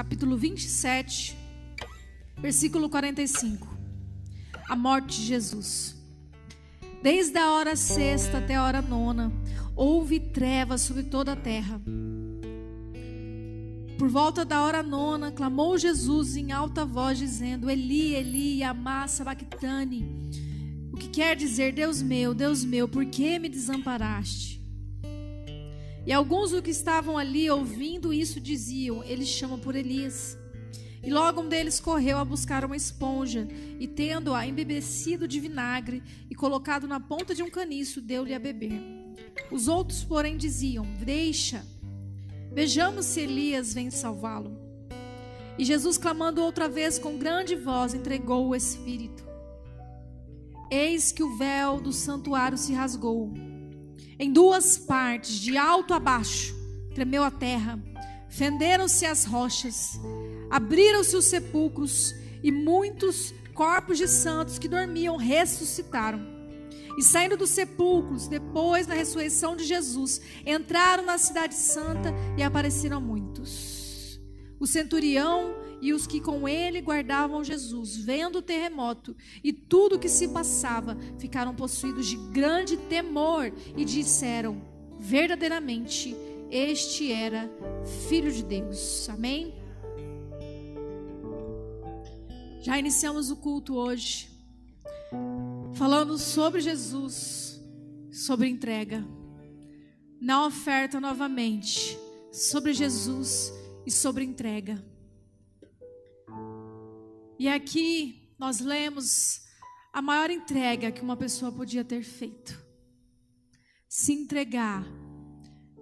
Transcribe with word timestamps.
Capítulo 0.00 0.34
27, 0.34 1.36
versículo 2.38 2.88
45. 2.88 3.68
A 4.66 4.74
morte 4.74 5.20
de 5.20 5.26
Jesus. 5.26 5.94
Desde 7.02 7.36
a 7.36 7.52
hora 7.52 7.76
sexta 7.76 8.38
até 8.38 8.54
a 8.54 8.64
hora 8.64 8.80
nona, 8.80 9.30
houve 9.76 10.18
trevas 10.18 10.80
sobre 10.80 11.02
toda 11.02 11.34
a 11.34 11.36
terra. 11.36 11.78
Por 13.98 14.08
volta 14.08 14.42
da 14.42 14.62
hora 14.62 14.82
nona, 14.82 15.32
clamou 15.32 15.76
Jesus 15.76 16.34
em 16.34 16.50
alta 16.50 16.86
voz, 16.86 17.18
dizendo: 17.18 17.68
Eli, 17.68 18.14
Eli, 18.14 18.62
amá 18.62 19.06
sabachthani. 19.06 20.30
O 20.90 20.96
que 20.96 21.08
quer 21.08 21.36
dizer, 21.36 21.74
Deus 21.74 22.00
meu, 22.00 22.32
Deus 22.32 22.64
meu, 22.64 22.88
por 22.88 23.04
que 23.04 23.38
me 23.38 23.50
desamparaste? 23.50 24.59
E 26.06 26.12
alguns 26.12 26.50
dos 26.50 26.60
que 26.60 26.70
estavam 26.70 27.18
ali 27.18 27.50
ouvindo 27.50 28.12
isso 28.12 28.40
diziam: 28.40 29.04
Eles 29.04 29.28
chamam 29.28 29.58
por 29.58 29.74
Elias. 29.74 30.38
E 31.02 31.10
logo 31.10 31.40
um 31.40 31.48
deles 31.48 31.80
correu 31.80 32.18
a 32.18 32.24
buscar 32.24 32.64
uma 32.64 32.76
esponja 32.76 33.48
e, 33.78 33.88
tendo-a 33.88 34.46
embebecido 34.46 35.26
de 35.26 35.40
vinagre 35.40 36.02
e 36.28 36.34
colocado 36.34 36.86
na 36.86 37.00
ponta 37.00 37.34
de 37.34 37.42
um 37.42 37.48
caniço, 37.48 38.02
deu-lhe 38.02 38.34
a 38.34 38.38
beber. 38.38 38.82
Os 39.50 39.68
outros, 39.68 40.04
porém, 40.04 40.36
diziam: 40.36 40.86
Deixa, 41.02 41.64
vejamos 42.52 43.06
se 43.06 43.20
Elias 43.20 43.72
vem 43.72 43.90
salvá-lo. 43.90 44.58
E 45.58 45.64
Jesus, 45.64 45.98
clamando 45.98 46.42
outra 46.42 46.68
vez 46.68 46.98
com 46.98 47.18
grande 47.18 47.54
voz, 47.54 47.92
entregou 47.94 48.48
o 48.48 48.56
Espírito. 48.56 49.28
Eis 50.70 51.12
que 51.12 51.22
o 51.22 51.36
véu 51.36 51.80
do 51.80 51.92
santuário 51.92 52.56
se 52.56 52.72
rasgou 52.72 53.32
em 54.18 54.32
duas 54.32 54.76
partes, 54.76 55.38
de 55.40 55.56
alto 55.56 55.94
a 55.94 55.98
baixo, 55.98 56.54
tremeu 56.94 57.22
a 57.22 57.30
terra, 57.30 57.78
fenderam-se 58.28 59.06
as 59.06 59.24
rochas, 59.24 59.98
abriram-se 60.50 61.16
os 61.16 61.24
sepulcros, 61.24 62.14
e 62.42 62.50
muitos 62.50 63.34
corpos 63.54 63.98
de 63.98 64.08
santos 64.08 64.58
que 64.58 64.68
dormiam 64.68 65.16
ressuscitaram. 65.16 66.20
E 66.98 67.02
saindo 67.02 67.36
dos 67.36 67.50
sepulcros, 67.50 68.28
depois 68.28 68.86
da 68.86 68.94
ressurreição 68.94 69.54
de 69.56 69.64
Jesus, 69.64 70.20
entraram 70.44 71.04
na 71.04 71.18
cidade 71.18 71.54
santa 71.54 72.12
e 72.36 72.42
apareceram 72.42 73.00
muitos. 73.00 74.20
O 74.58 74.66
centurião 74.66 75.54
e 75.80 75.92
os 75.92 76.06
que 76.06 76.20
com 76.20 76.48
ele 76.48 76.80
guardavam 76.80 77.42
Jesus, 77.42 77.96
vendo 77.96 78.36
o 78.36 78.42
terremoto 78.42 79.16
e 79.42 79.52
tudo 79.52 79.96
o 79.96 79.98
que 79.98 80.08
se 80.08 80.28
passava, 80.28 80.96
ficaram 81.18 81.54
possuídos 81.54 82.06
de 82.06 82.16
grande 82.16 82.76
temor 82.76 83.52
e 83.76 83.84
disseram: 83.84 84.60
verdadeiramente, 84.98 86.16
este 86.50 87.10
era 87.10 87.50
filho 88.08 88.30
de 88.30 88.42
Deus. 88.42 89.08
Amém? 89.08 89.54
Já 92.60 92.78
iniciamos 92.78 93.30
o 93.30 93.36
culto 93.36 93.74
hoje, 93.74 94.28
falando 95.74 96.18
sobre 96.18 96.60
Jesus, 96.60 97.58
sobre 98.12 98.48
entrega. 98.48 99.06
Na 100.20 100.44
oferta 100.44 101.00
novamente, 101.00 101.98
sobre 102.30 102.74
Jesus 102.74 103.50
e 103.86 103.90
sobre 103.90 104.24
entrega. 104.24 104.89
E 107.40 107.48
aqui 107.48 108.34
nós 108.38 108.60
lemos 108.60 109.40
a 109.90 110.02
maior 110.02 110.28
entrega 110.30 110.92
que 110.92 111.00
uma 111.00 111.16
pessoa 111.16 111.50
podia 111.50 111.82
ter 111.82 112.02
feito: 112.02 112.62
se 113.88 114.12
entregar 114.12 114.84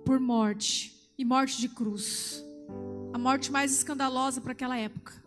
por 0.06 0.20
morte 0.20 1.12
e 1.18 1.24
morte 1.24 1.58
de 1.58 1.68
cruz, 1.68 2.44
a 3.12 3.18
morte 3.18 3.50
mais 3.50 3.72
escandalosa 3.72 4.40
para 4.40 4.52
aquela 4.52 4.78
época. 4.78 5.20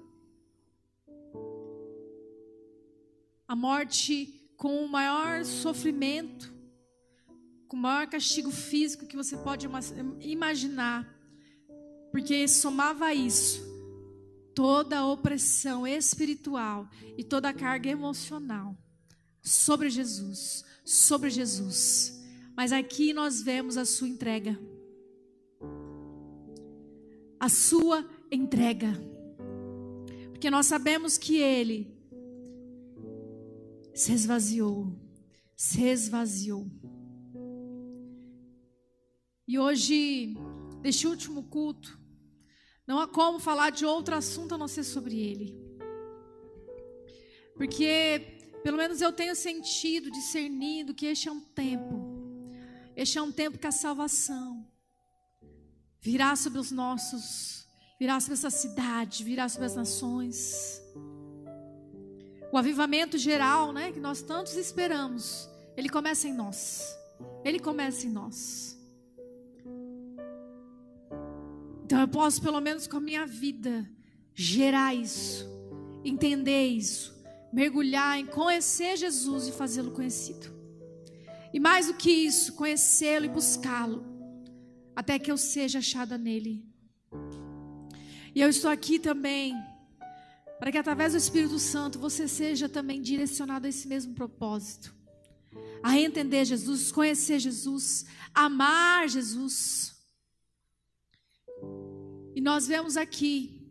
A 3.46 3.54
morte 3.54 4.54
com 4.56 4.86
o 4.86 4.88
maior 4.88 5.44
sofrimento, 5.44 6.50
com 7.68 7.76
o 7.76 7.80
maior 7.82 8.08
castigo 8.08 8.52
físico 8.52 9.06
que 9.06 9.18
você 9.18 9.36
pode 9.36 9.68
imaginar, 10.22 11.14
porque 12.10 12.48
somava 12.48 13.14
isso 13.14 13.71
toda 14.54 15.00
a 15.00 15.06
opressão 15.06 15.86
espiritual 15.88 16.90
e 17.18 17.24
toda 17.24 17.50
a 17.50 17.54
carga 17.54 17.90
emocional 17.90 18.78
sobre 19.42 19.90
Jesus, 19.90 20.64
sobre 20.86 21.30
Jesus. 21.30 22.22
Mas 22.56 22.72
aqui 22.72 23.14
nós 23.14 23.42
vemos 23.42 23.78
a 23.78 23.86
sua 23.86 24.08
entrega. 24.08 24.60
A 27.40 27.50
sua 27.50 28.08
entrega. 28.32 28.94
Porque 30.32 30.50
nós 30.50 30.66
sabemos 30.66 31.18
que 31.18 31.38
ele 31.38 31.96
se 33.94 34.14
esvaziou, 34.14 34.96
se 35.56 35.84
esvaziou. 35.84 36.70
E 39.48 39.60
hoje, 39.60 40.36
neste 40.82 41.08
último 41.08 41.44
culto, 41.44 42.01
não 42.92 43.00
há 43.00 43.08
como 43.08 43.40
falar 43.40 43.70
de 43.70 43.86
outro 43.86 44.14
assunto 44.14 44.54
a 44.54 44.58
não 44.58 44.68
ser 44.68 44.84
sobre 44.84 45.18
ele. 45.18 45.58
Porque, 47.56 48.38
pelo 48.64 48.76
menos 48.76 49.00
eu 49.00 49.14
tenho 49.14 49.34
sentido, 49.34 50.12
discernido 50.12 50.94
que 50.94 51.06
este 51.06 51.30
é 51.30 51.32
um 51.32 51.40
tempo. 51.40 51.96
Este 52.94 53.18
é 53.18 53.22
um 53.22 53.32
tempo 53.32 53.58
que 53.58 53.66
a 53.66 53.72
salvação 53.72 54.68
virá 56.02 56.36
sobre 56.36 56.60
os 56.60 56.70
nossos, 56.70 57.66
virá 57.98 58.20
sobre 58.20 58.34
essa 58.34 58.50
cidade, 58.50 59.24
virá 59.24 59.48
sobre 59.48 59.68
as 59.68 59.76
nações. 59.76 60.82
O 62.52 62.58
avivamento 62.58 63.18
geral, 63.18 63.72
né, 63.72 63.94
que 63.94 64.02
nós 64.02 64.22
tantos 64.22 64.58
esperamos, 64.58 65.50
ele 65.78 65.88
começa 65.88 66.28
em 66.28 66.34
nós. 66.34 66.94
Ele 67.46 67.58
começa 67.58 68.06
em 68.06 68.10
nós. 68.10 68.78
Então 71.92 72.00
eu 72.00 72.08
posso, 72.08 72.42
pelo 72.42 72.62
menos 72.62 72.88
com 72.88 72.96
a 72.96 73.02
minha 73.02 73.26
vida, 73.26 73.86
gerar 74.34 74.96
isso, 74.96 75.46
entender 76.06 76.68
isso, 76.68 77.14
mergulhar 77.52 78.18
em 78.18 78.26
conhecer 78.26 78.96
Jesus 78.96 79.50
e 79.50 79.52
fazê-lo 79.52 79.92
conhecido. 79.92 80.48
E 81.54 81.60
mais 81.60 81.88
do 81.88 81.94
que 81.94 82.10
isso, 82.10 82.54
conhecê-lo 82.54 83.26
e 83.26 83.28
buscá-lo, 83.28 84.06
até 84.96 85.20
que 85.20 85.30
eu 85.30 85.36
seja 85.36 85.80
achada 85.80 86.18
nele. 86.18 86.66
E 88.34 88.40
eu 88.40 88.48
estou 88.48 88.72
aqui 88.72 88.98
também, 88.98 89.54
para 90.60 90.72
que 90.72 90.78
através 90.78 91.12
do 91.12 91.18
Espírito 91.18 91.60
Santo 91.60 92.00
você 92.00 92.26
seja 92.26 92.70
também 92.70 93.02
direcionado 93.02 93.66
a 93.66 93.70
esse 93.70 93.86
mesmo 93.86 94.14
propósito. 94.14 94.96
A 95.84 96.00
entender 96.00 96.46
Jesus, 96.46 96.90
conhecer 96.90 97.38
Jesus, 97.38 98.06
amar 98.34 99.10
Jesus 99.10 100.00
e 102.36 102.42
nós 102.42 102.68
vemos 102.68 102.96
aqui 102.98 103.62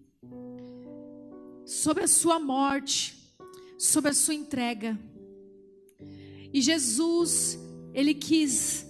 sobre 1.64 2.04
a 2.04 2.08
sua 2.08 2.38
morte, 2.38 3.16
sobre 3.78 4.10
a 4.10 4.14
sua 4.14 4.34
entrega. 4.34 4.98
E 6.52 6.60
Jesus, 6.60 7.58
ele 7.94 8.14
quis 8.14 8.86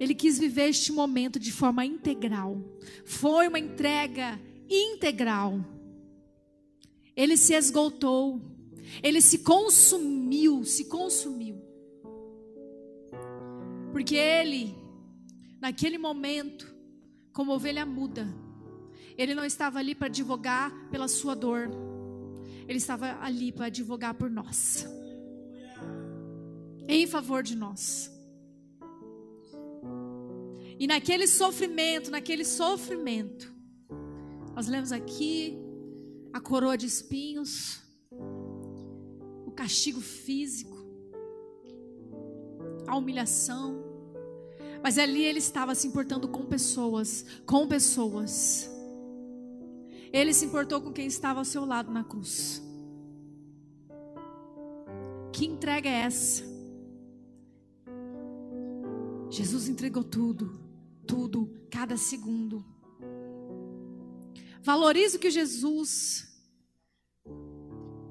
ele 0.00 0.16
quis 0.16 0.36
viver 0.36 0.68
este 0.68 0.90
momento 0.90 1.38
de 1.38 1.52
forma 1.52 1.86
integral. 1.86 2.60
Foi 3.04 3.46
uma 3.46 3.58
entrega 3.58 4.40
integral. 4.68 5.64
Ele 7.14 7.36
se 7.36 7.54
esgotou. 7.54 8.40
Ele 9.00 9.20
se 9.20 9.38
consumiu, 9.38 10.64
se 10.64 10.86
consumiu. 10.86 11.56
Porque 13.92 14.16
ele, 14.16 14.74
naquele 15.60 15.98
momento, 15.98 16.74
como 17.32 17.52
ovelha 17.52 17.86
muda, 17.86 18.26
ele 19.16 19.34
não 19.34 19.44
estava 19.44 19.78
ali 19.78 19.94
para 19.94 20.06
advogar 20.06 20.72
pela 20.90 21.08
sua 21.08 21.34
dor. 21.34 21.70
Ele 22.68 22.78
estava 22.78 23.18
ali 23.20 23.52
para 23.52 23.66
advogar 23.66 24.14
por 24.14 24.30
nós. 24.30 24.86
Em 26.88 27.06
favor 27.06 27.42
de 27.42 27.56
nós. 27.56 28.10
E 30.78 30.86
naquele 30.86 31.26
sofrimento, 31.26 32.10
naquele 32.10 32.44
sofrimento, 32.44 33.52
nós 34.54 34.66
lemos 34.66 34.90
aqui, 34.90 35.56
a 36.32 36.40
coroa 36.40 36.76
de 36.76 36.86
espinhos, 36.86 37.80
o 39.46 39.52
castigo 39.52 40.00
físico, 40.00 40.76
a 42.86 42.96
humilhação. 42.96 43.82
Mas 44.82 44.98
ali 44.98 45.24
ele 45.24 45.38
estava 45.38 45.74
se 45.74 45.86
importando 45.86 46.26
com 46.26 46.44
pessoas, 46.44 47.24
com 47.46 47.68
pessoas. 47.68 48.68
Ele 50.12 50.34
se 50.34 50.44
importou 50.44 50.80
com 50.80 50.92
quem 50.92 51.06
estava 51.06 51.38
ao 51.38 51.44
seu 51.44 51.64
lado 51.64 51.90
na 51.90 52.04
cruz. 52.04 52.62
Que 55.32 55.46
entrega 55.46 55.88
é 55.88 56.02
essa? 56.02 56.44
Jesus 59.30 59.66
entregou 59.68 60.04
tudo, 60.04 60.60
tudo, 61.06 61.50
cada 61.70 61.96
segundo. 61.96 62.62
Valorize 64.62 65.16
o 65.16 65.18
que 65.18 65.30
Jesus 65.30 66.28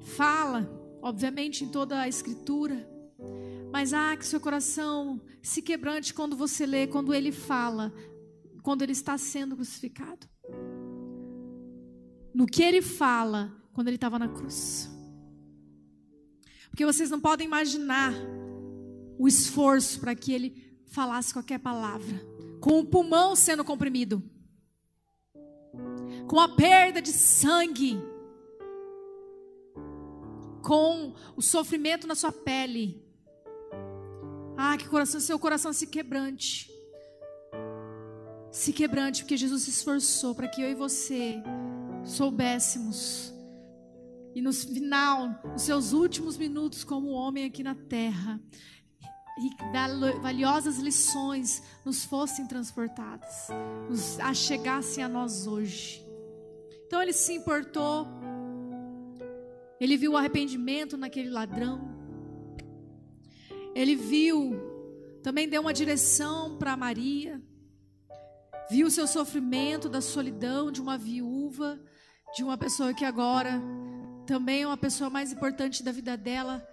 fala, 0.00 0.68
obviamente 1.00 1.64
em 1.64 1.68
toda 1.68 2.00
a 2.00 2.08
Escritura. 2.08 2.90
Mas 3.72 3.94
ah, 3.94 4.16
que 4.16 4.26
seu 4.26 4.40
coração 4.40 5.20
se 5.40 5.62
quebrante 5.62 6.12
quando 6.12 6.36
você 6.36 6.66
lê, 6.66 6.88
quando 6.88 7.14
ele 7.14 7.30
fala, 7.30 7.92
quando 8.62 8.82
ele 8.82 8.92
está 8.92 9.16
sendo 9.16 9.54
crucificado. 9.54 10.31
No 12.34 12.46
que 12.46 12.62
ele 12.62 12.80
fala 12.80 13.52
quando 13.72 13.88
ele 13.88 13.96
estava 13.96 14.18
na 14.18 14.28
cruz. 14.28 14.90
Porque 16.70 16.86
vocês 16.86 17.10
não 17.10 17.20
podem 17.20 17.46
imaginar 17.46 18.14
o 19.18 19.28
esforço 19.28 20.00
para 20.00 20.14
que 20.14 20.32
ele 20.32 20.80
falasse 20.86 21.32
qualquer 21.32 21.58
palavra, 21.58 22.20
com 22.60 22.80
o 22.80 22.86
pulmão 22.86 23.36
sendo 23.36 23.64
comprimido, 23.64 24.22
com 26.26 26.40
a 26.40 26.48
perda 26.48 27.00
de 27.00 27.12
sangue, 27.12 28.00
com 30.62 31.14
o 31.36 31.42
sofrimento 31.42 32.06
na 32.06 32.14
sua 32.14 32.32
pele. 32.32 33.02
Ah, 34.56 34.76
que 34.76 34.88
coração, 34.88 35.20
seu 35.20 35.38
coração 35.38 35.72
se 35.72 35.86
quebrante. 35.86 36.70
Se 38.50 38.72
quebrante, 38.72 39.22
porque 39.22 39.36
Jesus 39.36 39.62
se 39.62 39.70
esforçou 39.70 40.34
para 40.34 40.48
que 40.48 40.62
eu 40.62 40.70
e 40.70 40.74
você 40.74 41.42
soubéssemos. 42.04 43.32
E 44.34 44.40
no 44.40 44.52
final, 44.52 45.40
nos 45.52 45.62
seus 45.62 45.92
últimos 45.92 46.36
minutos 46.36 46.84
como 46.84 47.10
homem 47.10 47.44
aqui 47.44 47.62
na 47.62 47.74
terra, 47.74 48.40
e 49.38 50.20
valiosas 50.20 50.78
lições 50.78 51.62
nos 51.84 52.04
fossem 52.04 52.46
transportadas, 52.46 53.48
nos 53.88 54.18
achegassem 54.20 55.02
a 55.02 55.08
nós 55.08 55.46
hoje. 55.46 56.04
Então 56.86 57.00
ele 57.00 57.12
se 57.12 57.32
importou, 57.32 58.06
ele 59.80 59.96
viu 59.96 60.12
o 60.12 60.16
arrependimento 60.16 60.96
naquele 60.96 61.30
ladrão, 61.30 61.90
ele 63.74 63.96
viu, 63.96 64.54
também 65.22 65.48
deu 65.48 65.62
uma 65.62 65.72
direção 65.72 66.58
para 66.58 66.76
Maria, 66.76 67.40
viu 68.70 68.86
o 68.86 68.90
seu 68.90 69.06
sofrimento 69.06 69.88
da 69.88 70.02
solidão 70.02 70.70
de 70.70 70.80
uma 70.80 70.98
viúva, 70.98 71.80
de 72.34 72.42
uma 72.42 72.56
pessoa 72.56 72.94
que 72.94 73.04
agora 73.04 73.60
também 74.26 74.62
é 74.62 74.66
uma 74.66 74.76
pessoa 74.76 75.10
mais 75.10 75.32
importante 75.32 75.82
da 75.82 75.92
vida 75.92 76.16
dela, 76.16 76.66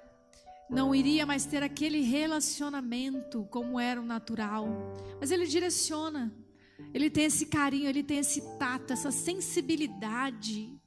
não 0.70 0.94
iria 0.94 1.26
mais 1.26 1.46
ter 1.46 1.64
aquele 1.64 2.02
relacionamento 2.02 3.46
como 3.50 3.80
era 3.80 4.00
o 4.00 4.06
natural. 4.06 4.68
Mas 5.20 5.32
ele 5.32 5.46
direciona. 5.46 6.34
Ele 6.94 7.10
tem 7.10 7.26
esse 7.26 7.48
carinho, 7.48 7.90
ele 7.90 8.04
tem 8.04 8.20
esse 8.20 8.42
tato, 8.58 8.94
essa 8.94 9.12
sensibilidade 9.12 10.80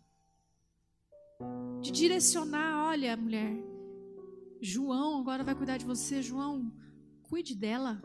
de 1.80 1.90
direcionar, 1.90 2.86
olha, 2.86 3.16
mulher, 3.16 3.52
João 4.60 5.20
agora 5.20 5.44
vai 5.44 5.54
cuidar 5.54 5.76
de 5.76 5.84
você, 5.84 6.22
João, 6.22 6.72
cuide 7.24 7.54
dela. 7.54 8.00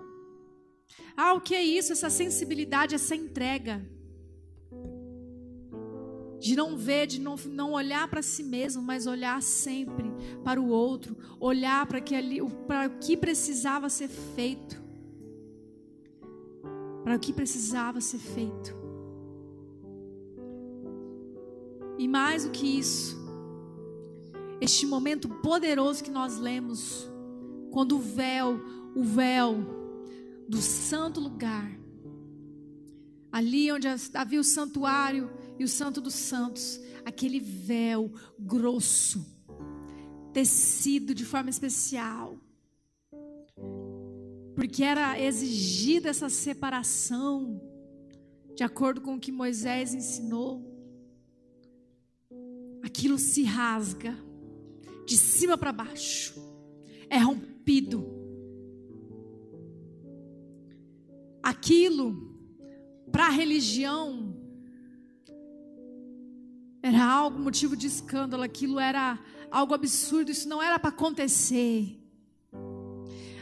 Ah, 1.16 1.34
o 1.34 1.42
que 1.42 1.56
é 1.56 1.64
isso? 1.64 1.94
Essa 1.94 2.10
sensibilidade, 2.10 2.96
essa 2.96 3.16
entrega 3.16 3.88
de 6.40 6.56
não 6.56 6.78
ver, 6.78 7.08
de 7.08 7.20
não, 7.20 7.36
não 7.48 7.72
olhar 7.72 8.08
para 8.08 8.22
si 8.22 8.44
mesmo, 8.44 8.82
mas 8.82 9.08
olhar 9.08 9.42
sempre 9.42 10.12
para 10.44 10.62
o 10.62 10.68
outro, 10.70 11.18
olhar 11.40 11.86
para 11.88 12.00
que 12.00 12.16
ali, 12.16 12.40
para 12.68 12.88
o 12.88 12.98
que 13.00 13.18
precisava 13.18 13.90
ser 13.90 14.08
feito, 14.08 14.82
para 17.04 17.16
o 17.16 17.20
que 17.20 17.34
precisava 17.34 18.00
ser 18.02 18.20
feito. 18.20 18.76
E 21.98 22.08
mais 22.08 22.46
do 22.46 22.52
que 22.52 22.80
isso, 22.80 23.18
este 24.62 24.86
momento 24.86 25.28
poderoso 25.28 26.04
que 26.04 26.12
nós 26.12 26.38
lemos, 26.38 27.10
quando 27.72 27.96
o 27.96 28.00
véu, 28.00 28.62
o 28.96 29.04
véu 29.04 29.58
do 30.48 30.58
santo 30.58 31.20
lugar, 31.20 31.72
ali 33.32 33.72
onde 33.72 33.88
havia 34.14 34.40
o 34.40 34.44
santuário 34.44 35.30
e 35.60 35.64
o 35.64 35.68
Santo 35.68 36.00
dos 36.00 36.14
Santos, 36.14 36.80
aquele 37.06 37.40
véu 37.40 38.12
grosso, 38.40 39.26
tecido 40.34 41.16
de 41.16 41.26
forma 41.26 41.50
especial, 41.50 42.38
porque 44.56 44.84
era 44.84 45.20
exigida 45.20 46.10
essa 46.10 46.30
separação, 46.30 47.62
de 48.56 48.64
acordo 48.64 49.02
com 49.02 49.16
o 49.16 49.20
que 49.20 49.32
Moisés 49.32 49.94
ensinou. 49.94 50.66
Aquilo 52.84 53.20
se 53.20 53.44
rasga, 53.44 54.18
de 55.06 55.16
cima 55.16 55.58
para 55.58 55.72
baixo, 55.72 56.34
é 57.10 57.18
rompido. 57.18 58.06
Aquilo, 61.42 62.36
para 63.12 63.28
a 63.28 63.32
religião, 63.32 64.27
era 66.88 67.04
algo 67.04 67.38
motivo 67.38 67.76
de 67.76 67.86
escândalo, 67.86 68.44
aquilo 68.44 68.80
era 68.80 69.20
algo 69.52 69.74
absurdo, 69.74 70.32
isso 70.32 70.48
não 70.48 70.64
era 70.64 70.80
para 70.80 70.90
acontecer. 70.90 72.00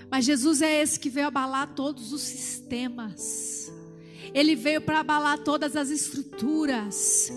Mas 0.10 0.26
Jesus 0.26 0.64
é 0.64 0.82
esse 0.82 1.00
que 1.00 1.10
veio 1.10 1.28
abalar 1.28 1.76
todos 1.76 2.12
os 2.12 2.22
sistemas. 2.22 3.72
Ele 4.34 4.56
veio 4.56 4.82
para 4.82 5.00
abalar 5.00 5.38
todas 5.40 5.76
as 5.76 5.92
estruturas. 5.92 7.32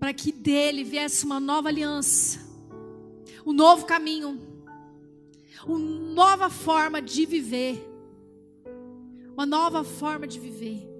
Para 0.00 0.14
que 0.14 0.32
dele 0.32 0.82
viesse 0.82 1.26
uma 1.26 1.38
nova 1.38 1.68
aliança, 1.68 2.40
um 3.44 3.52
novo 3.52 3.84
caminho, 3.84 4.40
uma 5.66 5.78
nova 5.78 6.48
forma 6.48 7.02
de 7.02 7.26
viver. 7.26 7.86
Uma 9.34 9.44
nova 9.44 9.84
forma 9.84 10.26
de 10.26 10.40
viver. 10.40 10.93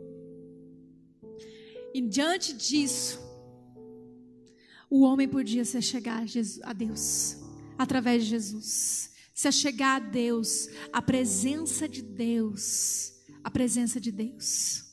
E 1.94 2.00
diante 2.00 2.52
disso, 2.52 3.20
o 4.90 5.02
homem 5.02 5.28
podia 5.28 5.64
se 5.64 5.76
achegar 5.76 6.24
a 6.64 6.72
Deus 6.72 7.36
através 7.78 8.24
de 8.24 8.30
Jesus. 8.30 9.14
Se 9.32 9.46
achegar 9.46 10.02
a 10.02 10.04
Deus, 10.04 10.68
a 10.92 11.00
presença 11.00 11.88
de 11.88 12.02
Deus, 12.02 13.12
a 13.44 13.50
presença 13.50 14.00
de 14.00 14.10
Deus. 14.10 14.92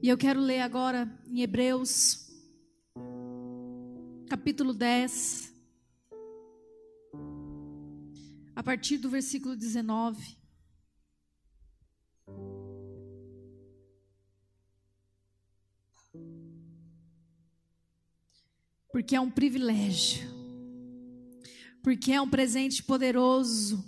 E 0.00 0.08
eu 0.08 0.16
quero 0.16 0.38
ler 0.38 0.60
agora 0.60 1.12
em 1.26 1.42
Hebreus, 1.42 2.30
capítulo 4.28 4.72
10, 4.72 5.52
a 8.54 8.62
partir 8.62 8.98
do 8.98 9.10
versículo 9.10 9.56
19. 9.56 10.36
Porque 18.96 19.14
é 19.14 19.20
um 19.20 19.30
privilégio, 19.30 20.26
porque 21.82 22.12
é 22.12 22.18
um 22.18 22.30
presente 22.30 22.82
poderoso, 22.82 23.84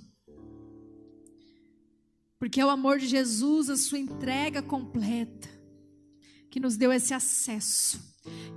porque 2.38 2.60
é 2.60 2.66
o 2.66 2.68
amor 2.68 2.98
de 2.98 3.06
Jesus, 3.06 3.70
a 3.70 3.76
sua 3.78 3.98
entrega 3.98 4.60
completa, 4.60 5.48
que 6.50 6.60
nos 6.60 6.76
deu 6.76 6.92
esse 6.92 7.14
acesso, 7.14 7.98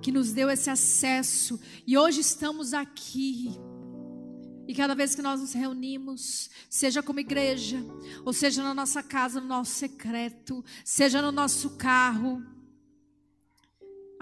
que 0.02 0.12
nos 0.12 0.34
deu 0.34 0.50
esse 0.50 0.70
acesso, 0.70 1.58
e 1.88 1.98
hoje 1.98 2.20
estamos 2.20 2.74
aqui. 2.74 3.52
E 4.68 4.76
cada 4.76 4.94
vez 4.94 5.16
que 5.16 5.22
nós 5.22 5.40
nos 5.40 5.54
reunimos, 5.54 6.50
seja 6.70 7.02
como 7.02 7.22
igreja, 7.22 7.78
ou 8.26 8.34
seja 8.34 8.62
na 8.62 8.74
nossa 8.74 9.02
casa, 9.02 9.40
no 9.40 9.48
nosso 9.48 9.72
secreto, 9.72 10.66
seja 10.84 11.22
no 11.22 11.32
nosso 11.32 11.78
carro, 11.78 12.44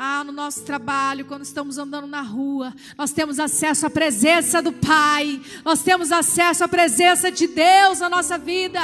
ah, 0.02 0.24
no 0.24 0.32
nosso 0.32 0.64
trabalho, 0.64 1.26
quando 1.26 1.44
estamos 1.44 1.78
andando 1.78 2.08
na 2.08 2.22
rua, 2.22 2.74
nós 2.98 3.12
temos 3.12 3.40
acesso 3.40 3.86
à 3.86 3.90
presença 3.90 4.62
do 4.62 4.72
Pai, 4.72 5.42
nós 5.66 5.84
temos 5.84 6.12
acesso 6.12 6.64
à 6.64 6.68
presença 6.70 7.30
de 7.30 7.48
Deus 7.48 8.00
na 8.00 8.10
nossa 8.10 8.38
vida. 8.38 8.80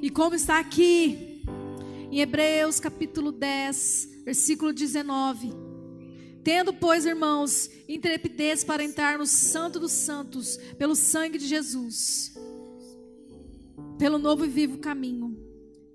E 0.00 0.08
como 0.08 0.34
está 0.34 0.58
aqui 0.58 1.44
em 2.10 2.20
Hebreus 2.20 2.80
capítulo 2.80 3.30
10, 3.30 4.10
Versículo 4.24 4.72
19. 4.72 5.52
Tendo, 6.42 6.72
pois, 6.72 7.04
irmãos, 7.04 7.70
intrepidez 7.88 8.64
para 8.64 8.84
entrar 8.84 9.18
no 9.18 9.26
Santo 9.26 9.78
dos 9.78 9.92
Santos, 9.92 10.56
pelo 10.78 10.94
sangue 10.94 11.36
de 11.36 11.46
Jesus, 11.46 12.34
pelo 13.98 14.18
novo 14.18 14.44
e 14.44 14.48
vivo 14.48 14.78
caminho, 14.78 15.29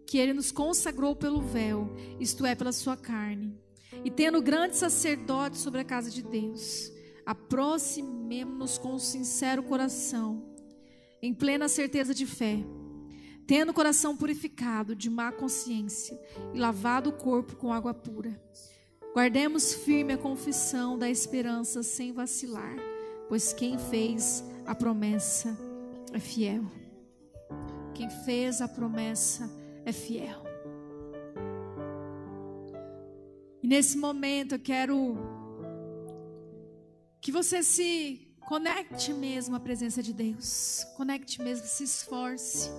que 0.06 0.18
ele 0.18 0.34
nos 0.34 0.52
consagrou 0.52 1.16
pelo 1.16 1.42
véu, 1.42 1.90
isto 2.20 2.46
é, 2.46 2.56
pela 2.56 2.72
sua 2.72 2.96
carne. 2.96 3.58
E 4.04 4.12
tendo 4.12 4.42
grande 4.42 4.76
sacerdote 4.76 5.58
sobre 5.58 5.82
a 5.82 5.86
casa 5.86 6.12
de 6.12 6.22
Deus, 6.22 6.92
aproximemo-nos 7.26 8.78
com 8.78 8.94
um 8.94 9.00
sincero 9.00 9.64
coração, 9.64 10.44
em 11.22 11.34
plena 11.34 11.68
certeza 11.68 12.14
de 12.14 12.26
fé, 12.26 12.64
tendo 13.48 13.70
o 13.70 13.74
coração 13.74 14.16
purificado 14.16 14.96
de 14.96 15.10
má 15.10 15.32
consciência 15.32 16.20
e 16.54 16.60
lavado 16.60 17.10
o 17.10 17.14
corpo 17.14 17.56
com 17.56 17.74
água 17.74 17.94
pura. 17.94 18.40
Guardemos 19.14 19.74
firme 19.74 20.14
a 20.14 20.18
confissão 20.18 21.00
da 21.00 21.10
esperança 21.10 21.82
sem 21.82 22.12
vacilar, 22.12 22.76
pois 23.30 23.54
quem 23.54 23.78
fez 23.78 24.44
a 24.66 24.76
promessa 24.76 25.58
é 26.12 26.20
fiel. 26.20 26.66
Quem 27.94 28.10
fez 28.10 28.62
a 28.62 28.68
promessa 28.68 29.46
é 29.46 29.65
fiel. 29.94 30.44
E 33.62 33.68
nesse 33.68 33.98
momento 33.98 34.56
eu 34.56 34.60
quero 34.60 35.18
que 37.20 37.32
você 37.32 37.64
se 37.64 38.26
conecte 38.42 39.12
mesmo 39.12 39.56
à 39.56 39.60
presença 39.60 40.04
de 40.04 40.14
Deus. 40.14 40.86
Conecte 40.96 41.42
mesmo, 41.42 41.66
se 41.66 41.84
esforce. 41.84 42.70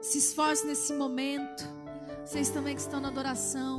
Se 0.00 0.18
esforce 0.18 0.64
nesse 0.64 0.92
momento. 0.94 1.64
Vocês 2.24 2.50
também 2.50 2.76
que 2.76 2.80
estão 2.80 3.00
na 3.00 3.08
adoração. 3.08 3.78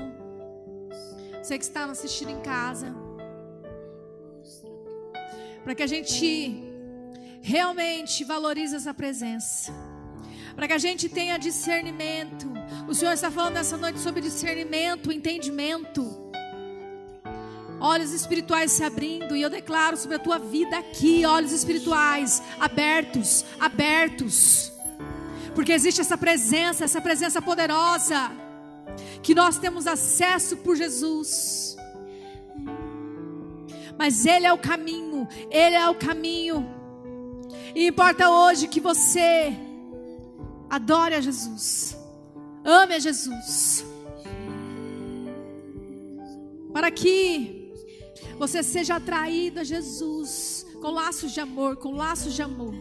Você 1.42 1.58
que 1.58 1.64
está 1.64 1.86
assistindo 1.86 2.32
em 2.32 2.42
casa. 2.42 2.94
Para 5.64 5.74
que 5.74 5.84
a 5.84 5.88
gente 5.88 6.62
realmente 7.42 8.24
valorize 8.26 8.76
essa 8.76 8.94
presença. 8.94 9.72
Para 10.56 10.68
que 10.68 10.74
a 10.74 10.78
gente 10.78 11.10
tenha 11.10 11.38
discernimento. 11.38 12.52
O 12.88 12.94
Senhor 12.94 13.12
está 13.12 13.30
falando 13.30 13.56
nessa 13.56 13.78
noite 13.78 14.00
sobre 14.00 14.22
discernimento, 14.22 15.12
entendimento. 15.12 16.26
Olhos 17.80 18.12
espirituais 18.12 18.72
se 18.72 18.84
abrindo. 18.84 19.36
E 19.36 19.42
eu 19.42 19.50
declaro 19.50 19.98
sobre 19.98 20.16
a 20.16 20.20
tua 20.20 20.40
vida 20.40 20.78
aqui: 20.78 21.26
olhos 21.26 21.52
espirituais 21.52 22.42
abertos, 22.60 23.44
abertos. 23.60 24.72
Porque 25.54 25.72
existe 25.72 26.02
essa 26.02 26.18
presença, 26.18 26.84
essa 26.84 27.02
presença 27.02 27.42
poderosa 27.42 28.32
que 29.22 29.36
nós 29.36 29.58
temos 29.58 29.88
acesso 29.88 30.58
por 30.58 30.76
Jesus. 30.76 31.76
Mas 33.98 34.26
Ele 34.26 34.46
é 34.46 34.54
o 34.54 34.58
caminho, 34.58 35.28
Ele 35.50 35.76
é 35.76 35.90
o 35.90 35.96
caminho. 35.96 36.70
E 37.74 37.88
importa 37.88 38.30
hoje 38.30 38.68
que 38.68 38.80
você 38.80 39.54
adore 40.76 41.16
a 41.16 41.22
Jesus, 41.22 41.96
ame 42.66 42.96
a 42.96 43.00
Jesus, 43.00 43.86
para 46.74 46.92
que 46.92 47.72
você 48.38 48.62
seja 48.62 48.98
atraído 48.98 49.62
a 49.62 49.64
Jesus 49.64 50.66
com 50.82 50.90
laços 50.90 51.32
de 51.32 51.40
amor, 51.40 51.78
com 51.78 51.94
laços 51.94 52.34
de 52.34 52.42
amor, 52.42 52.76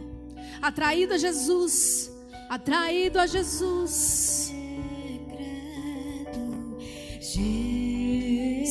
atraído 0.60 1.14
a 1.14 1.18
Jesus, 1.18 2.10
atraído 2.50 3.20
a 3.20 3.28
Jesus. 3.28 4.52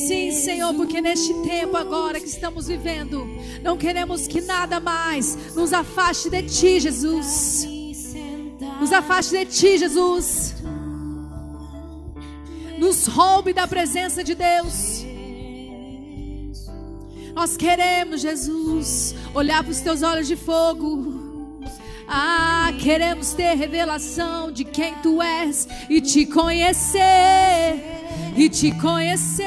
Sim, 0.06 0.32
Senhor, 0.32 0.74
porque 0.74 1.00
neste 1.00 1.34
tempo 1.44 1.78
agora 1.78 2.20
que 2.20 2.28
estamos 2.28 2.68
vivendo, 2.68 3.26
não 3.62 3.78
queremos 3.78 4.28
que 4.28 4.42
nada 4.42 4.82
mais 4.82 5.56
nos 5.56 5.72
afaste 5.72 6.30
de 6.30 6.44
Ti, 6.44 6.82
Jesus. 6.82 7.73
Nos 8.84 8.92
afaste 8.92 9.32
de 9.32 9.46
Ti, 9.46 9.78
Jesus. 9.78 10.56
Nos 12.78 13.08
roube 13.08 13.54
da 13.54 13.66
presença 13.66 14.22
de 14.22 14.36
Deus. 14.36 15.06
Nós 17.34 17.56
queremos, 17.56 18.20
Jesus, 18.20 19.16
olhar 19.34 19.64
para 19.64 19.72
os 19.72 19.80
Teus 19.80 20.02
olhos 20.02 20.28
de 20.28 20.36
fogo. 20.36 21.62
Ah, 22.06 22.74
queremos 22.78 23.32
ter 23.32 23.56
revelação 23.56 24.52
de 24.52 24.66
quem 24.66 24.96
Tu 24.96 25.22
és 25.22 25.66
e 25.90 26.02
te 26.02 26.26
conhecer 26.26 27.82
e 28.36 28.50
te 28.50 28.74
conhecer. 28.74 29.46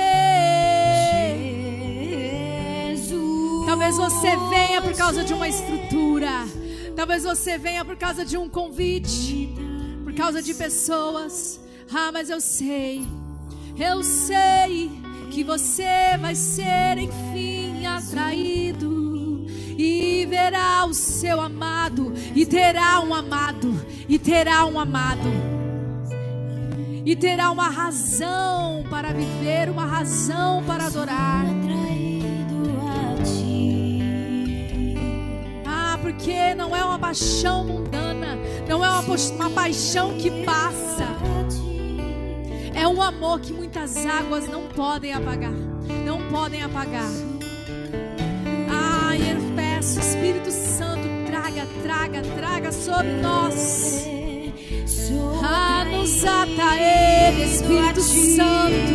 Talvez 3.66 3.98
você 3.98 4.34
venha 4.48 4.80
por 4.80 4.94
causa 4.94 5.22
de 5.22 5.34
uma 5.34 5.46
estrutura. 5.46 6.46
Talvez 6.96 7.24
você 7.24 7.58
venha 7.58 7.84
por 7.84 7.94
causa 7.96 8.24
de 8.24 8.38
um 8.38 8.48
convite, 8.48 9.54
por 10.02 10.14
causa 10.14 10.40
de 10.40 10.54
pessoas. 10.54 11.60
Ah, 11.92 12.10
mas 12.10 12.30
eu 12.30 12.40
sei, 12.40 13.06
eu 13.78 14.02
sei 14.02 14.90
que 15.30 15.44
você 15.44 16.16
vai 16.18 16.34
ser 16.34 16.96
enfim 16.98 17.84
atraído 17.84 19.44
e 19.78 20.26
verá 20.26 20.86
o 20.86 20.94
seu 20.94 21.38
amado 21.38 22.14
e 22.34 22.46
terá 22.46 23.00
um 23.00 23.14
amado 23.14 23.74
e 24.08 24.18
terá 24.18 24.64
um 24.64 24.80
amado 24.80 25.28
e 27.04 27.14
terá 27.14 27.50
uma 27.50 27.68
razão 27.68 28.84
para 28.90 29.12
viver, 29.12 29.68
uma 29.68 29.84
razão 29.84 30.64
para 30.64 30.86
adorar. 30.86 31.65
Porque 36.26 36.56
não 36.56 36.74
é 36.74 36.84
uma 36.84 36.98
paixão 36.98 37.64
mundana, 37.64 38.36
não 38.68 38.84
é 38.84 38.90
uma, 38.90 39.00
uma 39.00 39.50
paixão 39.50 40.16
que 40.18 40.28
passa. 40.44 41.06
É 42.74 42.88
um 42.88 43.00
amor 43.00 43.38
que 43.38 43.52
muitas 43.52 43.96
águas 44.04 44.48
não 44.48 44.62
podem 44.62 45.12
apagar, 45.12 45.52
não 46.04 46.20
podem 46.28 46.64
apagar. 46.64 47.08
Ah, 48.68 49.16
eu 49.16 49.40
peço, 49.54 50.00
Espírito 50.00 50.50
Santo, 50.50 51.06
traga, 51.26 51.64
traga, 51.84 52.22
traga 52.34 52.72
sobre 52.72 53.12
nós 53.22 54.04
ah, 55.44 55.84
nos 55.84 56.24
ata 56.24 56.76
Ele, 56.76 57.44
Espírito 57.44 58.02
Santo, 58.02 58.92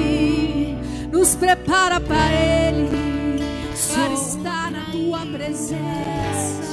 nos 1.18 1.34
prepara 1.36 2.02
para 2.02 2.30
Ele, 2.34 2.90
para 3.94 4.14
estar 4.14 4.70
na 4.70 4.92
Tua 4.92 5.26
presença. 5.28 6.71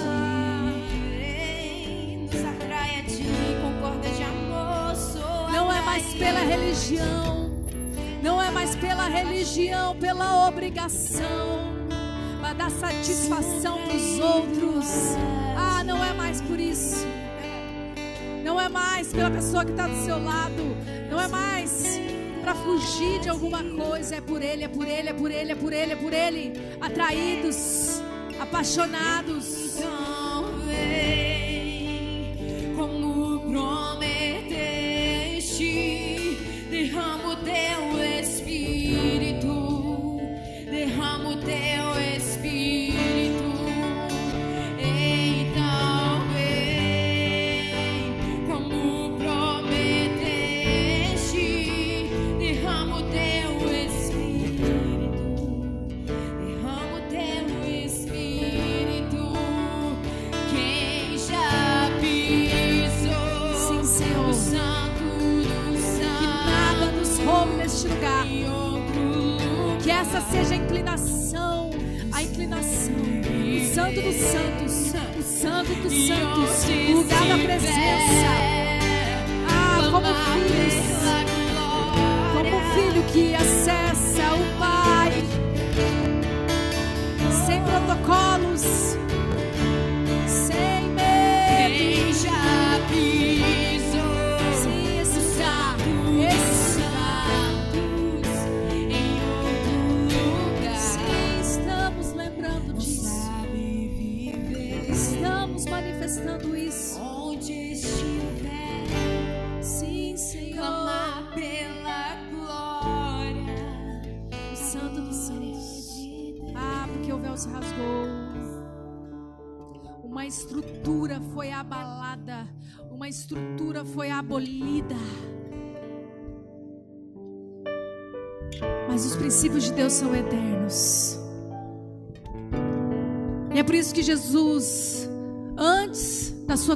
Mais 5.99 6.15
pela 6.15 6.39
religião, 6.39 7.51
não 8.23 8.41
é 8.41 8.53
mais 8.53 8.77
pela 8.77 9.09
religião, 9.09 9.97
pela 9.97 10.47
obrigação, 10.47 11.75
para 12.41 12.53
dar 12.53 12.71
satisfação 12.71 13.79
para 13.83 13.97
os 13.97 14.21
outros. 14.21 14.87
Ah, 15.57 15.83
não 15.83 16.05
é 16.05 16.13
mais 16.13 16.41
por 16.41 16.61
isso. 16.61 17.05
Não 18.45 18.61
é 18.61 18.69
mais 18.69 19.13
pela 19.13 19.29
pessoa 19.29 19.65
que 19.65 19.73
está 19.73 19.89
do 19.89 20.05
seu 20.05 20.23
lado. 20.23 20.77
Não 21.11 21.21
é 21.21 21.27
mais 21.27 21.99
para 22.43 22.55
fugir 22.55 23.19
de 23.19 23.29
alguma 23.29 23.65
coisa. 23.65 24.15
É 24.15 24.21
por 24.21 24.41
Ele, 24.41 24.63
é 24.63 24.69
por 24.69 24.87
Ele, 24.87 25.09
é 25.09 25.15
por 25.15 25.33
Ele, 25.33 25.51
é 25.51 25.57
por 25.57 25.73
Ele, 25.73 25.93
é 25.95 25.97
por 25.97 26.13
Ele. 26.13 26.53
Atraídos, 26.81 28.01
apaixonados. 28.39 29.79
Então 29.79 30.45
vem, 30.65 32.37
como 32.77 33.19
prometeste, 33.41 33.88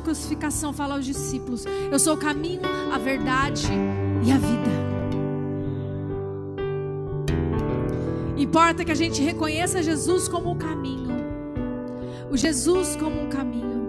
crucificação, 0.02 0.72
fala 0.72 0.94
aos 0.96 1.06
discípulos: 1.06 1.64
Eu 1.90 1.98
sou 1.98 2.14
o 2.14 2.18
caminho, 2.18 2.62
a 2.92 2.98
verdade 2.98 3.68
e 4.24 4.30
a 4.30 4.38
vida. 4.38 4.72
Importa 8.36 8.84
que 8.84 8.92
a 8.92 8.94
gente 8.94 9.22
reconheça 9.22 9.82
Jesus 9.82 10.28
como 10.28 10.50
um 10.50 10.58
caminho. 10.58 11.12
O 12.30 12.36
Jesus 12.36 12.96
como 12.96 13.22
um 13.22 13.28
caminho. 13.28 13.82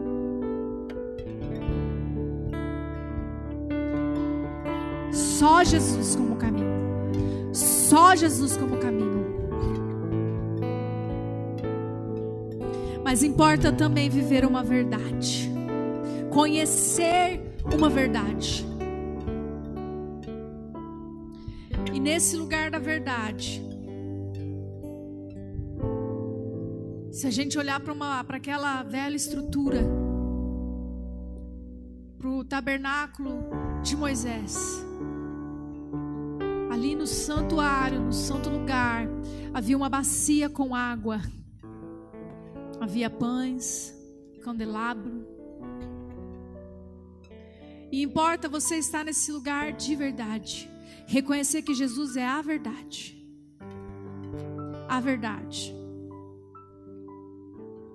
Só 5.11 5.63
Jesus 5.63 6.15
como 6.15 6.35
caminho. 6.35 7.53
Só 7.53 8.15
Jesus 8.15 8.55
como 8.55 8.77
caminho. 8.77 9.25
Mas 13.03 13.23
importa 13.23 13.71
também 13.71 14.09
viver 14.09 14.45
uma 14.45 14.63
verdade. 14.63 15.52
Conhecer 16.33 17.39
uma 17.73 17.89
verdade. 17.89 18.65
E 21.93 21.99
nesse 21.99 22.35
lugar 22.35 22.71
da 22.71 22.79
verdade, 22.79 23.63
Se 27.13 27.27
a 27.27 27.31
gente 27.31 27.59
olhar 27.59 27.79
para 27.79 28.37
aquela 28.37 28.81
velha 28.81 29.15
estrutura, 29.15 29.79
para 32.17 32.27
o 32.27 32.43
tabernáculo 32.43 33.45
de 33.83 33.95
Moisés, 33.95 34.57
ali 36.71 36.95
no 36.95 37.05
santuário, 37.05 38.01
no 38.01 38.11
santo 38.11 38.49
lugar, 38.49 39.07
havia 39.53 39.77
uma 39.77 39.89
bacia 39.89 40.49
com 40.49 40.73
água, 40.73 41.21
havia 42.81 43.11
pães, 43.11 43.93
candelabro. 44.43 45.32
E 47.93 48.01
importa 48.01 48.49
você 48.49 48.77
estar 48.77 49.05
nesse 49.05 49.31
lugar 49.31 49.71
de 49.71 49.95
verdade, 49.95 50.67
reconhecer 51.05 51.61
que 51.61 51.75
Jesus 51.75 52.17
é 52.17 52.25
a 52.25 52.41
verdade. 52.41 53.23
A 54.89 54.99
verdade. 54.99 55.71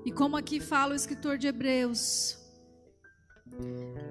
E 0.04 0.12
como 0.12 0.36
aqui 0.36 0.60
fala 0.60 0.92
o 0.92 0.94
escritor 0.94 1.36
de 1.36 1.48
Hebreus, 1.48 2.38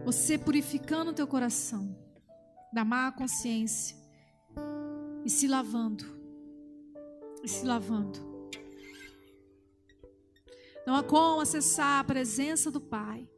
você 0.04 0.38
purificando 0.38 1.12
o 1.12 1.14
teu 1.14 1.26
coração 1.26 1.98
da 2.74 2.84
má 2.84 3.10
consciência 3.14 3.96
e 5.24 5.30
se 5.30 5.48
lavando, 5.48 6.04
e 7.42 7.48
se 7.48 7.66
lavando. 7.66 8.20
Não 10.86 10.96
há 10.98 11.04
como 11.04 11.40
acessar 11.40 12.02
a 12.02 12.04
presença 12.04 12.70
do 12.70 12.82
Pai 12.82 13.30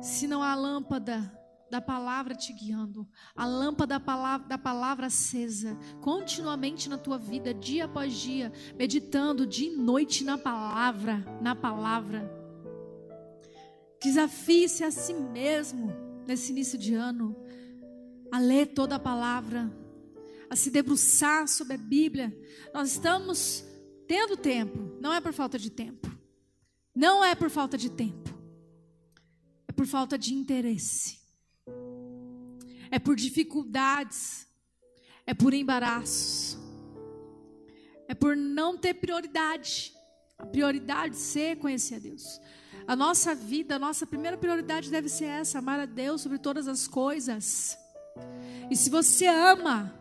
se 0.00 0.26
não 0.26 0.42
há 0.42 0.54
lâmpada 0.54 1.38
da 1.70 1.80
palavra 1.80 2.34
te 2.34 2.52
guiando, 2.52 3.06
a 3.36 3.46
lâmpada 3.46 3.98
da 3.98 4.00
palavra, 4.00 4.48
da 4.48 4.58
palavra 4.58 5.06
acesa, 5.06 5.76
continuamente 6.00 6.88
na 6.88 6.96
tua 6.96 7.18
vida, 7.18 7.52
dia 7.52 7.84
após 7.84 8.14
dia, 8.14 8.52
meditando 8.76 9.46
dia 9.46 9.70
e 9.70 9.76
noite 9.76 10.24
na 10.24 10.38
palavra, 10.38 11.24
na 11.42 11.54
palavra. 11.54 12.30
Desafie-se 14.02 14.84
a 14.84 14.90
si 14.90 15.12
mesmo 15.12 15.92
nesse 16.26 16.52
início 16.52 16.78
de 16.78 16.94
ano, 16.94 17.36
a 18.30 18.38
ler 18.38 18.66
toda 18.68 18.96
a 18.96 19.00
palavra, 19.00 19.70
a 20.48 20.56
se 20.56 20.70
debruçar 20.70 21.48
sobre 21.48 21.74
a 21.74 21.78
Bíblia. 21.78 22.34
Nós 22.72 22.92
estamos 22.92 23.64
tendo 24.06 24.36
tempo, 24.36 24.96
não 25.00 25.12
é 25.12 25.20
por 25.20 25.32
falta 25.32 25.58
de 25.58 25.70
tempo, 25.70 26.10
não 26.94 27.24
é 27.24 27.34
por 27.34 27.50
falta 27.50 27.76
de 27.76 27.90
tempo, 27.90 28.37
por 29.78 29.86
falta 29.86 30.18
de 30.18 30.34
interesse 30.34 31.20
é 32.90 32.98
por 32.98 33.14
dificuldades, 33.14 34.44
é 35.24 35.32
por 35.32 35.54
embaraços, 35.54 36.58
é 38.08 38.12
por 38.12 38.36
não 38.36 38.76
ter 38.76 38.94
prioridade. 38.94 39.94
A 40.36 40.44
prioridade 40.44 41.14
ser 41.16 41.58
conhecer 41.58 41.94
a 41.94 41.98
Deus. 42.00 42.40
A 42.88 42.96
nossa 42.96 43.36
vida, 43.36 43.76
a 43.76 43.78
nossa 43.78 44.04
primeira 44.04 44.36
prioridade 44.36 44.90
deve 44.90 45.08
ser 45.08 45.26
essa: 45.26 45.60
amar 45.60 45.78
a 45.78 45.86
Deus 45.86 46.22
sobre 46.22 46.38
todas 46.38 46.66
as 46.66 46.88
coisas. 46.88 47.78
E 48.68 48.74
se 48.74 48.90
você 48.90 49.28
ama, 49.28 49.94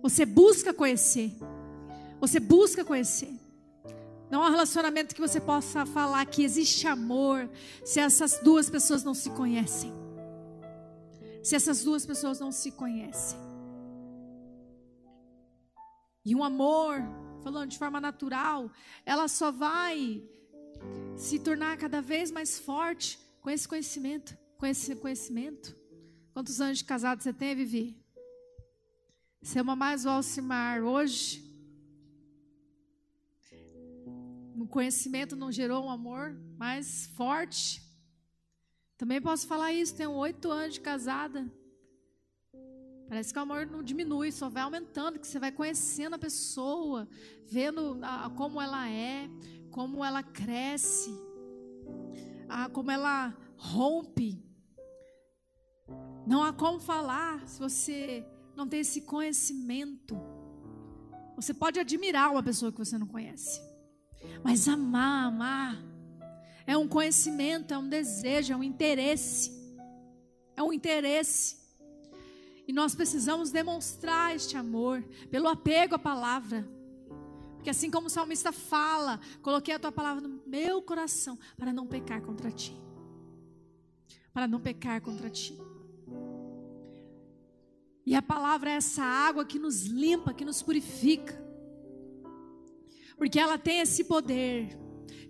você 0.00 0.24
busca 0.24 0.72
conhecer. 0.72 1.32
Você 2.20 2.38
busca 2.38 2.84
conhecer. 2.84 3.41
Não 4.32 4.42
há 4.42 4.48
um 4.48 4.50
relacionamento 4.50 5.14
que 5.14 5.20
você 5.20 5.40
possa 5.40 5.86
falar 5.86 6.24
que 6.26 6.42
existe 6.42 6.88
amor 6.88 7.48
se 7.84 8.00
essas 8.00 8.40
duas 8.42 8.68
pessoas 8.68 9.04
não 9.04 9.14
se 9.14 9.30
conhecem 9.30 10.02
se 11.42 11.56
essas 11.56 11.82
duas 11.82 12.06
pessoas 12.06 12.38
não 12.38 12.52
se 12.52 12.70
conhecem. 12.70 13.38
E 16.24 16.34
um 16.36 16.44
amor, 16.44 17.02
falando 17.42 17.70
de 17.70 17.78
forma 17.78 18.00
natural, 18.00 18.70
ela 19.04 19.26
só 19.26 19.50
vai 19.50 20.22
se 21.16 21.40
tornar 21.40 21.76
cada 21.76 22.00
vez 22.00 22.30
mais 22.30 22.58
forte 22.58 23.18
com 23.40 23.50
esse 23.50 23.66
conhecimento, 23.66 24.38
com 24.56 24.64
esse 24.64 24.94
conhecimento. 24.94 25.76
Quantos 26.32 26.60
anos 26.60 26.78
de 26.78 26.84
casado 26.84 27.20
você 27.20 27.32
tem, 27.32 27.56
Vivi? 27.56 28.00
Você 29.42 29.58
ama 29.58 29.74
mais 29.74 30.06
o 30.06 30.10
Alcimar 30.10 30.84
hoje? 30.84 31.51
Conhecimento 34.72 35.36
não 35.36 35.52
gerou 35.52 35.84
um 35.84 35.90
amor 35.90 36.34
mais 36.56 37.06
forte? 37.14 37.82
Também 38.96 39.20
posso 39.20 39.46
falar 39.46 39.72
isso, 39.72 39.94
tenho 39.94 40.12
oito 40.12 40.50
anos 40.50 40.74
de 40.74 40.80
casada. 40.80 41.40
Parece 43.06 43.32
que 43.32 43.38
o 43.38 43.42
amor 43.42 43.66
não 43.66 43.82
diminui, 43.82 44.32
só 44.32 44.48
vai 44.48 44.62
aumentando, 44.62 45.18
que 45.18 45.26
você 45.26 45.38
vai 45.38 45.52
conhecendo 45.52 46.14
a 46.14 46.18
pessoa, 46.18 47.06
vendo 47.46 47.98
a, 48.02 48.30
como 48.30 48.58
ela 48.60 48.88
é, 48.88 49.28
como 49.70 50.02
ela 50.02 50.22
cresce, 50.22 51.12
a, 52.48 52.70
como 52.70 52.90
ela 52.90 53.36
rompe. 53.56 54.42
Não 56.26 56.42
há 56.42 56.52
como 56.52 56.80
falar 56.80 57.46
se 57.46 57.58
você 57.60 58.24
não 58.56 58.66
tem 58.66 58.80
esse 58.80 59.02
conhecimento. 59.02 60.18
Você 61.36 61.52
pode 61.52 61.78
admirar 61.78 62.30
uma 62.30 62.42
pessoa 62.42 62.72
que 62.72 62.78
você 62.78 62.96
não 62.96 63.06
conhece, 63.06 63.60
mas 64.42 64.68
amar, 64.68 65.26
amar, 65.26 65.82
é 66.66 66.76
um 66.76 66.88
conhecimento, 66.88 67.74
é 67.74 67.78
um 67.78 67.88
desejo, 67.88 68.52
é 68.52 68.56
um 68.56 68.62
interesse. 68.62 69.52
É 70.56 70.62
um 70.62 70.72
interesse. 70.72 71.56
E 72.66 72.72
nós 72.72 72.94
precisamos 72.94 73.50
demonstrar 73.50 74.34
este 74.34 74.56
amor 74.56 75.02
pelo 75.30 75.48
apego 75.48 75.94
à 75.94 75.98
palavra. 75.98 76.66
Porque 77.56 77.70
assim 77.70 77.90
como 77.90 78.06
o 78.06 78.10
salmista 78.10 78.52
fala, 78.52 79.20
coloquei 79.40 79.74
a 79.74 79.78
tua 79.78 79.92
palavra 79.92 80.26
no 80.26 80.42
meu 80.46 80.82
coração 80.82 81.38
para 81.56 81.72
não 81.72 81.86
pecar 81.86 82.20
contra 82.22 82.50
ti. 82.50 82.76
Para 84.32 84.48
não 84.48 84.60
pecar 84.60 85.00
contra 85.00 85.28
ti. 85.28 85.58
E 88.04 88.14
a 88.14 88.22
palavra 88.22 88.70
é 88.70 88.74
essa 88.74 89.02
água 89.02 89.44
que 89.44 89.58
nos 89.58 89.82
limpa, 89.84 90.34
que 90.34 90.44
nos 90.44 90.60
purifica. 90.60 91.41
Porque 93.16 93.38
ela 93.38 93.58
tem 93.58 93.80
esse 93.80 94.04
poder 94.04 94.78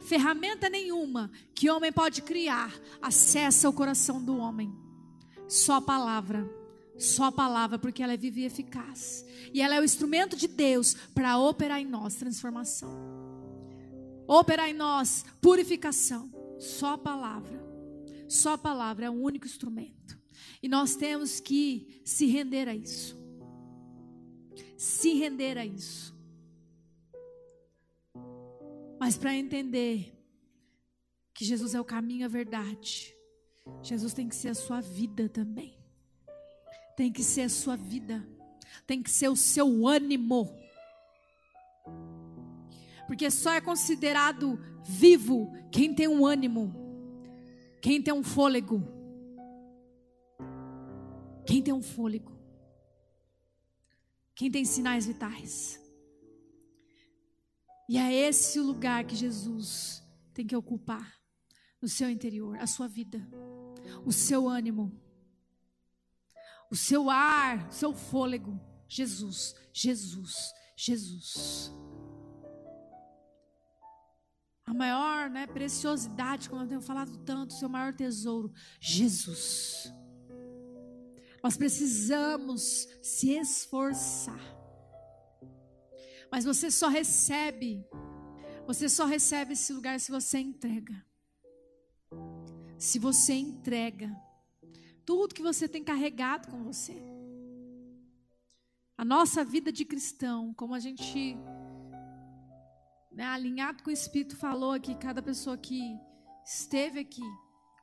ferramenta 0.03 0.69
nenhuma 0.69 1.31
que 1.55 1.71
homem 1.71 1.93
pode 1.93 2.23
criar 2.23 2.75
acessa 3.01 3.69
o 3.69 3.73
coração 3.73 4.23
do 4.23 4.37
homem. 4.37 4.73
Só 5.49 5.75
a 5.75 5.83
palavra, 5.83 6.49
Só 6.99 7.25
a 7.25 7.33
palavra, 7.33 7.79
porque 7.79 8.03
ela 8.03 8.13
é 8.13 8.17
viva 8.17 8.41
e 8.41 8.45
eficaz. 8.45 9.25
E 9.53 9.61
ela 9.61 9.75
é 9.75 9.81
o 9.81 9.85
instrumento 9.85 10.37
de 10.37 10.47
Deus 10.47 10.95
para 11.15 11.39
operar 11.39 11.81
em 11.81 11.87
nós 11.87 12.15
transformação. 12.15 12.91
Operar 14.27 14.69
em 14.69 14.75
nós 14.75 15.25
purificação. 15.41 16.31
Só 16.59 16.95
a 16.95 16.99
palavra. 16.99 17.61
Só 18.29 18.53
a 18.53 18.59
palavra 18.59 19.07
é 19.07 19.11
o 19.11 19.15
único 19.15 19.47
instrumento. 19.47 20.19
E 20.63 20.69
nós 20.69 20.95
temos 20.95 21.41
que 21.41 22.01
se 22.05 22.27
render 22.27 22.69
a 22.69 22.75
isso. 22.75 23.19
Se 24.77 25.15
render 25.15 25.59
a 25.59 25.67
isso. 25.67 26.12
Mas 29.03 29.17
para 29.17 29.35
entender 29.35 30.17
que 31.35 31.45
Jesus 31.45 31.75
é 31.75 31.81
o 31.81 31.85
caminho, 31.85 32.25
a 32.25 32.29
verdade, 32.29 33.13
Jesus 33.83 34.15
tem 34.15 34.29
que 34.29 34.37
ser 34.37 34.51
a 34.51 34.55
sua 34.55 34.81
vida 34.81 35.29
também. 35.29 35.77
Tem 36.97 37.11
que 37.11 37.25
ser 37.25 37.41
a 37.41 37.49
sua 37.49 37.75
vida. 37.75 38.25
Tem 38.87 39.03
que 39.03 39.11
ser 39.11 39.29
o 39.29 39.35
seu 39.35 39.89
ânimo. 39.89 40.57
Porque 43.09 43.29
só 43.29 43.53
é 43.55 43.61
considerado 43.61 44.57
vivo 44.85 45.53
quem 45.73 45.93
tem 45.93 46.07
um 46.07 46.25
ânimo, 46.25 46.73
quem 47.81 48.01
tem 48.01 48.15
um 48.15 48.23
fôlego. 48.23 48.87
Quem 51.45 51.61
tem 51.61 51.75
um 51.75 51.83
fôlego. 51.83 52.39
Quem 54.33 54.49
tem 54.49 54.65
sinais 54.65 55.07
vitais. 55.07 55.82
E 57.89 57.99
é 57.99 58.13
esse 58.13 58.59
o 58.59 58.65
lugar 58.65 59.05
que 59.05 59.17
Jesus 59.17 60.03
tem 60.33 60.47
que 60.47 60.57
ocupar 60.57 61.15
no 61.81 61.89
seu 61.89 62.09
interior, 62.09 62.57
a 62.59 62.67
sua 62.67 62.87
vida, 62.87 63.21
o 64.05 64.13
seu 64.13 64.49
ânimo, 64.49 64.93
o 66.71 66.77
seu 66.77 67.11
ar, 67.11 67.69
o 67.69 67.73
seu 67.73 67.93
fôlego. 67.93 68.59
Jesus, 68.89 69.55
Jesus, 69.73 70.53
Jesus. 70.77 71.73
A 74.65 74.73
maior 74.73 75.29
né, 75.29 75.47
preciosidade, 75.47 76.49
como 76.49 76.63
eu 76.63 76.69
tenho 76.69 76.81
falado 76.81 77.17
tanto, 77.25 77.51
o 77.51 77.59
seu 77.59 77.69
maior 77.69 77.93
tesouro, 77.93 78.53
Jesus. 78.81 79.93
Nós 81.43 81.57
precisamos 81.57 82.87
se 83.03 83.31
esforçar. 83.33 84.62
Mas 86.33 86.47
você 86.47 86.71
só 86.71 86.89
recebe, 86.89 87.87
você 88.67 88.89
só 88.89 89.05
recebe 89.05 89.53
esse 89.53 89.71
lugar 89.71 90.01
se 90.01 90.11
você 90.11 90.39
entrega. 90.39 91.05
Se 92.79 92.99
você 92.99 93.35
entrega 93.35 94.11
tudo 95.05 95.35
que 95.35 95.43
você 95.43 95.69
tem 95.69 95.85
carregado 95.85 96.49
com 96.49 96.63
você. 96.65 96.97
A 98.97 99.05
nossa 99.05 99.45
vida 99.45 99.71
de 99.71 99.85
cristão, 99.85 100.55
como 100.55 100.75
a 100.75 100.79
gente, 100.79 101.37
né, 103.11 103.25
alinhado 103.25 103.83
com 103.83 103.91
o 103.91 103.93
Espírito, 103.93 104.37
falou 104.37 104.73
aqui, 104.73 104.95
cada 104.95 105.21
pessoa 105.21 105.59
que 105.59 105.99
esteve 106.47 107.01
aqui 107.01 107.23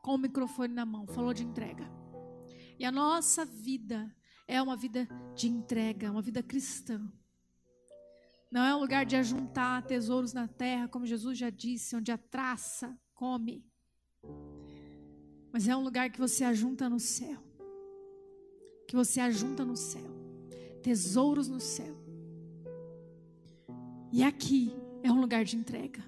com 0.01 0.15
o 0.15 0.17
microfone 0.17 0.73
na 0.73 0.85
mão, 0.85 1.05
falou 1.05 1.33
de 1.33 1.43
entrega. 1.43 1.87
E 2.79 2.85
a 2.85 2.91
nossa 2.91 3.45
vida 3.45 4.11
é 4.47 4.61
uma 4.61 4.75
vida 4.75 5.07
de 5.35 5.47
entrega, 5.47 6.11
uma 6.11 6.21
vida 6.21 6.41
cristã. 6.41 7.11
Não 8.51 8.63
é 8.63 8.75
um 8.75 8.79
lugar 8.79 9.05
de 9.05 9.15
ajuntar 9.15 9.85
tesouros 9.85 10.33
na 10.33 10.47
terra, 10.47 10.87
como 10.87 11.05
Jesus 11.05 11.37
já 11.37 11.49
disse, 11.49 11.95
onde 11.95 12.11
a 12.11 12.17
traça 12.17 12.97
come. 13.13 13.63
Mas 15.51 15.67
é 15.67 15.75
um 15.75 15.83
lugar 15.83 16.09
que 16.09 16.19
você 16.19 16.43
ajunta 16.43 16.89
no 16.89 16.99
céu. 16.99 17.37
Que 18.87 18.95
você 18.95 19.19
ajunta 19.19 19.63
no 19.63 19.75
céu. 19.75 20.09
Tesouros 20.81 21.47
no 21.47 21.59
céu. 21.59 21.95
E 24.11 24.23
aqui 24.23 24.73
é 25.03 25.11
um 25.11 25.21
lugar 25.21 25.43
de 25.45 25.55
entrega. 25.55 26.03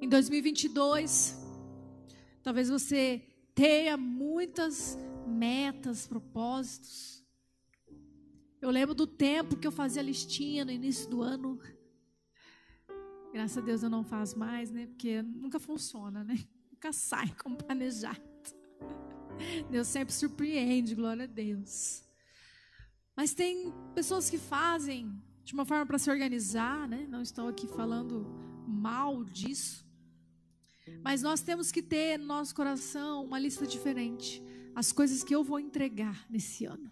Em 0.00 0.08
2022, 0.08 1.36
talvez 2.42 2.68
você 2.70 3.22
tenha 3.54 3.96
muitas 3.96 4.96
metas, 5.26 6.06
propósitos. 6.06 7.19
Eu 8.60 8.70
lembro 8.70 8.94
do 8.94 9.06
tempo 9.06 9.56
que 9.56 9.66
eu 9.66 9.72
fazia 9.72 10.02
listinha 10.02 10.64
no 10.64 10.70
início 10.70 11.08
do 11.08 11.22
ano. 11.22 11.58
Graças 13.32 13.58
a 13.58 13.60
Deus 13.60 13.82
eu 13.82 13.88
não 13.88 14.04
faço 14.04 14.38
mais, 14.38 14.70
né? 14.70 14.86
Porque 14.86 15.22
nunca 15.22 15.58
funciona, 15.58 16.22
né? 16.22 16.38
Nunca 16.70 16.92
sai 16.94 17.28
como 17.42 17.56
planejado. 17.56 18.20
Deus 19.70 19.86
sempre 19.86 20.14
surpreende, 20.14 20.94
glória 20.94 21.24
a 21.24 21.26
Deus. 21.26 22.02
Mas 23.14 23.34
tem 23.34 23.70
pessoas 23.94 24.30
que 24.30 24.38
fazem 24.38 25.12
de 25.44 25.52
uma 25.52 25.66
forma 25.66 25.84
para 25.84 25.98
se 25.98 26.10
organizar, 26.10 26.88
né? 26.88 27.06
Não 27.06 27.20
estou 27.20 27.48
aqui 27.48 27.66
falando 27.66 28.26
mal 28.66 29.22
disso. 29.24 29.86
Mas 31.02 31.22
nós 31.22 31.40
temos 31.42 31.70
que 31.70 31.82
ter 31.82 32.18
no 32.18 32.24
nosso 32.24 32.54
coração 32.54 33.24
uma 33.24 33.38
lista 33.38 33.66
diferente 33.66 34.42
as 34.74 34.92
coisas 34.92 35.22
que 35.22 35.34
eu 35.34 35.42
vou 35.42 35.58
entregar 35.58 36.24
nesse 36.30 36.64
ano, 36.64 36.90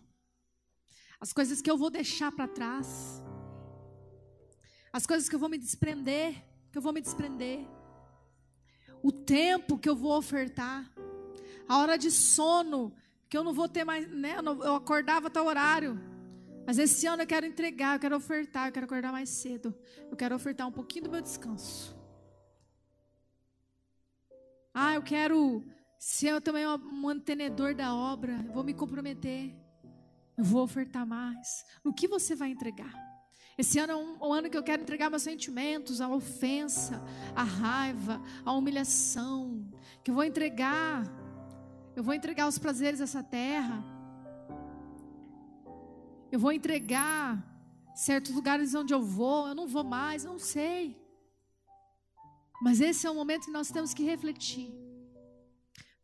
as 1.21 1.33
coisas 1.33 1.61
que 1.61 1.71
eu 1.71 1.77
vou 1.77 1.91
deixar 1.91 2.31
para 2.33 2.47
trás, 2.47 3.23
as 4.93 5.07
coisas 5.07 5.29
que 5.29 5.35
eu 5.35 5.39
vou 5.39 5.49
me 5.49 5.59
desprender, 5.59 6.45
que 6.71 6.79
eu 6.79 6.83
vou 6.83 6.93
me 6.93 7.01
desprender, 7.01 7.67
o 9.03 9.13
tempo 9.13 9.79
que 9.79 9.89
eu 9.89 9.97
vou 9.97 10.17
ofertar, 10.17 10.91
a 11.69 11.79
hora 11.79 11.97
de 11.97 12.11
sono 12.11 12.95
que 13.29 13.37
eu 13.37 13.45
não 13.45 13.53
vou 13.53 13.69
ter 13.69 13.85
mais, 13.85 14.09
né? 14.09 14.37
Eu, 14.39 14.75
acordava 14.75 15.27
até 15.27 15.41
o 15.41 15.45
horário. 15.45 16.01
Mas 16.67 16.79
esse 16.79 17.07
ano 17.07 17.23
eu 17.23 17.27
quero 17.27 17.47
entregar, 17.47 17.97
eu 17.97 18.01
quero 18.01 18.17
ofertar, 18.17 18.69
eu 18.69 18.73
quero 18.73 18.87
acordar 18.87 19.13
mais 19.13 19.29
cedo. 19.29 19.75
Eu 20.11 20.17
quero 20.17 20.35
ofertar 20.35 20.67
um 20.67 20.73
pouquinho 20.73 21.05
do 21.05 21.11
meu 21.11 21.21
descanso. 21.21 21.97
Ah, 24.73 24.95
eu 24.95 25.03
quero 25.03 25.65
se 25.99 26.27
eu 26.27 26.41
também 26.41 26.67
um 26.67 26.79
mantenedor 26.79 27.75
da 27.75 27.95
obra, 27.95 28.33
eu 28.47 28.53
vou 28.53 28.63
me 28.63 28.73
comprometer. 28.73 29.53
Eu 30.39 30.45
vou 30.45 30.63
ofertar 30.63 31.05
mais. 31.05 31.65
No 31.83 31.93
que 31.93 32.07
você 32.07 32.37
vai 32.37 32.51
entregar? 32.51 32.95
Esse 33.59 33.81
ano 33.81 33.93
é 33.93 33.97
um, 33.97 34.29
um, 34.29 34.33
ano 34.33 34.49
que 34.49 34.57
eu 34.57 34.63
quero 34.63 34.83
entregar 34.83 35.11
meus 35.11 35.25
sentimentos, 35.25 36.01
a 36.01 36.09
ofensa, 36.09 37.03
a 37.35 37.43
raiva, 37.43 38.23
a 38.45 38.53
humilhação. 38.53 39.69
Que 40.05 40.13
eu 40.13 40.15
vou 40.15 40.23
entregar. 40.23 41.03
Eu 41.97 42.05
vou 42.05 42.15
entregar 42.15 42.47
os 42.47 42.57
prazeres 42.57 43.01
dessa 43.01 43.21
terra. 43.21 43.83
Eu 46.31 46.39
vou 46.39 46.53
entregar 46.53 47.45
certos 47.97 48.33
lugares 48.33 48.77
onde 48.77 48.95
eu 48.95 49.03
vou. 49.03 49.49
Eu 49.49 49.57
não 49.57 49.67
vou 49.67 49.83
mais, 49.83 50.23
não 50.23 50.39
sei. 50.39 50.97
Mas 52.63 52.81
esse 52.81 53.09
é 53.09 53.11
o 53.11 53.15
momento 53.15 53.47
que 53.47 53.51
nós 53.51 53.73
temos 53.73 53.93
que 53.93 54.05
refletir. 54.05 54.73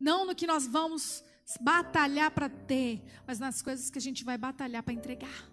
Não 0.01 0.27
no 0.27 0.35
que 0.35 0.47
nós 0.47 0.66
vamos 0.66 1.23
batalhar 1.61 2.30
para 2.30 2.48
ter, 2.48 3.02
mas 3.26 3.38
nas 3.38 3.61
coisas 3.61 3.90
que 3.90 3.98
a 3.98 4.02
gente 4.02 4.24
vai 4.24 4.38
batalhar 4.38 4.83
para 4.83 4.94
entregar. 4.94 5.50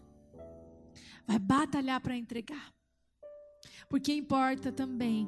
Vai 1.27 1.37
batalhar 1.37 1.99
para 2.01 2.15
entregar. 2.15 2.73
Porque 3.89 4.13
importa 4.13 4.71
também, 4.71 5.27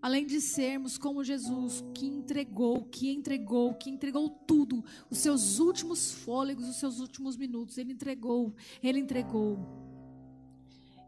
além 0.00 0.26
de 0.26 0.40
sermos 0.40 0.96
como 0.96 1.22
Jesus, 1.22 1.84
que 1.94 2.06
entregou, 2.06 2.84
que 2.84 3.10
entregou, 3.10 3.74
que 3.74 3.90
entregou 3.90 4.30
tudo, 4.30 4.82
os 5.10 5.18
seus 5.18 5.58
últimos 5.58 6.12
fôlegos, 6.12 6.68
os 6.68 6.76
seus 6.76 7.00
últimos 7.00 7.36
minutos, 7.36 7.76
ele 7.76 7.92
entregou, 7.92 8.54
ele 8.82 8.98
entregou. 8.98 9.58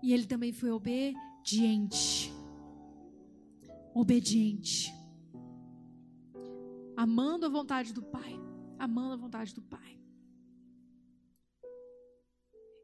E 0.03 0.13
ele 0.13 0.27
também 0.27 0.53
foi 0.53 0.71
obediente. 0.71 2.33
Obediente 3.95 4.97
amando 6.97 7.45
a 7.45 7.49
vontade 7.49 7.93
do 7.93 8.03
Pai, 8.03 8.41
amando 8.79 9.13
a 9.13 9.17
vontade 9.17 9.55
do 9.55 9.61
Pai. 9.61 10.01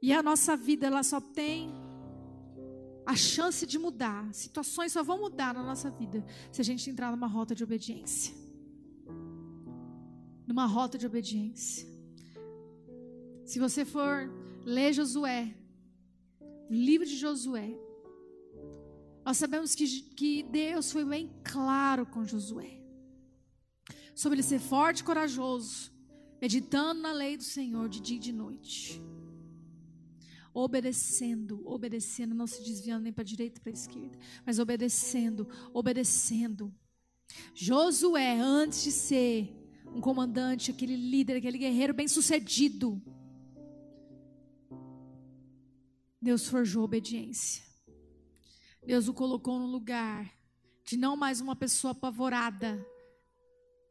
E 0.03 0.12
a 0.12 0.22
nossa 0.22 0.57
vida 0.57 0.87
ela 0.87 1.03
só 1.03 1.20
tem 1.20 1.72
a 3.07 3.16
chance 3.16 3.64
de 3.64 3.79
mudar. 3.79 4.33
Situações 4.35 4.92
só 4.92 5.03
vão 5.03 5.18
mudar 5.18 5.55
na 5.55 5.62
nossa 5.62 5.90
vida 5.90 6.25
se 6.51 6.61
a 6.61 6.64
gente 6.64 6.90
entrar 6.90 7.11
numa 7.11 7.27
rota 7.27 7.55
de 7.55 7.64
obediência. 7.64 8.35
Numa 10.46 10.66
rota 10.66 10.98
de 10.98 11.07
obediência. 11.07 11.88
Se 13.46 13.59
você 13.59 13.85
for 13.85 14.29
ler 14.64 14.92
Josué, 14.92 15.55
o 16.68 16.75
livro 16.75 17.07
de 17.07 17.16
Josué, 17.16 17.70
nós 19.25 19.37
sabemos 19.37 19.75
que, 19.75 19.87
que 19.87 20.42
Deus 20.42 20.90
foi 20.90 21.05
bem 21.05 21.33
claro 21.44 22.05
com 22.07 22.25
Josué 22.25 22.82
sobre 24.14 24.37
ele 24.37 24.42
ser 24.42 24.59
forte 24.59 25.01
e 25.01 25.05
corajoso, 25.05 25.92
meditando 26.40 27.01
na 27.01 27.12
lei 27.12 27.37
do 27.37 27.42
Senhor 27.42 27.88
de 27.88 28.01
dia 28.01 28.16
e 28.16 28.20
de 28.20 28.33
noite. 28.33 29.03
Obedecendo, 30.55 31.62
obedecendo, 31.64 32.35
não 32.35 32.46
se 32.46 32.62
desviando 32.62 33.05
nem 33.05 33.12
para 33.12 33.22
a 33.22 33.27
direita 33.27 33.55
nem 33.55 33.62
para 33.62 33.72
a 33.72 33.81
esquerda, 33.81 34.18
mas 34.44 34.59
obedecendo, 34.59 35.48
obedecendo. 35.72 36.75
Josué, 37.55 38.38
antes 38.38 38.83
de 38.83 38.92
ser 38.92 39.57
um 39.94 40.01
comandante, 40.01 40.70
aquele 40.70 40.96
líder, 40.96 41.37
aquele 41.37 41.59
guerreiro 41.59 41.94
bem-sucedido. 41.94 43.03
Deus 46.20 46.46
forjou 46.46 46.85
obediência. 46.85 47.64
Deus 48.87 49.09
o 49.09 49.14
colocou 49.14 49.59
num 49.59 49.70
lugar 49.70 50.31
de 50.85 50.96
não 50.96 51.16
mais 51.16 51.40
uma 51.40 51.55
pessoa 51.55 51.92
apavorada, 51.92 52.85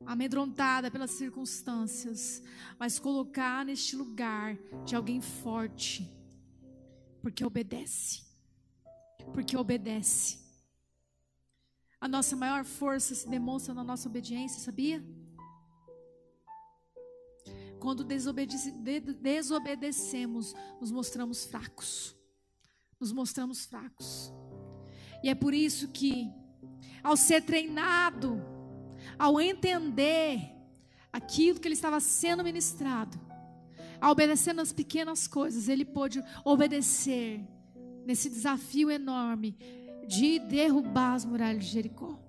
amedrontada 0.06 0.90
pelas 0.90 1.12
circunstâncias, 1.12 2.42
mas 2.80 3.00
colocar 3.00 3.66
neste 3.66 3.96
lugar 3.96 4.58
de 4.86 4.96
alguém 4.96 5.22
forte, 5.22 6.10
porque 7.22 7.46
obedece. 7.46 8.24
Porque 9.34 9.56
obedece. 9.56 10.40
A 12.00 12.08
nossa 12.08 12.36
maior 12.36 12.66
força 12.66 13.14
se 13.14 13.30
demonstra 13.30 13.74
na 13.74 13.84
nossa 13.84 14.10
obediência, 14.10 14.60
sabia? 14.60 15.04
Quando 17.80 18.04
desobedece, 18.04 18.72
de- 18.72 19.00
desobedecemos, 19.00 20.56
nos 20.80 20.92
mostramos 20.92 21.46
fracos. 21.46 22.16
Nos 23.00 23.12
mostramos 23.12 23.66
fracos. 23.66 24.32
E 25.24 25.30
é 25.30 25.36
por 25.36 25.54
isso 25.54 25.88
que, 25.88 26.28
ao 27.04 27.16
ser 27.16 27.44
treinado, 27.44 28.40
ao 29.18 29.40
entender 29.40 30.40
aquilo 31.12 31.60
que 31.60 31.68
ele 31.68 31.76
estava 31.76 32.00
sendo 32.00 32.44
ministrado, 32.44 33.20
ao 34.00 34.12
obedecer 34.12 34.54
nas 34.54 34.74
pequenas 34.74 35.28
coisas, 35.28 35.70
ele 35.70 35.86
pôde 35.86 36.24
obedecer 36.44 37.40
nesse 38.06 38.30
desafio 38.30 38.90
enorme 38.90 39.56
de 40.08 40.40
derrubar 40.40 41.14
as 41.14 41.24
muralhas 41.24 41.66
de 41.66 41.72
Jericó. 41.72 42.20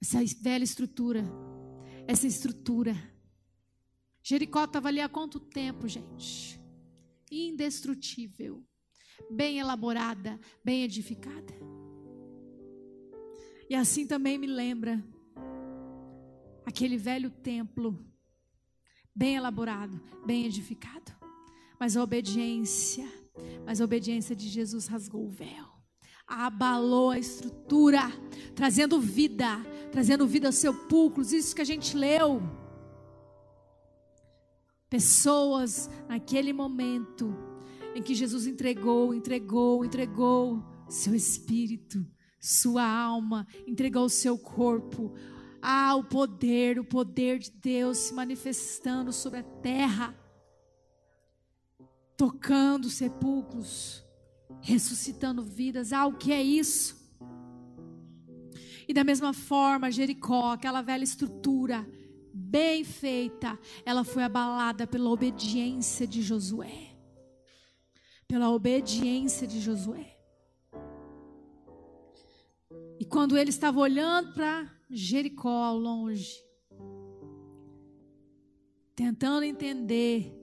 Essa 0.00 0.18
velha 0.40 0.64
estrutura, 0.64 1.24
essa 2.06 2.26
estrutura. 2.26 2.96
Jericó 4.22 4.64
estava 4.64 4.88
ali 4.88 5.00
há 5.00 5.08
quanto 5.08 5.40
tempo, 5.40 5.88
gente? 5.88 6.60
Indestrutível, 7.30 8.64
bem 9.30 9.58
elaborada, 9.58 10.38
bem 10.64 10.84
edificada. 10.84 11.79
E 13.70 13.74
assim 13.76 14.04
também 14.04 14.36
me 14.36 14.48
lembra 14.48 15.00
aquele 16.66 16.96
velho 16.96 17.30
templo, 17.30 18.04
bem 19.14 19.36
elaborado, 19.36 20.00
bem 20.26 20.44
edificado. 20.44 21.12
Mas 21.78 21.96
a 21.96 22.02
obediência, 22.02 23.06
mas 23.64 23.80
a 23.80 23.84
obediência 23.84 24.34
de 24.34 24.48
Jesus 24.48 24.88
rasgou 24.88 25.24
o 25.24 25.30
véu, 25.30 25.66
abalou 26.26 27.10
a 27.10 27.18
estrutura, 27.20 28.10
trazendo 28.56 29.00
vida, 29.00 29.64
trazendo 29.92 30.26
vida 30.26 30.48
aos 30.48 30.56
sepulcros, 30.56 31.32
isso 31.32 31.54
que 31.54 31.62
a 31.62 31.64
gente 31.64 31.96
leu. 31.96 32.42
Pessoas 34.88 35.88
naquele 36.08 36.52
momento 36.52 37.32
em 37.94 38.02
que 38.02 38.16
Jesus 38.16 38.48
entregou, 38.48 39.14
entregou, 39.14 39.84
entregou 39.84 40.60
seu 40.88 41.14
espírito, 41.14 42.04
sua 42.40 42.82
alma, 42.82 43.46
entregou 43.66 44.06
o 44.06 44.10
seu 44.10 44.38
corpo. 44.38 45.12
Ah, 45.60 45.94
o 45.94 46.02
poder, 46.02 46.78
o 46.78 46.84
poder 46.84 47.38
de 47.38 47.50
Deus 47.50 47.98
se 47.98 48.14
manifestando 48.14 49.12
sobre 49.12 49.40
a 49.40 49.42
terra, 49.42 50.18
tocando 52.16 52.88
sepulcros, 52.88 54.02
ressuscitando 54.62 55.42
vidas. 55.42 55.92
Ah, 55.92 56.06
o 56.06 56.14
que 56.14 56.32
é 56.32 56.42
isso? 56.42 56.98
E 58.88 58.94
da 58.94 59.04
mesma 59.04 59.34
forma, 59.34 59.90
Jericó, 59.90 60.52
aquela 60.52 60.80
velha 60.80 61.04
estrutura, 61.04 61.86
bem 62.32 62.82
feita, 62.84 63.58
ela 63.84 64.02
foi 64.02 64.22
abalada 64.22 64.86
pela 64.86 65.10
obediência 65.10 66.06
de 66.06 66.22
Josué. 66.22 66.96
Pela 68.26 68.50
obediência 68.50 69.46
de 69.46 69.60
Josué. 69.60 70.19
E 73.00 73.04
quando 73.06 73.38
ele 73.38 73.48
estava 73.48 73.80
olhando 73.80 74.34
para 74.34 74.70
Jericó 74.90 75.64
ao 75.64 75.78
longe, 75.78 76.36
tentando 78.94 79.42
entender 79.42 80.36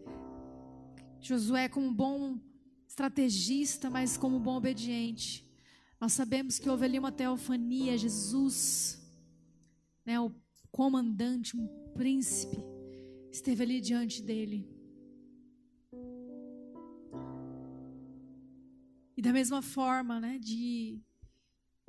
Josué 1.21 1.69
como 1.69 1.85
um 1.85 1.93
bom 1.93 2.39
estrategista, 2.87 3.91
mas 3.91 4.17
como 4.17 4.37
um 4.37 4.41
bom 4.41 4.55
obediente. 4.55 5.47
Nós 6.01 6.13
sabemos 6.13 6.57
que 6.57 6.67
houve 6.67 6.85
ali 6.85 6.97
uma 6.97 7.11
teofania, 7.11 7.95
Jesus, 7.95 9.07
né, 10.03 10.19
o 10.19 10.33
comandante, 10.71 11.55
um 11.55 11.67
príncipe, 11.93 12.57
esteve 13.31 13.61
ali 13.61 13.79
diante 13.79 14.23
dele. 14.23 14.67
E 19.15 19.21
da 19.21 19.31
mesma 19.31 19.61
forma, 19.61 20.19
né, 20.19 20.39
de, 20.39 20.99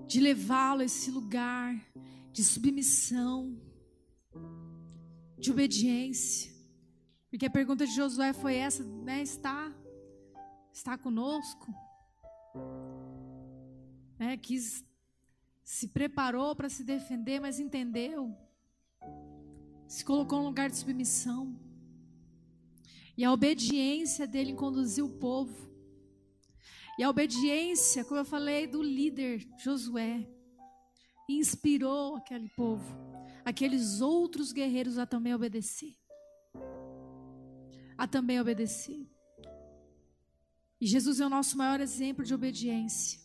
de 0.06 0.20
levá-lo 0.20 0.82
a 0.82 0.84
esse 0.84 1.10
lugar 1.10 1.74
de 2.32 2.44
submissão, 2.44 3.60
de 5.38 5.50
obediência. 5.50 6.52
Porque 7.30 7.46
a 7.46 7.50
pergunta 7.50 7.86
de 7.86 7.94
Josué 7.94 8.32
foi 8.32 8.56
essa, 8.56 8.84
né? 8.84 9.22
Está, 9.22 9.72
está 10.72 10.96
conosco? 10.96 11.72
Né? 14.18 14.36
Quis, 14.36 14.84
se 15.62 15.88
preparou 15.88 16.56
para 16.56 16.68
se 16.68 16.82
defender, 16.82 17.40
mas 17.40 17.60
entendeu. 17.60 18.34
Se 19.86 20.04
colocou 20.04 20.38
num 20.38 20.46
lugar 20.46 20.70
de 20.70 20.76
submissão. 20.76 21.58
E 23.16 23.24
a 23.24 23.32
obediência 23.32 24.26
dele 24.26 24.54
conduziu 24.54 25.06
o 25.06 25.18
povo. 25.18 25.67
E 26.98 27.04
a 27.04 27.08
obediência, 27.08 28.04
como 28.04 28.18
eu 28.18 28.24
falei, 28.24 28.66
do 28.66 28.82
líder 28.82 29.46
Josué, 29.56 30.28
inspirou 31.28 32.16
aquele 32.16 32.48
povo, 32.48 32.84
aqueles 33.44 34.00
outros 34.00 34.52
guerreiros 34.52 34.98
a 34.98 35.06
também 35.06 35.32
obedecer. 35.32 35.96
A 37.96 38.08
também 38.08 38.40
obedecer. 38.40 39.08
E 40.80 40.86
Jesus 40.86 41.20
é 41.20 41.26
o 41.26 41.30
nosso 41.30 41.56
maior 41.56 41.80
exemplo 41.80 42.24
de 42.24 42.34
obediência. 42.34 43.20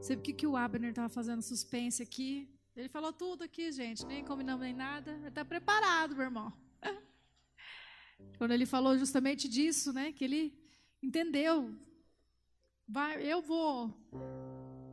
Sabe 0.00 0.16
o 0.16 0.22
que, 0.22 0.32
que 0.32 0.46
o 0.46 0.56
Abner 0.56 0.90
estava 0.90 1.08
fazendo 1.08 1.40
suspense 1.40 2.02
aqui? 2.02 2.48
Ele 2.74 2.88
falou 2.88 3.12
tudo 3.12 3.44
aqui, 3.44 3.70
gente, 3.70 4.04
nem 4.06 4.24
combinamos 4.24 4.62
nem 4.62 4.74
nada. 4.74 5.12
Ele 5.12 5.28
está 5.28 5.44
preparado, 5.44 6.16
meu 6.16 6.24
irmão. 6.24 6.52
Quando 8.38 8.52
ele 8.52 8.66
falou 8.66 8.98
justamente 8.98 9.48
disso, 9.48 9.92
né? 9.92 10.12
Que 10.12 10.24
ele 10.24 10.65
entendeu. 11.06 11.74
Vai, 12.88 13.22
eu 13.22 13.40
vou 13.40 13.94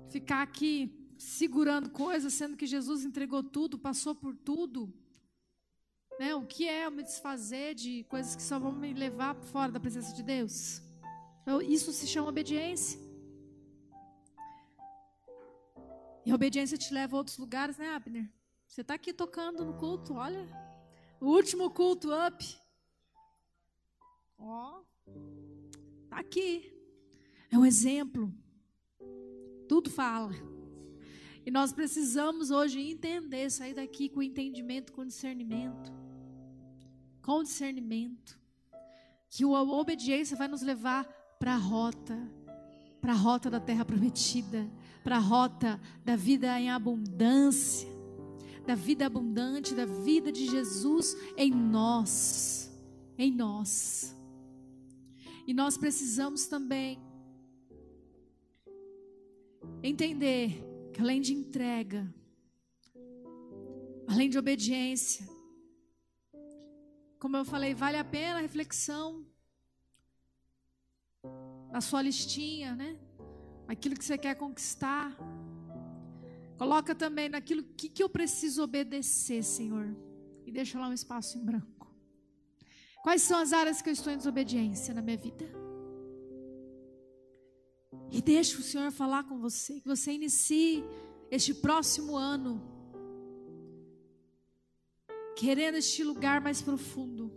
ficar 0.09 0.41
aqui 0.41 0.73
segurando 1.17 1.89
coisas, 1.89 2.33
sendo 2.33 2.57
que 2.57 2.67
Jesus 2.67 3.03
entregou 3.03 3.43
tudo, 3.43 3.79
passou 3.79 4.13
por 4.13 4.35
tudo. 4.35 4.93
Né? 6.19 6.35
O 6.35 6.45
que 6.45 6.67
é 6.67 6.89
me 6.89 7.03
desfazer 7.03 7.73
de 7.73 8.03
coisas 8.03 8.35
que 8.35 8.43
só 8.43 8.59
vão 8.59 8.71
me 8.71 8.93
levar 8.93 9.35
fora 9.35 9.71
da 9.71 9.79
presença 9.79 10.13
de 10.13 10.23
Deus? 10.23 10.81
Então, 11.41 11.61
isso 11.61 11.91
se 11.91 12.07
chama 12.07 12.29
obediência. 12.29 12.99
E 16.25 16.31
a 16.31 16.35
obediência 16.35 16.77
te 16.77 16.93
leva 16.93 17.15
a 17.15 17.17
outros 17.17 17.37
lugares, 17.37 17.77
né, 17.77 17.89
Abner? 17.89 18.29
Você 18.67 18.81
está 18.81 18.93
aqui 18.93 19.11
tocando 19.11 19.65
no 19.65 19.73
culto, 19.73 20.13
olha. 20.13 20.47
O 21.19 21.27
último 21.27 21.69
culto 21.69 22.09
up. 22.11 22.57
Ó. 24.37 24.83
Tá 26.13 26.19
aqui. 26.19 26.71
É 27.49 27.57
um 27.57 27.65
exemplo. 27.65 28.31
Tudo 29.67 29.89
fala. 29.89 30.31
E 31.43 31.49
nós 31.49 31.73
precisamos 31.73 32.51
hoje 32.51 32.79
entender, 32.79 33.49
sair 33.49 33.73
daqui 33.73 34.09
com 34.09 34.21
entendimento, 34.21 34.93
com 34.93 35.07
discernimento. 35.07 35.91
Com 37.19 37.41
discernimento. 37.41 38.39
Que 39.27 39.43
a 39.43 39.63
obediência 39.63 40.37
vai 40.37 40.47
nos 40.47 40.61
levar 40.61 41.05
para 41.39 41.55
a 41.55 41.57
rota, 41.57 42.15
para 43.01 43.13
a 43.13 43.17
rota 43.17 43.49
da 43.49 43.59
terra 43.59 43.83
prometida, 43.83 44.69
para 45.03 45.15
a 45.15 45.19
rota 45.19 45.81
da 46.05 46.15
vida 46.15 46.59
em 46.59 46.69
abundância, 46.69 47.89
da 48.67 48.75
vida 48.75 49.07
abundante, 49.07 49.73
da 49.73 49.87
vida 49.87 50.31
de 50.31 50.45
Jesus 50.45 51.17
em 51.35 51.49
nós, 51.49 52.71
em 53.17 53.31
nós. 53.31 54.15
E 55.45 55.53
nós 55.53 55.77
precisamos 55.77 56.47
também 56.47 57.01
entender 59.81 60.63
que 60.93 61.01
além 61.01 61.19
de 61.19 61.33
entrega, 61.33 62.13
além 64.07 64.29
de 64.29 64.37
obediência, 64.37 65.27
como 67.19 67.37
eu 67.37 67.45
falei, 67.45 67.73
vale 67.73 67.97
a 67.97 68.03
pena 68.03 68.39
a 68.39 68.41
reflexão 68.41 69.25
na 71.71 71.81
sua 71.81 72.01
listinha, 72.01 72.75
né? 72.75 72.99
Aquilo 73.67 73.95
que 73.95 74.05
você 74.05 74.17
quer 74.17 74.35
conquistar. 74.35 75.17
Coloca 76.57 76.93
também 76.93 77.29
naquilo 77.29 77.63
que, 77.63 77.89
que 77.89 78.03
eu 78.03 78.09
preciso 78.09 78.61
obedecer, 78.61 79.43
Senhor. 79.43 79.95
E 80.45 80.51
deixa 80.51 80.79
lá 80.79 80.87
um 80.87 80.93
espaço 80.93 81.37
em 81.37 81.43
branco. 81.43 81.72
Quais 83.03 83.21
são 83.21 83.37
as 83.37 83.51
áreas 83.51 83.81
que 83.81 83.89
eu 83.89 83.93
estou 83.93 84.11
em 84.13 84.17
desobediência 84.17 84.93
na 84.93 85.01
minha 85.01 85.17
vida? 85.17 85.45
E 88.09 88.21
deixa 88.21 88.57
o 88.59 88.63
Senhor 88.63 88.89
falar 88.91 89.25
com 89.25 89.37
você. 89.37 89.81
Que 89.81 89.87
você 89.87 90.13
inicie 90.13 90.83
este 91.29 91.53
próximo 91.53 92.15
ano 92.15 92.51
querendo 95.35 95.75
este 95.75 96.01
lugar 96.01 96.39
mais 96.39 96.61
profundo. 96.61 97.29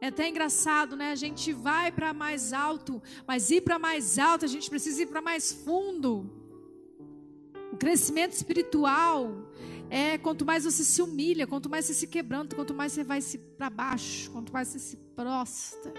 É 0.00 0.08
até 0.08 0.28
engraçado, 0.28 0.96
né? 0.96 1.12
A 1.12 1.14
gente 1.14 1.52
vai 1.52 1.92
para 1.92 2.12
mais 2.12 2.52
alto, 2.52 3.00
mas 3.28 3.50
ir 3.50 3.60
para 3.60 3.78
mais 3.78 4.18
alto, 4.18 4.44
a 4.44 4.48
gente 4.48 4.68
precisa 4.68 5.02
ir 5.02 5.06
para 5.06 5.22
mais 5.22 5.52
fundo. 5.52 6.10
O 7.72 7.76
crescimento 7.76 8.32
espiritual 8.32 9.52
é 9.90 10.16
quanto 10.16 10.46
mais 10.46 10.64
você 10.64 10.84
se 10.84 11.02
humilha, 11.02 11.46
quanto 11.46 11.68
mais 11.68 11.84
você 11.84 11.94
se 11.94 12.06
quebranta, 12.06 12.54
quanto 12.54 12.72
mais 12.72 12.92
você 12.92 13.02
vai 13.02 13.20
se 13.20 13.36
para 13.36 13.68
baixo, 13.68 14.30
quanto 14.30 14.52
mais 14.52 14.68
você 14.68 14.78
se 14.78 14.96
prostra. 14.96 15.92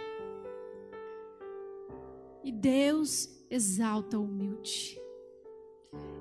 E 2.44 2.52
Deus 2.52 3.30
exalta 3.50 4.18
o 4.18 4.24
humilde. 4.24 4.98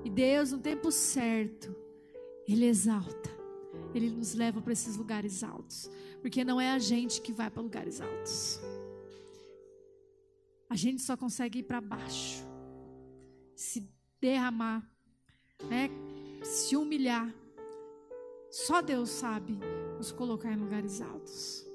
E 0.03 0.09
Deus, 0.09 0.51
no 0.51 0.59
tempo 0.59 0.91
certo, 0.91 1.73
Ele 2.47 2.65
exalta. 2.65 3.31
Ele 3.95 4.09
nos 4.09 4.33
leva 4.33 4.61
para 4.61 4.73
esses 4.73 4.97
lugares 4.97 5.41
altos. 5.41 5.89
Porque 6.21 6.43
não 6.43 6.59
é 6.59 6.71
a 6.71 6.79
gente 6.79 7.21
que 7.21 7.31
vai 7.31 7.49
para 7.49 7.61
lugares 7.61 8.01
altos. 8.01 8.59
A 10.69 10.75
gente 10.75 11.01
só 11.01 11.15
consegue 11.15 11.59
ir 11.59 11.63
para 11.63 11.81
baixo. 11.81 12.43
Se 13.55 13.89
derramar, 14.19 14.87
né? 15.69 15.89
se 16.43 16.75
humilhar. 16.75 17.33
Só 18.51 18.81
Deus 18.81 19.09
sabe 19.09 19.57
nos 19.97 20.11
colocar 20.11 20.51
em 20.51 20.57
lugares 20.57 21.01
altos. 21.01 21.65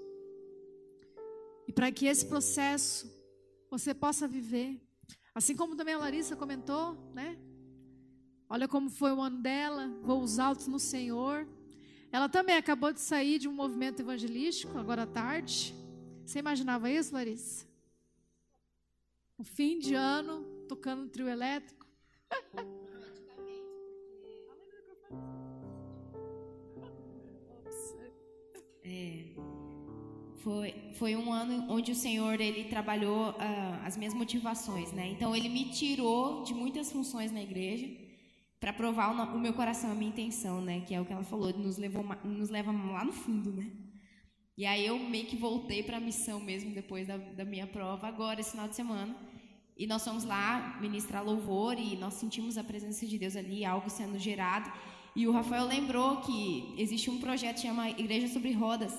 E 1.67 1.73
para 1.73 1.91
que 1.91 2.07
esse 2.07 2.27
processo 2.27 3.11
você 3.71 3.95
possa 3.95 4.29
viver, 4.29 4.79
assim 5.35 5.57
como 5.57 5.75
também 5.75 5.95
a 5.95 5.99
Larissa 5.99 6.37
comentou, 6.37 6.95
né? 7.15 7.39
Olha 8.49 8.69
como 8.69 8.91
foi 8.91 9.11
o 9.11 9.21
ano 9.23 9.39
dela, 9.41 9.89
voos 10.03 10.39
altos 10.39 10.69
no 10.69 10.79
Senhor. 10.79 11.49
Ela 12.13 12.29
também 12.29 12.57
acabou 12.57 12.93
de 12.93 13.01
sair 13.01 13.39
de 13.39 13.49
um 13.49 13.53
movimento 13.53 14.01
evangelístico, 14.01 14.79
agora 14.79 15.03
à 15.03 15.07
tarde. 15.07 15.75
Você 16.25 16.39
imaginava 16.39 16.91
isso, 16.91 17.15
Larissa? 17.15 17.67
O 19.39 19.45
fim 19.45 19.79
de 19.79 19.95
ano, 19.95 20.45
tocando 20.69 21.09
trio 21.09 21.29
elétrico. 21.29 21.87
É, 28.89 29.25
foi, 30.37 30.73
foi 30.95 31.17
um 31.17 31.33
ano 31.33 31.67
onde 31.69 31.91
o 31.91 31.95
Senhor 31.95 32.41
ele 32.41 32.65
trabalhou 32.65 33.35
ah, 33.37 33.83
as 33.85 33.97
minhas 33.97 34.15
motivações, 34.15 34.93
né? 34.93 35.09
Então 35.09 35.35
ele 35.35 35.49
me 35.49 35.65
tirou 35.71 36.45
de 36.45 36.55
muitas 36.55 36.93
funções 36.93 37.33
na 37.33 37.43
igreja 37.43 37.89
para 38.61 38.73
provar 38.73 39.11
o, 39.11 39.37
o 39.37 39.41
meu 39.41 39.53
coração, 39.53 39.91
a 39.91 39.95
minha 39.95 40.11
intenção, 40.11 40.61
né? 40.61 40.83
Que 40.87 40.95
é 40.95 41.01
o 41.01 41.05
que 41.05 41.13
ela 41.13 41.25
falou, 41.25 41.53
nos 41.53 41.79
levou 41.79 42.05
nos 42.23 42.49
leva 42.49 42.71
lá 42.71 43.05
no 43.05 43.13
fundo, 43.13 43.53
né? 43.53 43.69
E 44.57 44.65
aí 44.65 44.87
eu 44.87 44.97
meio 44.99 45.27
que 45.27 45.37
voltei 45.37 45.83
para 45.83 45.97
a 45.97 46.01
missão 46.01 46.39
mesmo 46.39 46.73
depois 46.73 47.09
da, 47.09 47.17
da 47.17 47.45
minha 47.45 47.67
prova 47.67 48.07
agora 48.07 48.41
esse 48.41 48.53
final 48.53 48.69
de 48.69 48.77
semana. 48.77 49.17
E 49.77 49.87
nós 49.87 50.05
fomos 50.05 50.23
lá 50.25 50.79
ministrar 50.81 51.25
louvor 51.25 51.77
e 51.77 51.97
nós 51.97 52.15
sentimos 52.15 52.57
a 52.57 52.65
presença 52.65 53.05
de 53.05 53.19
Deus 53.19 53.35
ali, 53.35 53.65
algo 53.65 53.91
sendo 53.91 54.17
gerado. 54.17 54.73
E 55.17 55.27
o 55.27 55.33
Rafael 55.33 55.67
lembrou 55.67 56.19
que 56.19 56.75
existe 56.77 57.09
um 57.09 57.19
projeto 57.19 57.57
que 57.57 57.63
chama 57.63 57.89
Igreja 57.89 58.29
sobre 58.29 58.53
Rodas. 58.53 58.93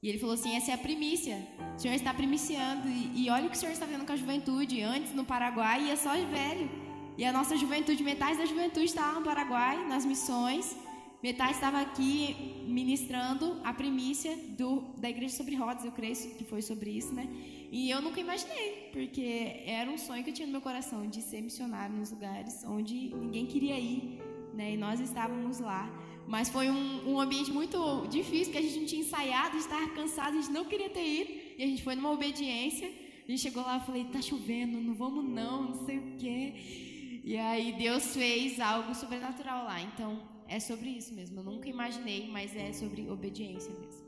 E 0.00 0.08
ele 0.08 0.18
falou 0.18 0.36
assim: 0.36 0.54
essa 0.54 0.70
é 0.70 0.74
a 0.74 0.78
primícia. 0.78 1.36
O 1.76 1.80
senhor 1.80 1.94
está 1.94 2.14
primiciando. 2.14 2.88
E, 2.88 3.24
e 3.24 3.28
olha 3.28 3.46
o 3.46 3.50
que 3.50 3.56
o 3.56 3.58
senhor 3.58 3.72
está 3.72 3.84
vendo 3.84 4.06
com 4.06 4.12
a 4.12 4.16
juventude. 4.16 4.80
Antes, 4.80 5.12
no 5.12 5.24
Paraguai, 5.24 5.88
ia 5.88 5.96
só 5.96 6.12
velho. 6.12 6.70
E 7.18 7.24
a 7.24 7.32
nossa 7.32 7.56
juventude, 7.56 8.04
metade 8.04 8.38
da 8.38 8.46
juventude 8.46 8.86
estava 8.86 9.18
no 9.18 9.24
Paraguai, 9.24 9.84
nas 9.88 10.06
missões. 10.06 10.76
Metade 11.22 11.52
estava 11.52 11.80
aqui 11.80 12.64
ministrando 12.66 13.60
a 13.64 13.72
primícia 13.72 14.36
do, 14.58 14.80
da 14.98 15.08
Igreja 15.08 15.36
sobre 15.36 15.54
Rodas, 15.54 15.84
eu 15.84 15.92
creio 15.92 16.16
que 16.36 16.44
foi 16.44 16.60
sobre 16.62 16.90
isso, 16.90 17.14
né? 17.14 17.28
E 17.70 17.88
eu 17.88 18.02
nunca 18.02 18.18
imaginei, 18.20 18.90
porque 18.92 19.62
era 19.64 19.88
um 19.88 19.96
sonho 19.96 20.24
que 20.24 20.30
eu 20.30 20.34
tinha 20.34 20.46
no 20.46 20.52
meu 20.52 20.60
coração, 20.60 21.06
de 21.06 21.22
ser 21.22 21.40
missionário 21.40 21.94
nos 21.94 22.10
lugares 22.10 22.64
onde 22.64 23.14
ninguém 23.14 23.46
queria 23.46 23.78
ir, 23.78 24.20
né? 24.54 24.74
E 24.74 24.76
nós 24.76 25.00
estávamos 25.00 25.58
lá. 25.58 25.90
Mas 26.26 26.48
foi 26.48 26.70
um, 26.70 27.12
um 27.12 27.20
ambiente 27.20 27.50
muito 27.50 28.06
difícil, 28.08 28.46
porque 28.46 28.58
a 28.58 28.62
gente 28.62 28.80
não 28.80 28.86
tinha 28.86 29.00
ensaiado, 29.02 29.56
estava 29.56 29.88
cansado, 29.88 30.38
a 30.38 30.40
gente 30.40 30.52
não 30.52 30.64
queria 30.64 30.88
ter 30.88 31.04
ido. 31.04 31.30
E 31.58 31.62
a 31.62 31.66
gente 31.66 31.82
foi 31.82 31.94
numa 31.94 32.10
obediência. 32.10 32.88
A 33.26 33.30
gente 33.30 33.40
chegou 33.40 33.62
lá 33.62 33.78
e 33.78 33.86
falei, 33.86 34.04
tá 34.06 34.20
chovendo, 34.20 34.80
não 34.80 34.94
vamos 34.94 35.24
não, 35.24 35.62
não 35.62 35.86
sei 35.86 35.98
o 35.98 36.16
quê. 36.16 37.20
E 37.24 37.36
aí 37.36 37.72
Deus 37.72 38.14
fez 38.14 38.58
algo 38.58 38.94
sobrenatural 38.94 39.64
lá. 39.64 39.80
Então, 39.80 40.20
é 40.48 40.58
sobre 40.58 40.90
isso 40.90 41.14
mesmo. 41.14 41.40
Eu 41.40 41.44
nunca 41.44 41.68
imaginei, 41.68 42.28
mas 42.30 42.54
é 42.56 42.72
sobre 42.72 43.08
obediência 43.08 43.72
mesmo. 43.72 44.02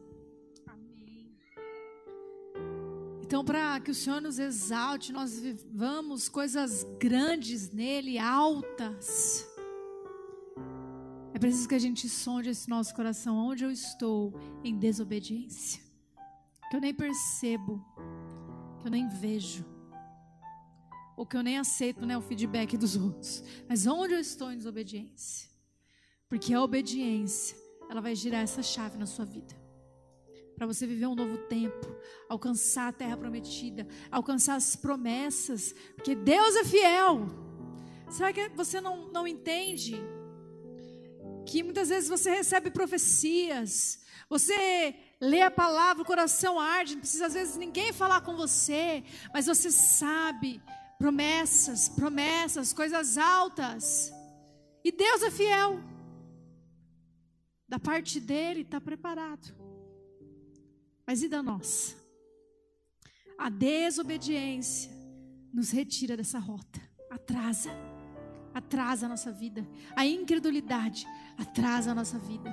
Amém. 0.66 1.32
Então, 3.22 3.44
para 3.44 3.80
que 3.80 3.90
o 3.90 3.94
Senhor 3.94 4.20
nos 4.20 4.38
exalte, 4.38 5.12
nós 5.12 5.38
vivamos 5.38 6.28
coisas 6.28 6.84
grandes 6.98 7.72
nele, 7.72 8.18
altas. 8.18 9.53
É 11.34 11.38
preciso 11.38 11.68
que 11.68 11.74
a 11.74 11.80
gente 11.80 12.08
sonde 12.08 12.50
esse 12.50 12.70
nosso 12.70 12.94
coração, 12.94 13.36
onde 13.36 13.64
eu 13.64 13.70
estou 13.72 14.32
em 14.62 14.78
desobediência. 14.78 15.82
Que 16.70 16.76
eu 16.76 16.80
nem 16.80 16.94
percebo, 16.94 17.84
que 18.80 18.86
eu 18.86 18.90
nem 18.90 19.08
vejo, 19.08 19.66
ou 21.16 21.26
que 21.26 21.36
eu 21.36 21.42
nem 21.42 21.58
aceito 21.58 22.06
né, 22.06 22.16
o 22.16 22.22
feedback 22.22 22.76
dos 22.76 22.94
outros. 22.94 23.42
Mas 23.68 23.84
onde 23.84 24.14
eu 24.14 24.20
estou 24.20 24.52
em 24.52 24.56
desobediência? 24.56 25.50
Porque 26.28 26.54
a 26.54 26.62
obediência, 26.62 27.56
ela 27.90 28.00
vai 28.00 28.14
girar 28.14 28.42
essa 28.42 28.62
chave 28.62 28.96
na 28.96 29.04
sua 29.04 29.24
vida 29.24 29.64
para 30.54 30.68
você 30.68 30.86
viver 30.86 31.06
um 31.06 31.16
novo 31.16 31.36
tempo, 31.48 31.96
alcançar 32.28 32.86
a 32.86 32.92
terra 32.92 33.16
prometida, 33.16 33.88
alcançar 34.08 34.54
as 34.54 34.76
promessas, 34.76 35.74
porque 35.96 36.14
Deus 36.14 36.54
é 36.54 36.64
fiel. 36.64 37.26
Será 38.08 38.32
que 38.32 38.50
você 38.50 38.80
não, 38.80 39.10
não 39.10 39.26
entende 39.26 40.00
que 41.46 41.62
muitas 41.62 41.88
vezes 41.88 42.08
você 42.08 42.30
recebe 42.30 42.70
profecias, 42.70 44.00
você 44.28 44.94
lê 45.20 45.42
a 45.42 45.50
palavra, 45.50 46.02
o 46.02 46.06
coração 46.06 46.58
arde, 46.58 46.94
não 46.94 47.00
precisa 47.00 47.26
às 47.26 47.34
vezes 47.34 47.56
ninguém 47.56 47.92
falar 47.92 48.20
com 48.22 48.34
você, 48.36 49.04
mas 49.32 49.46
você 49.46 49.70
sabe 49.70 50.60
promessas, 50.98 51.88
promessas, 51.88 52.72
coisas 52.72 53.18
altas, 53.18 54.12
e 54.84 54.92
Deus 54.92 55.22
é 55.22 55.30
fiel. 55.30 55.80
Da 57.66 57.78
parte 57.78 58.20
dele 58.20 58.60
está 58.60 58.78
preparado. 58.78 59.54
Mas 61.06 61.22
e 61.22 61.28
da 61.28 61.42
nossa? 61.42 61.96
A 63.38 63.48
desobediência 63.48 64.90
nos 65.52 65.70
retira 65.70 66.16
dessa 66.16 66.38
rota, 66.38 66.80
atrasa, 67.10 67.70
atrasa 68.54 69.06
a 69.06 69.08
nossa 69.08 69.32
vida. 69.32 69.66
A 69.96 70.06
incredulidade 70.06 71.06
atrasa 71.36 71.90
a 71.90 71.94
nossa 71.94 72.18
vida. 72.18 72.50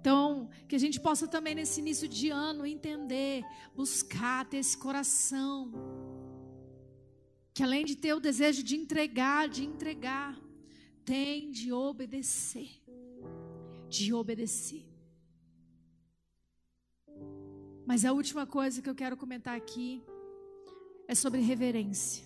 Então, 0.00 0.50
que 0.68 0.76
a 0.76 0.78
gente 0.78 1.00
possa 1.00 1.26
também 1.26 1.54
nesse 1.54 1.80
início 1.80 2.06
de 2.08 2.28
ano 2.30 2.66
entender, 2.66 3.42
buscar, 3.74 4.44
ter 4.44 4.58
esse 4.58 4.76
coração. 4.76 5.72
Que 7.54 7.62
além 7.62 7.84
de 7.84 7.96
ter 7.96 8.12
o 8.12 8.20
desejo 8.20 8.62
de 8.62 8.76
entregar, 8.76 9.48
de 9.48 9.64
entregar, 9.64 10.38
tem 11.04 11.50
de 11.50 11.72
obedecer. 11.72 12.68
De 13.88 14.12
obedecer. 14.12 14.84
Mas 17.86 18.04
a 18.04 18.12
última 18.12 18.46
coisa 18.46 18.82
que 18.82 18.90
eu 18.90 18.94
quero 18.94 19.16
comentar 19.16 19.56
aqui 19.56 20.02
é 21.06 21.14
sobre 21.14 21.40
reverência. 21.40 22.24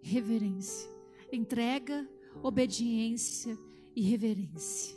Reverência. 0.00 0.97
Entrega, 1.32 2.08
obediência 2.42 3.58
e 3.94 4.02
reverência. 4.02 4.96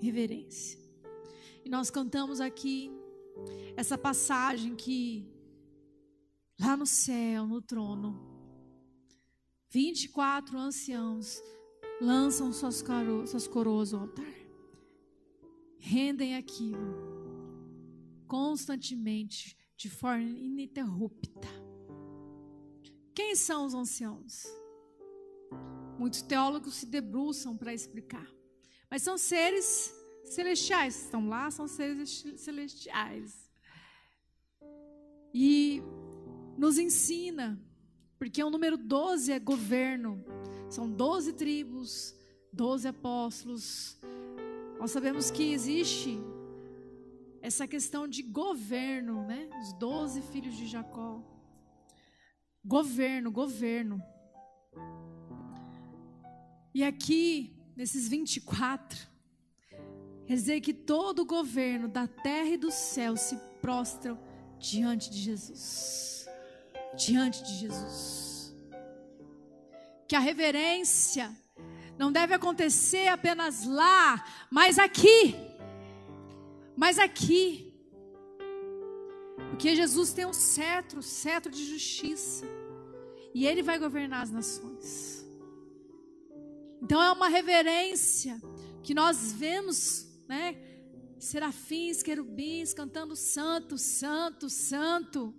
Reverência. 0.00 0.78
E 1.64 1.68
nós 1.68 1.90
cantamos 1.90 2.40
aqui 2.40 2.90
essa 3.76 3.96
passagem 3.96 4.74
que 4.74 5.26
lá 6.60 6.76
no 6.76 6.86
céu, 6.86 7.46
no 7.46 7.62
trono, 7.62 8.20
24 9.70 10.58
anciãos 10.58 11.42
lançam 12.00 12.52
suas, 12.52 12.82
coro 12.82 13.26
suas 13.26 13.46
coroas 13.46 13.94
ao 13.94 14.00
altar 14.00 14.42
rendem 15.82 16.36
aquilo 16.36 17.12
constantemente, 18.28 19.56
de 19.76 19.90
forma 19.90 20.22
ininterrupta. 20.22 21.48
Quem 23.14 23.36
são 23.36 23.66
os 23.66 23.74
anciãos? 23.74 24.44
Muitos 25.98 26.22
teólogos 26.22 26.74
se 26.74 26.86
debruçam 26.86 27.56
para 27.56 27.74
explicar. 27.74 28.26
Mas 28.90 29.02
são 29.02 29.18
seres 29.18 29.94
celestiais. 30.24 31.04
Estão 31.04 31.28
lá, 31.28 31.50
são 31.50 31.68
seres 31.68 32.24
celestiais. 32.36 33.50
E 35.34 35.82
nos 36.56 36.78
ensina, 36.78 37.60
porque 38.18 38.42
o 38.42 38.50
número 38.50 38.76
12 38.76 39.32
é 39.32 39.38
governo. 39.38 40.24
São 40.68 40.90
12 40.90 41.34
tribos, 41.34 42.14
12 42.52 42.88
apóstolos. 42.88 43.98
Nós 44.78 44.90
sabemos 44.90 45.30
que 45.30 45.52
existe 45.52 46.18
essa 47.40 47.66
questão 47.66 48.06
de 48.06 48.22
governo, 48.22 49.26
né? 49.26 49.50
Os 49.60 49.72
12 49.74 50.22
filhos 50.22 50.56
de 50.56 50.66
Jacó. 50.66 51.31
Governo, 52.64 53.30
governo. 53.30 54.02
E 56.74 56.84
aqui, 56.84 57.54
nesses 57.76 58.08
24, 58.08 58.98
quer 60.26 60.34
dizer 60.34 60.60
que 60.60 60.72
todo 60.72 61.22
o 61.22 61.26
governo 61.26 61.88
da 61.88 62.06
terra 62.06 62.48
e 62.48 62.56
do 62.56 62.70
céu 62.70 63.16
se 63.16 63.36
prostram 63.60 64.18
diante 64.58 65.10
de 65.10 65.18
Jesus. 65.18 66.26
Diante 66.96 67.42
de 67.42 67.54
Jesus. 67.54 68.54
Que 70.06 70.14
a 70.14 70.20
reverência 70.20 71.34
não 71.98 72.12
deve 72.12 72.32
acontecer 72.32 73.08
apenas 73.08 73.64
lá, 73.64 74.24
mas 74.50 74.78
aqui. 74.78 75.34
Mas 76.76 76.98
aqui. 76.98 77.71
Porque 79.50 79.76
Jesus 79.76 80.12
tem 80.12 80.26
um 80.26 80.32
cetro, 80.32 81.02
cetro 81.02 81.50
de 81.50 81.64
justiça. 81.64 82.46
E 83.34 83.46
ele 83.46 83.62
vai 83.62 83.78
governar 83.78 84.22
as 84.22 84.30
nações. 84.30 85.24
Então 86.82 87.00
é 87.00 87.10
uma 87.12 87.28
reverência 87.28 88.40
que 88.82 88.94
nós 88.94 89.32
vemos, 89.32 90.06
né? 90.28 90.56
Serafins, 91.18 92.02
querubins 92.02 92.74
cantando 92.74 93.14
santo, 93.14 93.78
santo, 93.78 94.50
santo. 94.50 95.34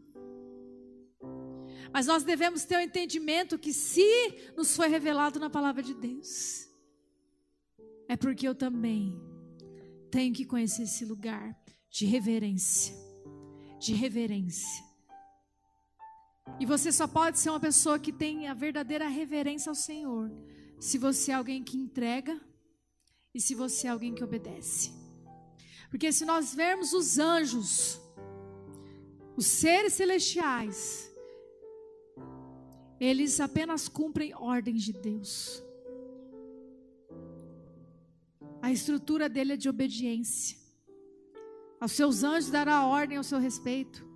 Mas 1.92 2.08
nós 2.08 2.24
devemos 2.24 2.66
ter 2.66 2.76
o 2.76 2.80
um 2.80 2.82
entendimento 2.82 3.60
que 3.60 3.74
se 3.74 4.08
nos 4.58 4.76
foi 4.76 4.88
revelado 4.88 5.40
na 5.40 5.50
palavra 5.50 5.84
de 5.84 5.94
Deus, 5.94 6.68
é 8.08 8.16
porque 8.16 8.48
eu 8.48 8.56
também 8.56 9.22
tenho 10.10 10.34
que 10.34 10.46
conhecer 10.46 10.84
esse 10.84 11.06
lugar 11.06 11.56
de 11.90 12.06
reverência, 12.06 12.96
de 13.84 13.94
reverência. 13.94 14.84
E 16.60 16.66
você 16.66 16.92
só 16.92 17.08
pode 17.08 17.38
ser 17.40 17.50
uma 17.50 17.60
pessoa 17.60 18.00
que 18.00 18.14
tem 18.14 18.48
a 18.48 18.54
verdadeira 18.54 19.08
reverência 19.08 19.70
ao 19.70 19.76
Senhor, 19.76 20.32
se 20.80 20.98
você 20.98 21.32
é 21.32 21.36
alguém 21.36 21.64
que 21.64 21.78
entrega 21.78 22.40
e 23.34 23.42
se 23.42 23.54
você 23.54 23.88
é 23.88 23.90
alguém 23.90 24.14
que 24.16 24.24
obedece. 24.24 24.92
Porque 25.90 26.12
se 26.12 26.26
nós 26.26 26.54
vermos 26.54 26.94
os 26.94 27.20
anjos, 27.20 28.00
os 29.36 29.46
seres 29.46 29.94
celestiais, 29.94 31.12
eles 33.00 33.40
apenas 33.40 33.90
cumprem 33.90 34.34
ordens 34.34 34.84
de 34.84 34.94
Deus. 34.94 35.62
A 38.62 38.72
estrutura 38.72 39.28
dele 39.28 39.54
é 39.54 39.58
de 39.58 39.68
obediência. 39.68 40.63
Aos 41.84 41.92
seus 41.92 42.24
anjos 42.24 42.50
dará 42.50 42.86
ordem 42.86 43.18
ao 43.18 43.26
seu 43.26 43.40
respeito. 43.40 44.08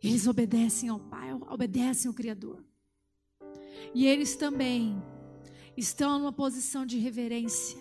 Eles 0.00 0.28
obedecem 0.28 0.88
ao 0.88 1.00
Pai, 1.00 1.32
obedecem 1.32 2.08
ao 2.08 2.14
Criador. 2.14 2.64
E 3.92 4.06
eles 4.06 4.36
também 4.36 5.02
estão 5.76 6.20
numa 6.20 6.32
posição 6.32 6.86
de 6.86 6.98
reverência, 6.98 7.76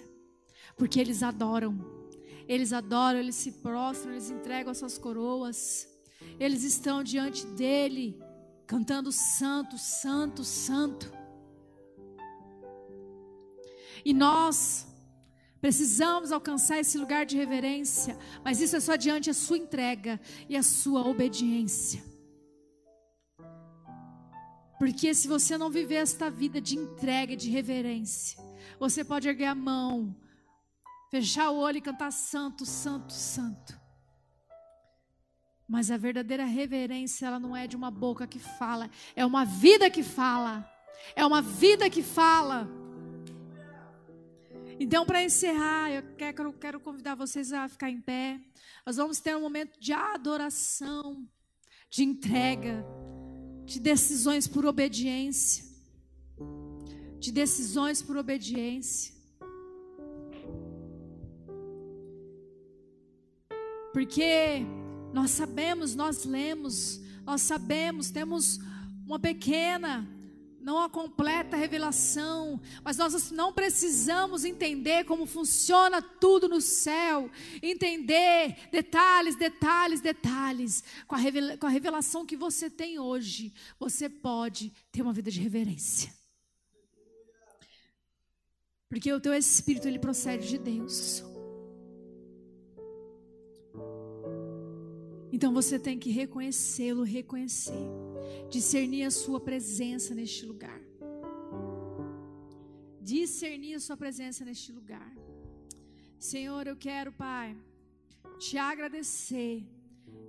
porque 0.75 0.99
eles 0.99 1.21
adoram. 1.21 1.77
Eles 2.47 2.73
adoram, 2.73 3.19
eles 3.19 3.36
se 3.36 3.51
prostram, 3.51 4.13
eles 4.13 4.31
entregam 4.31 4.71
as 4.71 4.79
suas 4.79 4.97
coroas. 4.97 5.88
Eles 6.39 6.63
estão 6.63 7.03
diante 7.03 7.45
dele 7.45 8.19
cantando 8.65 9.11
santo, 9.11 9.77
santo, 9.77 10.43
santo. 10.43 11.13
E 14.03 14.11
nós 14.11 14.88
precisamos 15.61 16.31
alcançar 16.31 16.79
esse 16.79 16.97
lugar 16.97 17.25
de 17.25 17.37
reverência, 17.37 18.17
mas 18.43 18.61
isso 18.61 18.75
é 18.75 18.79
só 18.79 18.95
diante 18.95 19.29
a 19.29 19.33
sua 19.33 19.57
entrega 19.57 20.19
e 20.47 20.55
a 20.55 20.63
sua 20.63 21.07
obediência. 21.07 22.03
Porque 24.77 25.13
se 25.13 25.27
você 25.27 25.57
não 25.57 25.69
viver 25.69 25.95
esta 25.95 26.29
vida 26.29 26.59
de 26.59 26.75
entrega, 26.75 27.35
de 27.35 27.49
reverência, 27.49 28.37
você 28.79 29.03
pode 29.03 29.27
erguer 29.27 29.45
a 29.45 29.55
mão, 29.55 30.15
fechar 31.09 31.49
o 31.49 31.57
olho 31.57 31.77
e 31.77 31.81
cantar 31.81 32.11
santo, 32.11 32.65
santo, 32.65 33.13
santo. 33.13 33.79
Mas 35.67 35.89
a 35.89 35.97
verdadeira 35.97 36.45
reverência, 36.45 37.25
ela 37.25 37.39
não 37.39 37.55
é 37.55 37.65
de 37.65 37.75
uma 37.75 37.89
boca 37.89 38.27
que 38.27 38.37
fala, 38.37 38.89
é 39.15 39.25
uma 39.25 39.45
vida 39.45 39.89
que 39.89 40.03
fala. 40.03 40.69
É 41.15 41.25
uma 41.25 41.41
vida 41.41 41.89
que 41.89 42.01
fala. 42.01 42.69
Então, 44.78 45.05
para 45.05 45.23
encerrar, 45.23 45.89
eu 45.91 46.03
quero, 46.17 46.53
quero 46.53 46.80
convidar 46.82 47.15
vocês 47.15 47.53
a 47.53 47.67
ficar 47.69 47.89
em 47.89 48.01
pé. 48.01 48.39
Nós 48.86 48.97
vamos 48.97 49.19
ter 49.19 49.36
um 49.36 49.41
momento 49.41 49.80
de 49.80 49.93
adoração, 49.93 51.26
de 51.89 52.03
entrega, 52.03 52.86
de 53.63 53.80
decisões 53.80 54.47
por 54.47 54.65
obediência. 54.65 55.63
De 57.19 57.32
decisões 57.32 58.01
por 58.01 58.17
obediência. 58.17 59.15
Porque 63.93 64.65
nós 65.13 65.32
sabemos, 65.32 65.95
nós 65.95 66.26
lemos, 66.26 66.99
nós 67.23 67.41
sabemos, 67.41 68.11
temos 68.11 68.59
uma 69.07 69.17
pequena, 69.17 70.05
não 70.66 70.80
a 70.80 70.89
completa 70.89 71.55
revelação, 71.55 72.59
mas 72.84 72.97
nós 72.97 73.30
não 73.30 73.53
precisamos 73.53 74.43
entender 74.43 75.05
como 75.05 75.28
funciona 75.28 76.01
tudo 76.01 76.49
no 76.49 76.59
céu, 76.59 77.30
entender 77.61 78.68
detalhes, 78.72 79.36
detalhes, 79.36 80.01
detalhes. 80.01 80.84
Com 81.07 81.13
a, 81.13 81.70
revelação 81.70 82.26
que 82.26 82.36
você 82.36 82.68
tem 82.68 82.97
hoje, 82.97 83.53
você 83.80 84.09
pode 84.09 84.74
ter 84.91 85.03
uma 85.03 85.13
vida 85.13 85.30
de 85.30 85.39
reverência. 85.39 86.11
Porque 88.89 89.13
o 89.13 89.22
teu 89.22 89.36
espírito 89.36 89.88
ele 89.88 89.99
procede 89.99 90.47
de 90.47 90.57
Deus. 90.57 91.24
Então 95.36 95.51
você 95.59 95.77
tem 95.77 95.97
que 96.03 96.11
reconhecê-lo, 96.11 97.03
reconhecer, 97.03 97.86
discernir 98.49 99.03
a 99.03 99.11
sua 99.11 99.39
presença 99.47 100.15
neste 100.19 100.45
lugar. 100.45 100.79
Discernir 103.01 103.73
a 103.75 103.81
sua 103.81 103.97
presença 103.97 104.45
neste 104.45 104.71
lugar. 104.71 105.11
Senhor, 106.17 106.65
eu 106.67 106.77
quero, 106.77 107.11
Pai, 107.11 107.49
te 108.39 108.57
agradecer, 108.57 109.57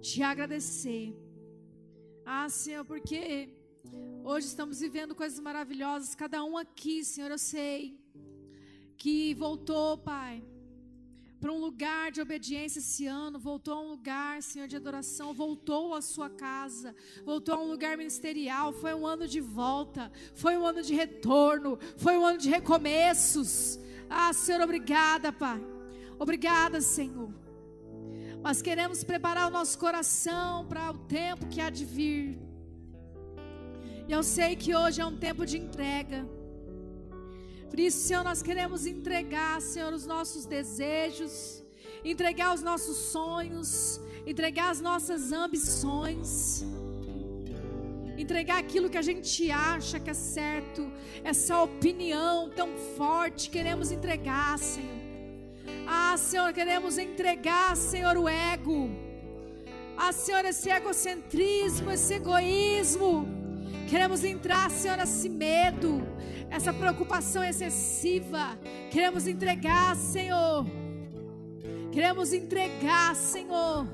te 0.01 0.25
agradecer. 0.25 1.15
Ah, 2.25 2.49
Senhor, 2.49 2.85
porque 2.85 3.49
hoje 4.25 4.49
estamos 4.49 4.81
vivendo 4.81 5.15
coisas 5.15 5.39
maravilhosas, 5.39 6.17
cada 6.17 6.43
um 6.43 6.57
aqui, 6.57 7.05
Senhor, 7.05 7.31
eu 7.31 7.39
sei 7.39 7.97
que 8.97 9.35
voltou, 9.35 9.97
Pai 9.99 10.43
para 11.41 11.53
um 11.53 11.59
lugar 11.59 12.11
de 12.11 12.21
obediência 12.21 12.79
esse 12.79 13.07
ano, 13.07 13.39
voltou 13.39 13.75
a 13.75 13.81
um 13.81 13.89
lugar, 13.91 14.43
Senhor, 14.43 14.67
de 14.67 14.77
adoração, 14.77 15.35
voltou 15.35 15.95
à 15.95 16.01
sua 16.01 16.31
casa, 16.31 16.95
voltou 17.25 17.55
a 17.55 17.59
um 17.59 17.69
lugar 17.69 17.97
ministerial. 17.97 18.73
Foi 18.73 18.95
um 18.95 19.07
ano 19.07 19.29
de 19.29 19.41
volta, 19.41 20.11
foi 20.35 20.57
um 20.57 20.65
ano 20.65 20.83
de 20.83 20.95
retorno, 20.95 21.79
foi 21.97 22.17
um 22.17 22.25
ano 22.25 22.39
de 22.39 22.49
recomeços. 22.49 23.79
Ah, 24.09 24.33
Senhor, 24.33 24.63
obrigada, 24.63 25.33
Pai. 25.33 25.61
Obrigada, 26.19 26.81
Senhor. 26.81 27.31
Mas 28.43 28.63
queremos 28.63 29.05
preparar 29.05 29.49
o 29.49 29.51
nosso 29.51 29.79
coração 29.79 30.67
para 30.67 30.91
o 30.91 30.99
tempo 30.99 31.49
que 31.49 31.61
há 31.61 31.69
de 31.69 31.85
vir. 31.85 32.39
E 34.09 34.13
eu 34.13 34.23
sei 34.23 34.57
que 34.57 34.75
hoje 34.75 35.01
é 35.01 35.07
um 35.07 35.17
tempo 35.17 35.45
de 35.45 35.59
entrega. 35.59 36.36
Por 37.71 37.79
isso, 37.81 37.99
Senhor, 38.07 38.25
nós 38.25 38.43
queremos 38.43 38.87
entregar, 38.87 39.61
Senhor, 39.61 39.93
os 39.93 40.07
nossos 40.07 40.47
desejos, 40.47 41.63
entregar 42.05 42.55
os 42.55 42.63
nossos 42.63 42.97
sonhos, 42.97 44.01
entregar 44.27 44.71
as 44.71 44.81
nossas 44.81 45.33
ambições, 45.33 46.65
entregar 48.17 48.59
aquilo 48.59 48.89
que 48.89 48.99
a 48.99 49.03
gente 49.03 49.51
acha 49.51 50.01
que 50.01 50.11
é 50.11 50.15
certo, 50.15 50.91
essa 51.23 51.63
opinião 51.63 52.51
tão 52.51 52.77
forte, 52.97 53.51
queremos 53.51 53.91
entregar, 53.91 54.59
Senhor. 54.59 54.97
Ah, 55.87 56.17
Senhor, 56.17 56.53
queremos 56.53 56.99
entregar, 56.99 57.77
Senhor, 57.77 58.17
o 58.17 58.29
ego. 58.29 58.91
Ah, 59.97 60.13
Senhor, 60.13 60.45
esse 60.45 60.69
egocentrismo, 60.71 61.91
esse 61.91 62.15
egoísmo. 62.15 63.29
Queremos 63.89 64.25
entrar, 64.25 64.71
Senhor, 64.71 64.99
esse 64.99 65.29
medo, 65.29 66.03
essa 66.51 66.73
preocupação 66.73 67.43
excessiva. 67.45 68.59
Queremos 68.91 69.27
entregar, 69.27 69.95
Senhor. 69.97 70.67
Queremos 71.93 72.33
entregar, 72.33 73.15
Senhor. 73.15 73.87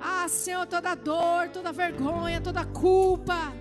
Ah, 0.00 0.28
Senhor, 0.28 0.66
toda 0.66 0.94
dor, 0.94 1.48
toda 1.52 1.72
vergonha, 1.72 2.40
toda 2.40 2.64
culpa. 2.64 3.52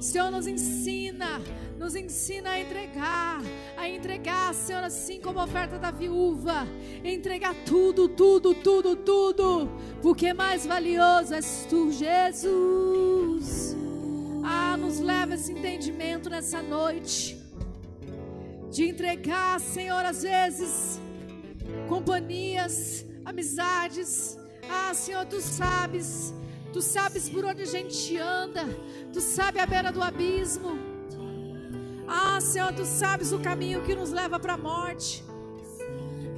Senhor, 0.00 0.30
nos 0.30 0.48
ensina, 0.48 1.40
nos 1.78 1.94
ensina 1.94 2.50
a 2.50 2.60
entregar, 2.60 3.40
a 3.76 3.88
entregar, 3.88 4.52
Senhor, 4.52 4.82
assim 4.82 5.20
como 5.20 5.38
a 5.38 5.44
oferta 5.44 5.78
da 5.78 5.92
viúva, 5.92 6.66
entregar 7.04 7.54
tudo, 7.64 8.08
tudo, 8.08 8.52
tudo, 8.52 8.96
tudo, 8.96 9.70
porque 10.02 10.34
mais 10.34 10.66
valioso 10.66 11.34
és 11.34 11.66
tu, 11.70 11.92
Jesus. 11.92 13.81
Ah, 14.42 14.76
nos 14.76 14.98
leva 14.98 15.34
esse 15.34 15.52
entendimento 15.52 16.28
nessa 16.28 16.62
noite, 16.62 17.40
de 18.70 18.84
entregar, 18.88 19.60
Senhor, 19.60 20.04
às 20.04 20.22
vezes, 20.22 21.00
companhias, 21.88 23.04
amizades, 23.24 24.38
ah, 24.68 24.92
Senhor, 24.94 25.24
tu 25.26 25.40
sabes, 25.40 26.34
tu 26.72 26.80
sabes 26.80 27.28
por 27.28 27.44
onde 27.44 27.62
a 27.62 27.66
gente 27.66 28.16
anda, 28.16 28.64
tu 29.12 29.20
sabe 29.20 29.60
a 29.60 29.66
beira 29.66 29.92
do 29.92 30.02
abismo. 30.02 30.78
Ah, 32.08 32.40
Senhor, 32.40 32.72
tu 32.72 32.84
sabes 32.84 33.32
o 33.32 33.38
caminho 33.38 33.82
que 33.82 33.94
nos 33.94 34.10
leva 34.10 34.38
para 34.38 34.54
a 34.54 34.58
morte. 34.58 35.24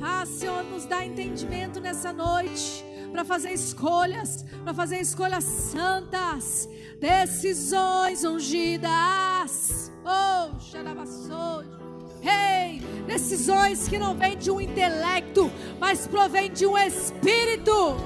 Ah, 0.02 0.26
Senhor, 0.26 0.62
nos 0.64 0.84
dá 0.84 1.04
entendimento 1.04 1.80
nessa 1.80 2.12
noite 2.12 2.84
para 3.10 3.24
fazer 3.24 3.52
escolhas, 3.52 4.44
para 4.64 4.74
fazer 4.74 5.00
escolhas 5.00 5.44
santas, 5.44 6.68
decisões 7.04 8.24
ungidas. 8.24 9.92
Oh, 10.06 10.58
xarabaçou. 10.58 11.62
Rei, 12.22 12.76
hey, 12.76 12.82
decisões 13.06 13.86
que 13.86 13.98
não 13.98 14.14
vêm 14.14 14.38
de 14.38 14.50
um 14.50 14.58
intelecto, 14.58 15.52
mas 15.78 16.06
provém 16.06 16.50
de 16.50 16.66
um 16.66 16.78
espírito. 16.78 17.96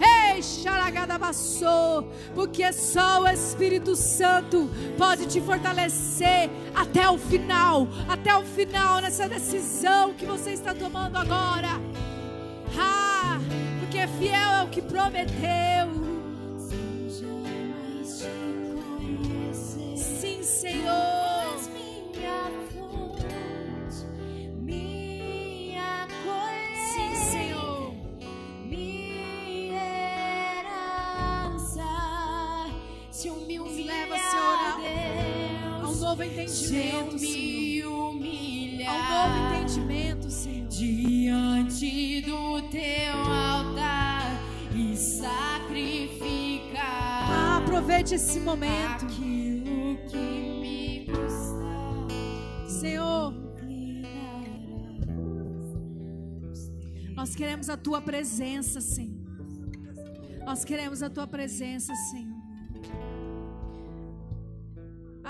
Ei, 0.00 0.40
xaragadabaçô, 0.40 2.04
porque 2.32 2.72
só 2.72 3.22
o 3.22 3.26
Espírito 3.26 3.96
Santo 3.96 4.70
pode 4.96 5.26
te 5.26 5.40
fortalecer 5.40 6.48
até 6.72 7.10
o 7.10 7.18
final, 7.18 7.88
até 8.08 8.36
o 8.36 8.44
final 8.44 9.00
nessa 9.00 9.28
decisão 9.28 10.14
que 10.14 10.24
você 10.24 10.50
está 10.50 10.72
tomando 10.72 11.16
agora. 11.16 11.70
Ah, 12.78 13.40
porque 13.80 14.06
fiel 14.06 14.52
é 14.60 14.62
o 14.62 14.68
que 14.68 14.80
prometeu. 14.80 16.07
Entendimento, 36.48 37.18
Senhor. 37.18 37.98
Ao 38.88 38.98
novo 39.10 39.36
entendimento, 39.54 40.30
Senhor. 40.30 40.68
Diante 40.68 42.22
do 42.22 42.62
teu 42.70 43.14
altar 43.14 44.22
e 44.74 44.96
sacrificar. 44.96 46.78
Ah, 47.30 47.58
aproveite 47.58 48.14
esse 48.14 48.40
momento. 48.40 49.04
Aquilo 49.04 49.98
que 50.08 50.16
me 50.16 51.06
custa. 51.06 51.68
Senhor. 52.80 53.34
Nós 57.14 57.34
queremos 57.34 57.68
a 57.68 57.76
tua 57.76 58.00
presença, 58.00 58.80
Senhor. 58.80 59.18
Nós 60.46 60.64
queremos 60.64 61.02
a 61.02 61.10
tua 61.10 61.26
presença, 61.26 61.92
Senhor. 62.10 62.27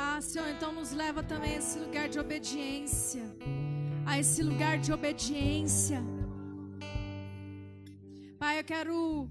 Ah, 0.00 0.20
Senhor, 0.20 0.48
então 0.48 0.70
nos 0.72 0.92
leva 0.92 1.24
também 1.24 1.54
a 1.54 1.58
esse 1.58 1.76
lugar 1.76 2.08
de 2.08 2.20
obediência. 2.20 3.24
A 4.06 4.16
esse 4.16 4.44
lugar 4.44 4.78
de 4.78 4.92
obediência. 4.92 6.00
Pai, 8.38 8.60
eu 8.60 8.64
quero 8.64 9.28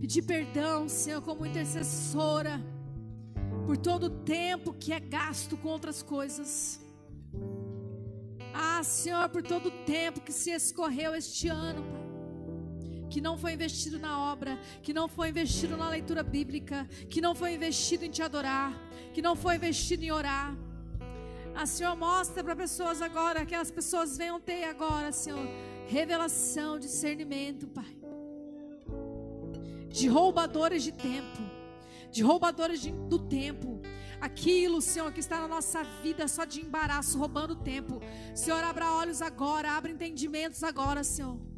pedir 0.00 0.22
perdão, 0.22 0.88
Senhor, 0.88 1.22
como 1.22 1.46
intercessora, 1.46 2.60
por 3.64 3.76
todo 3.76 4.06
o 4.06 4.10
tempo 4.10 4.72
que 4.72 4.92
é 4.92 4.98
gasto 4.98 5.56
com 5.56 5.68
outras 5.68 6.02
coisas. 6.02 6.80
Ah, 8.52 8.82
Senhor, 8.82 9.28
por 9.28 9.42
todo 9.44 9.66
o 9.66 9.84
tempo 9.84 10.20
que 10.20 10.32
se 10.32 10.50
escorreu 10.50 11.14
este 11.14 11.46
ano, 11.46 11.84
Pai 11.84 12.05
que 13.16 13.20
não 13.22 13.38
foi 13.38 13.54
investido 13.54 13.98
na 13.98 14.30
obra, 14.30 14.60
que 14.82 14.92
não 14.92 15.08
foi 15.08 15.30
investido 15.30 15.74
na 15.74 15.88
leitura 15.88 16.22
bíblica, 16.22 16.86
que 17.08 17.18
não 17.18 17.34
foi 17.34 17.54
investido 17.54 18.04
em 18.04 18.10
te 18.10 18.20
adorar, 18.20 18.70
que 19.14 19.22
não 19.22 19.34
foi 19.34 19.56
investido 19.56 20.04
em 20.04 20.10
orar. 20.10 20.54
A 21.54 21.62
ah, 21.62 21.66
Senhor 21.66 21.96
mostra 21.96 22.44
para 22.44 22.54
pessoas 22.54 23.00
agora, 23.00 23.46
que 23.46 23.54
as 23.54 23.70
pessoas 23.70 24.18
venham 24.18 24.38
ter 24.38 24.64
agora, 24.64 25.12
Senhor, 25.12 25.48
revelação, 25.86 26.78
discernimento, 26.78 27.66
Pai. 27.68 27.96
De 29.88 30.08
roubadores 30.08 30.82
de 30.82 30.92
tempo, 30.92 31.40
de 32.10 32.22
roubadores 32.22 32.82
de, 32.82 32.92
do 32.92 33.18
tempo. 33.18 33.80
Aquilo, 34.20 34.82
Senhor, 34.82 35.10
que 35.10 35.20
está 35.20 35.40
na 35.40 35.48
nossa 35.48 35.82
vida 36.02 36.28
só 36.28 36.44
de 36.44 36.60
embaraço, 36.60 37.18
roubando 37.18 37.56
tempo. 37.56 37.98
Senhor, 38.34 38.62
abra 38.62 38.92
olhos 38.92 39.22
agora, 39.22 39.70
abra 39.70 39.90
entendimentos 39.90 40.62
agora, 40.62 41.02
Senhor 41.02 41.55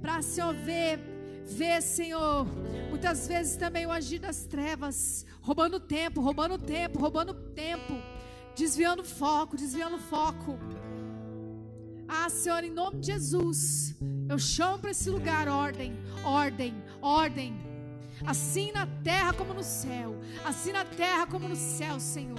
para, 0.00 0.22
Senhor, 0.22 0.54
ver, 0.54 0.98
ver, 1.44 1.82
Senhor, 1.82 2.46
muitas 2.88 3.26
vezes 3.26 3.56
também 3.56 3.86
o 3.86 3.90
agir 3.90 4.18
das 4.18 4.44
trevas, 4.44 5.26
roubando 5.42 5.78
tempo, 5.78 6.20
roubando 6.20 6.58
tempo, 6.58 6.98
roubando 6.98 7.34
tempo, 7.34 7.94
desviando 8.56 9.04
foco, 9.04 9.56
desviando 9.56 9.98
foco. 9.98 10.58
Ah, 12.08 12.28
Senhor, 12.28 12.64
em 12.64 12.70
nome 12.70 12.98
de 12.98 13.06
Jesus, 13.06 13.94
eu 14.28 14.38
chamo 14.38 14.78
para 14.78 14.90
esse 14.90 15.08
lugar 15.08 15.48
ordem, 15.48 15.96
ordem, 16.24 16.74
ordem. 17.00 17.54
Assim 18.26 18.70
na 18.72 18.86
terra 18.86 19.32
como 19.32 19.54
no 19.54 19.62
céu, 19.62 20.14
assim 20.44 20.72
na 20.72 20.84
terra 20.84 21.26
como 21.26 21.48
no 21.48 21.56
céu, 21.56 21.98
Senhor. 21.98 22.38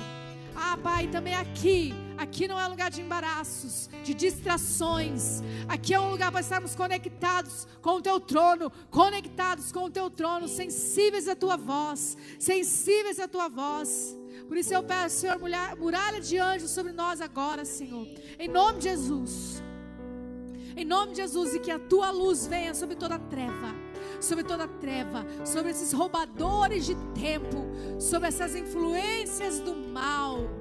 Ah, 0.72 0.78
Pai, 0.78 1.06
também 1.08 1.36
aqui, 1.36 1.94
aqui 2.18 2.48
não 2.48 2.58
é 2.58 2.66
lugar 2.66 2.90
de 2.90 3.02
embaraços, 3.02 3.90
de 4.06 4.14
distrações. 4.14 5.42
Aqui 5.68 5.94
é 5.94 6.00
um 6.00 6.12
lugar 6.12 6.32
para 6.32 6.40
estarmos 6.40 6.74
conectados 6.74 7.68
com 7.82 7.98
o 7.98 8.02
teu 8.02 8.22
trono, 8.22 8.72
conectados 8.90 9.70
com 9.70 9.84
o 9.84 9.90
teu 9.90 10.10
trono, 10.10 10.48
sensíveis 10.48 11.28
à 11.28 11.36
tua 11.36 11.58
voz, 11.58 12.16
sensíveis 12.40 13.20
à 13.20 13.28
tua 13.28 13.50
voz. 13.50 14.18
Por 14.48 14.56
isso 14.56 14.74
eu 14.74 14.82
peço, 14.82 15.18
Senhor, 15.18 15.38
muralha 15.78 16.22
de 16.22 16.38
anjos 16.38 16.72
sobre 16.72 16.94
nós 16.94 17.20
agora, 17.20 17.66
Senhor. 17.66 18.08
Em 18.40 18.48
nome 18.48 18.80
de 18.80 18.86
Jesus. 18.86 19.62
Em 20.78 20.86
nome 20.86 21.12
de 21.12 21.18
Jesus, 21.18 21.54
e 21.54 21.60
que 21.60 21.70
a 21.70 21.80
tua 21.80 22.12
luz 22.12 22.48
venha 22.48 22.74
sobre 22.74 22.96
toda 22.96 23.20
treva 23.20 23.76
sobre 24.20 24.44
toda 24.44 24.68
treva, 24.68 25.26
sobre 25.44 25.72
esses 25.72 25.92
roubadores 25.92 26.86
de 26.86 26.96
tempo, 27.20 27.66
sobre 28.00 28.28
essas 28.28 28.56
influências 28.56 29.60
do 29.60 29.76
mal. 29.76 30.61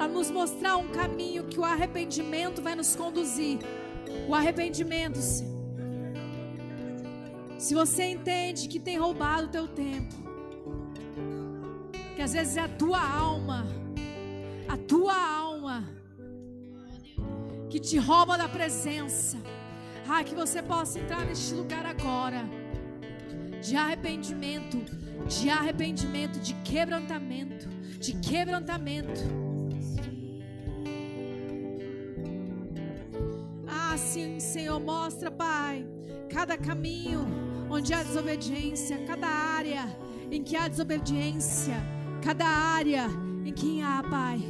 para 0.00 0.08
nos 0.08 0.30
mostrar 0.30 0.78
um 0.78 0.88
caminho 0.88 1.44
que 1.44 1.60
o 1.60 1.62
arrependimento 1.62 2.62
vai 2.62 2.74
nos 2.74 2.96
conduzir. 2.96 3.58
O 4.26 4.34
arrependimento, 4.34 5.18
Senhor. 5.18 5.60
Se 7.58 7.74
você 7.74 8.04
entende 8.04 8.66
que 8.66 8.80
tem 8.80 8.96
roubado 8.96 9.48
o 9.48 9.50
teu 9.50 9.68
tempo, 9.68 10.14
que 12.16 12.22
às 12.22 12.32
vezes 12.32 12.56
é 12.56 12.60
a 12.60 12.68
tua 12.68 12.98
alma, 12.98 13.66
a 14.66 14.78
tua 14.78 15.14
alma, 15.14 15.86
que 17.68 17.78
te 17.78 17.98
rouba 17.98 18.38
da 18.38 18.48
presença. 18.48 19.36
Ah, 20.08 20.24
que 20.24 20.34
você 20.34 20.62
possa 20.62 20.98
entrar 20.98 21.26
neste 21.26 21.52
lugar 21.52 21.84
agora 21.84 22.48
de 23.60 23.76
arrependimento, 23.76 24.78
de 25.28 25.50
arrependimento, 25.50 26.40
de 26.40 26.54
quebrantamento, 26.64 27.68
de 27.98 28.14
quebrantamento. 28.14 29.49
Sim, 33.98 34.40
Senhor, 34.40 34.80
mostra, 34.80 35.30
Pai, 35.30 35.86
cada 36.28 36.56
caminho 36.56 37.20
onde 37.70 37.94
há 37.94 38.02
desobediência, 38.02 39.04
cada 39.06 39.28
área 39.28 39.84
em 40.30 40.42
que 40.42 40.56
há 40.56 40.66
desobediência, 40.68 41.74
cada 42.22 42.46
área 42.46 43.06
em 43.44 43.52
que 43.52 43.80
há, 43.80 44.02
Pai, 44.02 44.40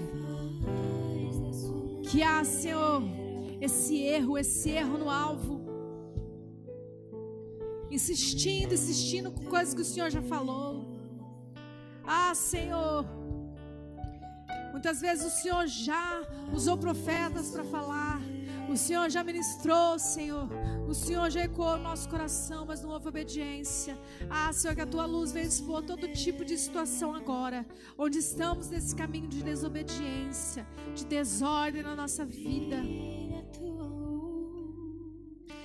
que 2.10 2.22
há, 2.22 2.42
Senhor, 2.42 3.02
esse 3.60 3.98
erro, 4.02 4.38
esse 4.38 4.70
erro 4.70 4.96
no 4.98 5.10
alvo. 5.10 5.60
Insistindo, 7.90 8.72
insistindo 8.72 9.30
com 9.30 9.44
coisas 9.44 9.74
que 9.74 9.82
o 9.82 9.84
Senhor 9.84 10.10
já 10.10 10.22
falou. 10.22 10.86
Ah, 12.02 12.34
Senhor, 12.34 13.04
muitas 14.72 15.00
vezes 15.00 15.26
o 15.26 15.42
Senhor 15.42 15.66
já 15.66 16.22
usou 16.52 16.78
profetas 16.78 17.50
para 17.50 17.64
falar. 17.64 18.09
O 18.70 18.76
Senhor 18.76 19.10
já 19.10 19.24
ministrou, 19.24 19.98
Senhor. 19.98 20.48
O 20.88 20.94
Senhor 20.94 21.28
já 21.28 21.40
ecoou 21.40 21.74
o 21.74 21.78
nosso 21.78 22.08
coração, 22.08 22.64
mas 22.64 22.80
não 22.80 22.90
houve 22.90 23.08
obediência. 23.08 23.98
Ah, 24.30 24.52
Senhor, 24.52 24.76
que 24.76 24.80
a 24.80 24.86
tua 24.86 25.06
luz 25.06 25.32
venha 25.32 25.44
expor 25.44 25.82
todo 25.82 26.06
tipo 26.12 26.44
de 26.44 26.56
situação 26.56 27.12
agora, 27.12 27.66
onde 27.98 28.18
estamos 28.18 28.70
nesse 28.70 28.94
caminho 28.94 29.26
de 29.26 29.42
desobediência, 29.42 30.64
de 30.94 31.04
desordem 31.04 31.82
na 31.82 31.96
nossa 31.96 32.24
vida. 32.24 32.76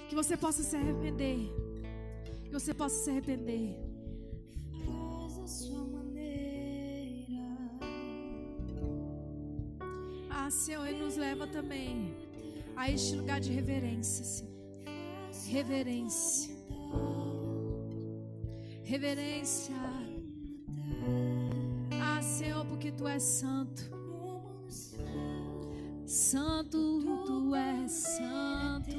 Que 0.09 0.15
você 0.15 0.35
possa 0.35 0.63
se 0.63 0.75
arrepender. 0.75 1.53
Que 2.43 2.51
você 2.51 2.73
possa 2.73 3.03
se 3.03 3.11
arrepender. 3.11 3.77
Faz 4.83 5.37
a 5.37 5.47
sua 5.47 5.85
maneira. 5.85 7.53
Ah, 10.27 10.49
Senhor, 10.49 10.87
Ele 10.87 11.03
nos 11.03 11.17
leva 11.17 11.45
também 11.45 12.24
a 12.75 12.89
este 12.89 13.15
lugar 13.15 13.39
de 13.39 13.51
reverência, 13.51 14.23
Senhor. 14.23 14.53
Reverência. 15.47 16.55
Reverência. 18.83 19.75
Ah, 22.01 22.21
Senhor, 22.21 22.65
porque 22.65 22.91
Tu 22.91 23.07
és 23.07 23.23
santo. 23.23 23.83
Santo, 26.05 27.01
Tu 27.25 27.55
és 27.55 27.91
santo. 27.91 28.95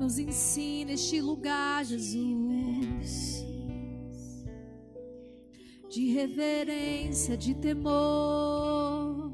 Nos 0.00 0.18
ensina 0.18 0.92
este 0.92 1.20
lugar, 1.20 1.84
Jesus. 1.84 2.49
De 5.90 6.12
reverência, 6.12 7.36
de 7.36 7.52
temor. 7.52 9.28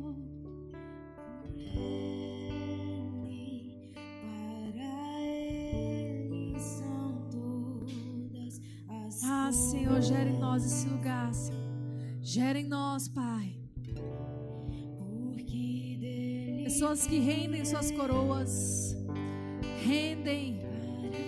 Ah, 9.22 9.52
Senhor, 9.52 10.00
gera 10.00 10.30
em 10.30 10.38
nós 10.38 10.64
esse 10.64 10.88
lugar, 10.88 11.34
Senhor. 11.34 11.60
Gera 12.22 12.58
em 12.58 12.66
nós, 12.66 13.06
Pai. 13.06 13.54
Pessoas 16.64 17.06
que 17.06 17.18
rendem 17.18 17.64
suas 17.64 17.90
coroas, 17.90 18.96
rendem 19.84 20.60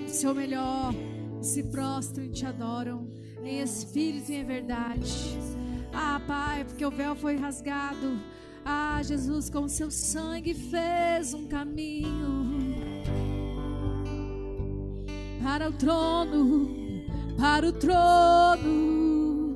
o 0.05 0.09
seu 0.09 0.35
melhor, 0.35 0.93
se 1.41 1.63
prostram 1.65 2.25
e 2.25 2.31
te 2.31 2.45
adoram, 2.45 3.09
em 3.49 3.61
espírito 3.61 4.31
e 4.31 4.37
em 4.37 4.45
verdade. 4.45 5.39
Ah, 5.93 6.21
Pai, 6.27 6.65
porque 6.65 6.85
o 6.85 6.91
véu 6.91 7.17
foi 7.17 7.37
rasgado. 7.37 8.21
Ah, 8.65 9.01
Jesus, 9.03 9.49
com 9.49 9.67
seu 9.67 9.91
sangue 9.91 10.53
fez 10.53 11.33
um 11.33 11.47
caminho 11.47 12.49
para 15.43 15.71
o 15.71 15.73
trono, 15.73 17.05
para 17.39 17.67
o 17.67 17.73
trono. 17.73 19.49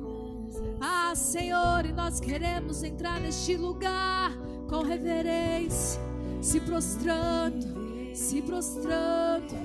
Ah, 0.81 1.13
Senhor, 1.15 1.85
e 1.85 1.91
nós 1.93 2.19
queremos 2.19 2.83
entrar 2.83 3.19
neste 3.19 3.55
lugar 3.55 4.35
com 4.67 4.81
reverência, 4.81 6.01
se 6.41 6.59
prostrando, 6.59 8.11
se 8.15 8.41
prostrando, 8.41 9.55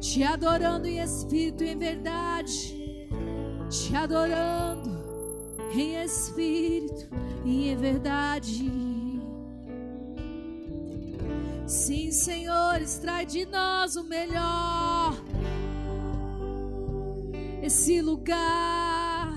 te 0.00 0.22
adorando 0.22 0.86
em 0.86 1.00
espírito 1.00 1.62
e 1.62 1.68
em 1.68 1.78
verdade, 1.78 2.83
te 3.74 3.96
adorando 3.96 4.90
em 5.72 6.00
espírito 6.00 7.08
e 7.44 7.70
em 7.70 7.76
verdade. 7.76 8.70
Sim, 11.66 12.12
Senhor, 12.12 12.80
extrai 12.80 13.26
de 13.26 13.44
nós 13.46 13.96
o 13.96 14.04
melhor. 14.04 15.16
Esse 17.62 18.00
lugar 18.00 19.32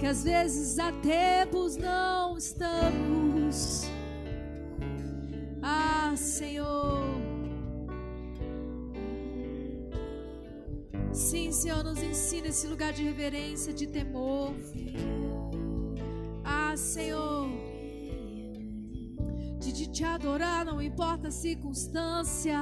que 0.00 0.06
às 0.06 0.24
vezes 0.24 0.78
há 0.78 0.90
tempos 0.92 1.76
não 1.76 2.38
estamos. 2.38 3.82
Ah, 5.62 6.14
Senhor. 6.16 7.13
Sim, 11.14 11.52
Senhor, 11.52 11.82
nos 11.82 12.02
ensina 12.02 12.48
esse 12.48 12.66
lugar 12.66 12.92
de 12.92 13.02
reverência, 13.02 13.72
de 13.72 13.86
temor. 13.86 14.52
Ah, 16.44 16.76
Senhor 16.76 17.64
de, 19.64 19.72
de 19.72 19.86
te 19.86 20.04
adorar, 20.04 20.64
não 20.64 20.80
importa 20.82 21.28
a 21.28 21.30
circunstância, 21.30 22.58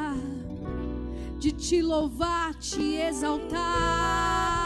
de 1.38 1.50
te 1.50 1.82
louvar, 1.82 2.54
te 2.54 2.94
exaltar. 2.94 4.61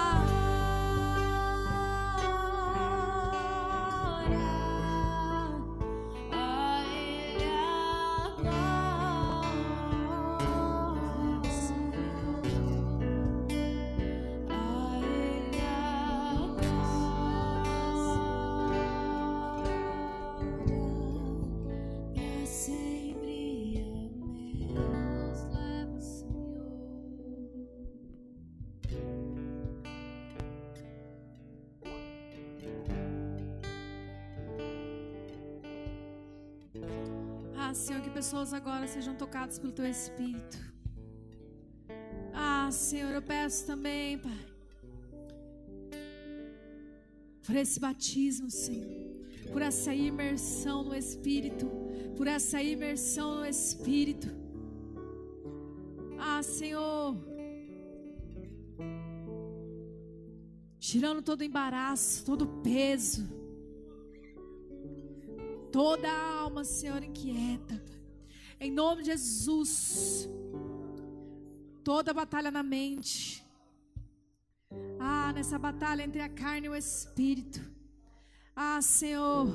Sejam 38.87 39.14
tocadas 39.14 39.59
pelo 39.59 39.72
Teu 39.72 39.87
Espírito. 39.87 40.59
Ah, 42.32 42.70
Senhor, 42.70 43.12
eu 43.12 43.22
peço 43.22 43.66
também, 43.66 44.18
Pai, 44.18 44.47
por 47.47 47.57
esse 47.57 47.80
batismo, 47.80 48.51
Senhor, 48.51 48.87
por 49.53 49.62
essa 49.62 49.95
imersão 49.95 50.84
no 50.84 50.95
Espírito, 50.95 51.66
por 52.16 52.26
essa 52.26 52.62
imersão 52.62 53.37
no 53.37 53.47
Espírito. 53.47 54.28
Ah, 56.18 56.43
Senhor, 56.43 57.16
tirando 60.78 61.22
todo 61.22 61.43
embaraço, 61.43 62.24
todo 62.24 62.47
peso, 62.62 63.28
toda 65.72 66.09
a 66.09 66.41
alma, 66.41 66.64
Senhor, 66.64 67.03
inquieta. 67.03 67.95
Em 68.59 68.71
nome 68.71 69.03
de 69.03 69.11
Jesus, 69.11 70.29
toda 71.85 72.13
batalha 72.15 72.51
na 72.51 72.63
mente, 72.63 73.45
ah, 74.99 75.33
nessa 75.33 75.59
batalha 75.59 76.03
entre 76.03 76.21
a 76.21 76.29
carne 76.29 76.67
e 76.67 76.71
o 76.71 76.75
espírito, 76.75 77.61
ah, 78.55 78.81
Senhor, 78.81 79.49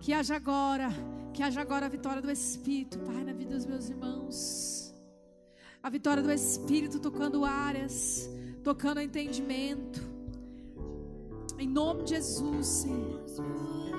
que 0.00 0.12
haja 0.12 0.36
agora, 0.36 0.88
que 1.34 1.42
haja 1.42 1.60
agora 1.60 1.86
a 1.86 1.88
vitória 1.88 2.22
do 2.22 2.30
Espírito, 2.30 2.98
Pai, 3.00 3.22
na 3.22 3.32
vida 3.32 3.54
dos 3.54 3.66
meus 3.66 3.90
irmãos. 3.90 4.94
A 5.82 5.90
vitória 5.90 6.22
do 6.22 6.32
Espírito 6.32 6.98
tocando 6.98 7.44
áreas, 7.44 8.28
tocando 8.64 9.00
entendimento. 9.00 10.00
Em 11.58 11.68
nome 11.68 12.04
de 12.04 12.10
Jesus, 12.10 12.66
Senhor. 12.66 13.95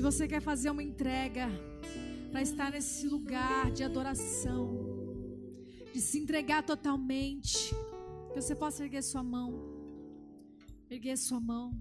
Você 0.00 0.26
quer 0.28 0.40
fazer 0.40 0.70
uma 0.70 0.82
entrega 0.82 1.48
para 2.30 2.42
estar 2.42 2.70
nesse 2.70 3.06
lugar 3.06 3.70
de 3.70 3.82
adoração, 3.82 4.84
de 5.92 6.00
se 6.00 6.18
entregar 6.18 6.62
totalmente, 6.62 7.74
que 8.28 8.40
você 8.40 8.54
possa 8.54 8.84
erguer 8.84 9.02
sua 9.02 9.22
mão, 9.22 9.54
erguer 10.90 11.16
sua 11.16 11.40
mão. 11.40 11.72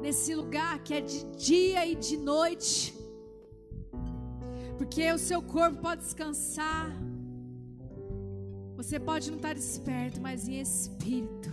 Nesse 0.00 0.34
lugar 0.34 0.82
que 0.84 0.94
é 0.94 1.00
de 1.00 1.24
dia 1.36 1.86
e 1.86 1.94
de 1.96 2.16
noite, 2.16 2.94
porque 4.78 5.10
o 5.10 5.18
seu 5.18 5.42
corpo 5.42 5.80
pode 5.80 6.02
descansar, 6.02 6.92
você 8.76 9.00
pode 9.00 9.30
não 9.30 9.38
estar 9.38 9.54
desperto, 9.54 10.20
mas 10.20 10.46
em 10.46 10.60
espírito. 10.60 11.50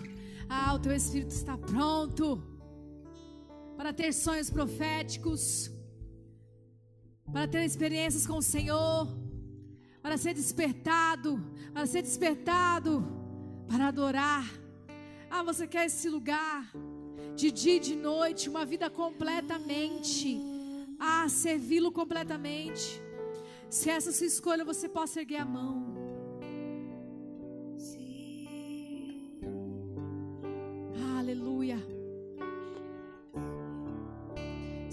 Ah, 0.50 0.74
o 0.74 0.80
teu 0.80 0.94
espírito 0.94 1.32
está 1.32 1.58
pronto 1.58 2.51
para 3.82 3.92
ter 3.92 4.14
sonhos 4.14 4.48
proféticos, 4.48 5.72
para 7.34 7.48
ter 7.48 7.66
experiências 7.66 8.28
com 8.28 8.38
o 8.38 8.42
Senhor, 8.44 9.08
para 10.04 10.18
ser 10.20 10.36
despertado, 10.36 11.44
para 11.74 11.88
ser 11.88 12.04
despertado, 12.04 13.04
para 13.68 13.88
adorar. 13.88 14.46
Ah, 15.32 15.42
você 15.42 15.66
quer 15.66 15.88
esse 15.88 16.08
lugar 16.08 16.72
de 17.36 17.50
dia 17.50 17.78
e 17.78 17.80
de 17.80 17.96
noite, 17.96 18.50
uma 18.50 18.68
vida 18.68 18.88
completamente, 18.88 20.40
ah, 21.00 21.28
servi-lo 21.28 21.92
completamente. 21.92 23.02
Se 23.68 23.90
essa 23.90 24.10
é 24.10 24.12
a 24.12 24.14
sua 24.14 24.28
escolha, 24.28 24.64
você 24.64 24.88
possa 24.88 25.22
erguer 25.22 25.38
a 25.38 25.46
mão. 25.46 25.91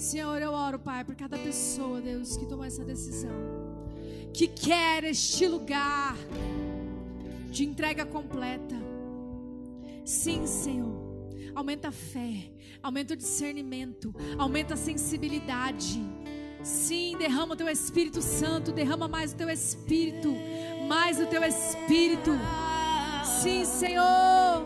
Senhor, 0.09 0.41
eu 0.41 0.53
oro, 0.53 0.79
Pai, 0.79 1.05
por 1.05 1.15
cada 1.15 1.37
pessoa, 1.37 2.01
Deus, 2.01 2.35
que 2.35 2.47
tomou 2.47 2.65
essa 2.65 2.83
decisão, 2.83 3.31
que 4.33 4.49
quer 4.49 5.05
este 5.05 5.47
lugar 5.47 6.17
de 7.51 7.67
entrega 7.67 8.07
completa. 8.07 8.75
Sim, 10.07 10.47
Senhor. 10.47 10.97
Aumenta 11.55 11.89
a 11.89 11.93
fé, 11.93 12.51
aumenta 12.83 13.13
o 13.13 13.17
discernimento, 13.19 14.15
aumenta 14.39 14.73
a 14.73 14.77
sensibilidade. 14.79 16.03
Sim, 16.63 17.15
derrama 17.19 17.53
o 17.53 17.57
teu 17.57 17.69
Espírito 17.69 18.23
Santo, 18.23 18.73
derrama 18.73 19.09
mais 19.09 19.35
o 19.35 19.37
teu 19.37 19.51
Espírito, 19.51 20.33
mais 20.89 21.21
o 21.21 21.27
teu 21.27 21.45
Espírito. 21.45 22.31
Sim, 23.43 23.67
Senhor. 23.67 24.65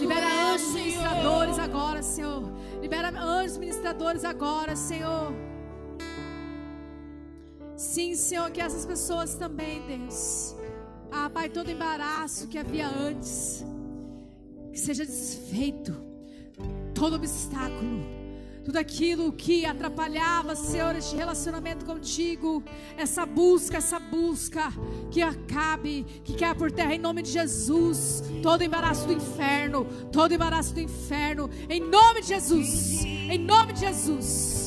Libera 0.00 0.52
anjos 0.52 0.74
ministradores 0.74 1.58
agora, 1.60 2.02
Senhor. 2.02 2.52
Libera 2.84 3.08
anjos 3.08 3.56
ministradores 3.56 4.26
agora, 4.26 4.76
Senhor. 4.76 5.32
Sim, 7.74 8.14
Senhor, 8.14 8.50
que 8.50 8.60
essas 8.60 8.84
pessoas 8.84 9.34
também, 9.36 9.80
Deus. 9.86 10.54
Ah, 11.10 11.30
Pai, 11.30 11.48
todo 11.48 11.70
embaraço 11.70 12.46
que 12.46 12.58
havia 12.58 12.86
antes, 12.86 13.64
que 14.70 14.78
seja 14.78 15.02
desfeito, 15.06 15.94
todo 16.94 17.16
obstáculo 17.16 18.04
tudo 18.64 18.78
aquilo 18.78 19.32
que 19.32 19.66
atrapalhava, 19.66 20.56
Senhor, 20.56 20.96
este 20.96 21.14
relacionamento 21.14 21.84
contigo, 21.84 22.64
essa 22.96 23.26
busca, 23.26 23.76
essa 23.76 23.98
busca 23.98 24.72
que 25.10 25.20
acabe, 25.20 26.04
que 26.24 26.34
caia 26.34 26.54
por 26.54 26.72
terra 26.72 26.94
em 26.94 26.98
nome 26.98 27.22
de 27.22 27.30
Jesus. 27.30 28.22
Todo 28.42 28.62
embaraço 28.62 29.06
do 29.06 29.12
inferno, 29.12 29.84
todo 30.10 30.32
embaraço 30.32 30.72
do 30.72 30.80
inferno, 30.80 31.50
em 31.68 31.80
nome 31.80 32.22
de 32.22 32.28
Jesus, 32.28 33.04
em 33.04 33.38
nome 33.38 33.74
de 33.74 33.80
Jesus. 33.80 34.63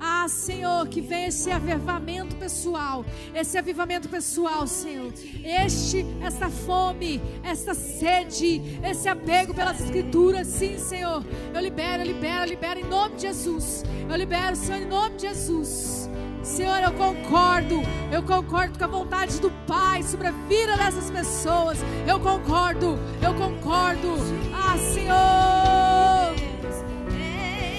Ah, 0.00 0.26
Senhor, 0.28 0.88
que 0.88 1.02
venha 1.02 1.28
esse 1.28 1.50
avivamento 1.50 2.34
pessoal, 2.36 3.04
esse 3.34 3.58
avivamento 3.58 4.08
pessoal, 4.08 4.66
Senhor. 4.66 5.12
Este, 5.44 6.06
essa 6.22 6.48
fome, 6.48 7.20
essa 7.42 7.74
sede, 7.74 8.62
esse 8.82 9.08
apego 9.08 9.52
pelas 9.52 9.78
escrituras, 9.78 10.46
sim, 10.46 10.78
Senhor. 10.78 11.22
Eu 11.52 11.60
libero, 11.60 12.02
eu 12.02 12.06
libero, 12.06 12.44
eu 12.44 12.48
libero 12.48 12.80
em 12.80 12.84
nome 12.84 13.16
de 13.16 13.22
Jesus. 13.22 13.84
Eu 14.08 14.16
libero, 14.16 14.56
Senhor, 14.56 14.80
em 14.80 14.86
nome 14.86 15.16
de 15.16 15.28
Jesus. 15.28 16.08
Senhor, 16.42 16.82
eu 16.82 16.92
concordo, 16.92 17.82
eu 18.10 18.22
concordo 18.22 18.78
com 18.78 18.84
a 18.84 18.88
vontade 18.88 19.38
do 19.38 19.50
Pai 19.66 20.02
sobre 20.02 20.28
a 20.28 20.30
vida 20.30 20.76
dessas 20.78 21.10
pessoas. 21.10 21.78
Eu 22.08 22.18
concordo, 22.18 22.98
eu 23.22 23.34
concordo. 23.34 24.14
Ah, 24.54 24.78
Senhor. 24.78 25.59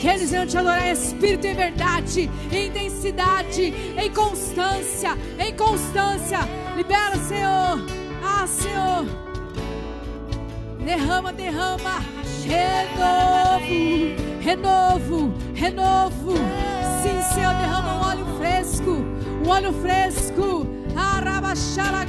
Que 0.02 0.08
eles 0.08 0.32
venham 0.32 0.48
te 0.48 0.58
adorar 0.58 0.88
em 0.88 0.94
espírito 0.94 1.46
e 1.46 1.54
verdade, 1.54 2.28
em 2.52 2.68
intensidade, 2.70 3.72
em 3.96 4.12
constância, 4.12 5.16
em 5.38 5.56
constância. 5.56 6.40
Libera, 6.76 7.16
Senhor. 7.18 7.86
Ah, 8.24 8.48
Senhor. 8.48 9.06
Derrama, 10.84 11.32
derrama. 11.32 12.02
Renovo, 12.48 13.62
renovo, 14.42 15.34
renovo. 15.54 16.34
Sim, 17.04 17.22
Senhor, 17.36 17.54
derrama 17.54 17.94
um 17.94 18.02
óleo 18.10 18.26
fresco, 18.40 19.06
um 19.46 19.50
óleo 19.50 19.72
fresco. 19.72 20.66
Arabachara 20.96 22.08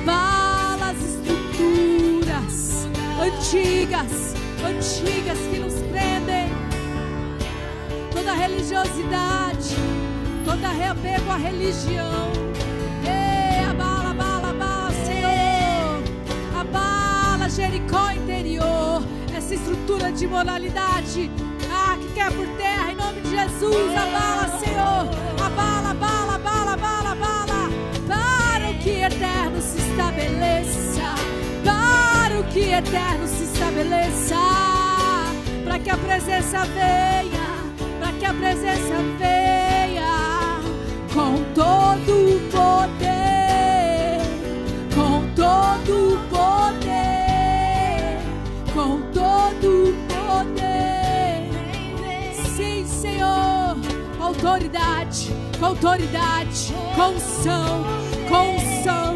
abala 0.00 0.90
as 0.90 0.96
estruturas 1.02 2.88
antigas, 3.20 4.34
antigas 4.64 5.38
que 5.38 5.58
nos 5.58 5.74
prendem. 5.90 6.48
Toda 8.10 8.32
religiosidade, 8.32 9.76
todo 10.44 10.64
apego 10.64 11.30
à 11.30 11.36
religião. 11.36 12.32
Ei, 13.04 13.64
abala, 13.64 14.10
abala, 14.10 14.50
abala, 14.50 14.90
Senhor. 15.04 16.02
Abala 16.58 17.48
Jericó 17.50 18.10
interior, 18.12 19.02
essa 19.36 19.54
estrutura 19.54 20.10
de 20.12 20.26
moralidade. 20.26 21.30
Ah, 21.70 21.96
que 22.00 22.12
quer 22.14 22.32
por 22.32 22.46
terra, 22.56 22.92
em 22.92 22.96
nome 22.96 23.20
de 23.20 23.30
Jesus, 23.30 23.96
abala, 23.96 24.58
Senhor. 24.58 25.44
Abala. 25.44 25.79
Que 32.60 32.72
eterno 32.74 33.26
se 33.26 33.44
estabeleça, 33.44 34.36
para 35.64 35.78
que 35.78 35.88
a 35.88 35.96
presença 35.96 36.58
venha, 36.66 37.48
para 37.98 38.12
que 38.12 38.24
a 38.26 38.34
presença 38.34 38.96
venha 39.18 40.60
com 41.14 41.42
todo 41.54 42.12
o 42.12 42.40
poder, 42.50 44.20
com 44.94 45.26
todo 45.34 46.12
o 46.12 46.18
poder, 46.28 48.18
com 48.74 49.00
todo 49.10 49.88
o 49.88 49.94
poder. 50.12 51.48
Sim, 52.56 52.84
Senhor, 52.86 53.74
com 54.18 54.24
autoridade, 54.24 55.30
com 55.58 55.64
autoridade, 55.64 56.74
com 56.94 57.08
unção, 57.08 57.84
com 58.28 58.56
unção 58.56 59.09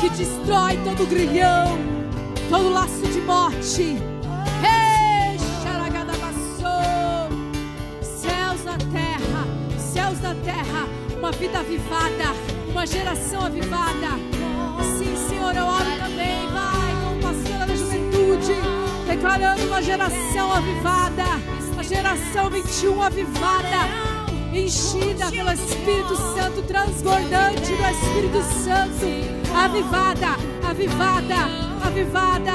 que 0.00 0.10
destrói 0.10 0.76
todo 0.84 1.06
grilhão, 1.06 1.78
todo 2.50 2.70
laço 2.70 3.06
de 3.06 3.20
morte. 3.20 3.82
Ei. 4.62 5.38
Céus 8.02 8.64
na 8.64 8.76
terra, 8.78 9.46
céus 9.78 10.20
na 10.20 10.34
terra, 10.34 10.88
uma 11.18 11.32
vida 11.32 11.60
avivada, 11.60 12.34
uma 12.70 12.86
geração 12.86 13.46
avivada. 13.46 14.18
Sim, 14.98 15.16
Senhor, 15.28 15.54
eu 15.54 15.64
oro 15.64 15.98
também, 15.98 16.46
vai, 16.48 16.94
como 17.02 17.22
pastora 17.22 17.66
da 17.66 17.74
juventude, 17.74 18.54
declarando 19.06 19.64
uma 19.66 19.82
geração 19.82 20.52
avivada, 20.52 21.24
uma 21.72 21.82
geração 21.82 22.50
21 22.50 23.02
avivada 23.02 24.16
enchida 24.52 25.30
pelo 25.30 25.52
Espírito 25.52 26.16
Santo, 26.16 26.62
transbordante 26.62 27.72
do 27.72 27.84
Espírito 27.84 28.42
Santo, 28.64 29.45
avivada, 29.64 30.36
avivada, 30.68 31.36
avivada, 31.84 32.52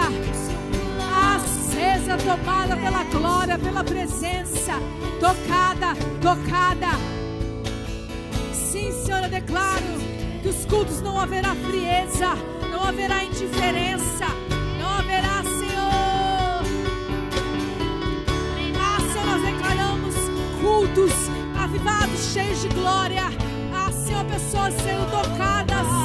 acesa, 1.35 2.17
tomada 2.17 2.77
pela 2.77 3.03
glória, 3.05 3.57
pela 3.57 3.83
presença, 3.83 4.73
tocada, 5.19 5.95
tocada. 6.21 6.89
Sim, 8.53 8.91
Senhor, 8.91 9.23
eu 9.23 9.29
declaro 9.29 9.83
que 10.41 10.49
os 10.49 10.65
cultos 10.65 11.01
não 11.01 11.19
haverá 11.19 11.55
frieza, 11.55 12.35
não 12.71 12.83
haverá 12.83 13.23
indiferença, 13.23 14.25
não 14.79 14.89
haverá, 14.89 15.43
Senhor. 15.43 16.61
Ah, 18.79 18.99
Senhor, 19.11 19.25
nós 19.25 19.41
declaramos 19.41 20.15
cultos 20.61 21.13
avivados, 21.59 22.33
cheios 22.33 22.61
de 22.61 22.69
glória. 22.69 23.23
Ah, 23.73 23.91
Senhor, 23.91 24.23
pessoas 24.25 24.73
sendo 24.75 25.09
tocadas. 25.09 26.00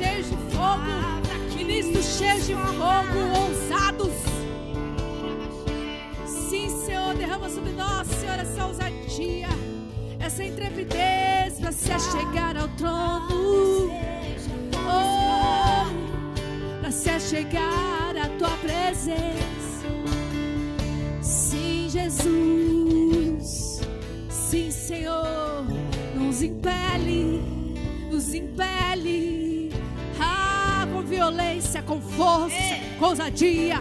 Cheios 0.00 0.30
de 0.30 0.36
fogo, 0.54 1.56
ministros 1.56 2.06
cheios 2.16 2.46
de 2.46 2.54
fogo, 2.54 3.18
ousados. 3.38 4.14
Sim, 6.26 6.70
Senhor, 6.86 7.14
derrama 7.14 7.50
sobre 7.50 7.72
nós, 7.72 8.08
Senhor, 8.08 8.38
essa 8.38 8.64
ousadia, 8.64 9.48
essa 10.18 10.42
intrepidez 10.42 11.60
para 11.60 11.70
se 11.72 11.92
achegar 11.92 12.56
ao 12.56 12.68
trono. 12.68 13.90
Oh, 14.74 15.84
para 16.80 16.90
se 16.90 17.10
achegar 17.10 18.16
à 18.16 18.28
tua 18.38 18.56
presença. 18.56 19.86
Sim, 21.20 21.90
Jesus. 21.90 23.82
Sim, 24.30 24.70
Senhor, 24.70 25.66
nos 26.14 26.42
impele, 26.42 27.42
nos 28.10 28.32
impele. 28.32 29.39
Violência, 31.10 31.82
com 31.82 32.00
força, 32.00 32.54
com 32.96 33.06
ousadia. 33.06 33.80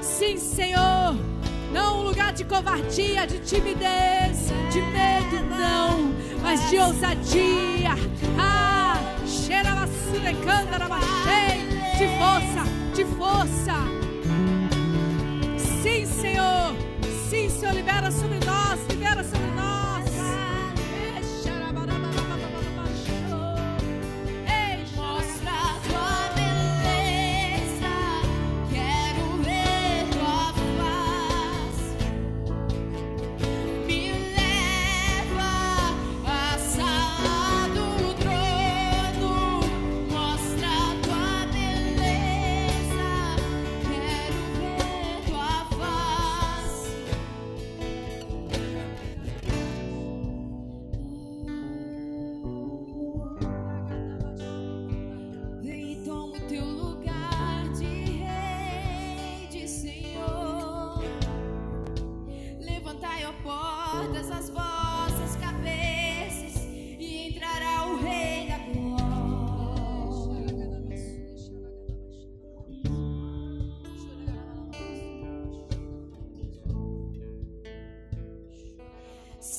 Sim, 0.00 0.38
Senhor. 0.38 1.14
Não 1.70 2.00
um 2.00 2.02
lugar 2.04 2.32
de 2.32 2.42
covardia, 2.44 3.26
de 3.26 3.38
timidez, 3.40 4.48
de 4.72 4.80
medo, 4.80 5.44
não, 5.50 6.10
mas 6.42 6.70
de 6.70 6.78
ousadia. 6.78 7.90
Ah, 8.38 8.96
cheira 9.26 9.72
basura 9.72 10.32
candarabaxei. 10.42 11.68
De 11.98 12.08
força, 12.18 12.64
de 12.94 13.04
força. 13.04 13.74
Sim, 15.82 16.06
Senhor. 16.06 16.74
Sim, 17.28 17.50
Senhor, 17.50 17.74
libera 17.74 18.10
sobre 18.10 18.39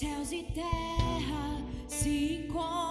Céus 0.01 0.31
e 0.31 0.41
terra 0.41 1.63
se 1.87 2.47
encontram 2.47 2.90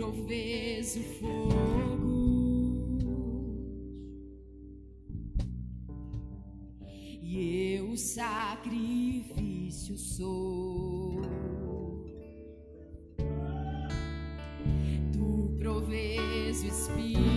provês 0.00 0.96
o 0.96 1.02
fogo 1.20 2.08
e 7.22 7.76
eu 7.76 7.90
o 7.90 7.98
sacrifício 7.98 9.98
sou. 9.98 11.20
Tu 15.12 15.54
provês 15.58 16.62
o 16.62 16.66
Espírito. 16.66 17.29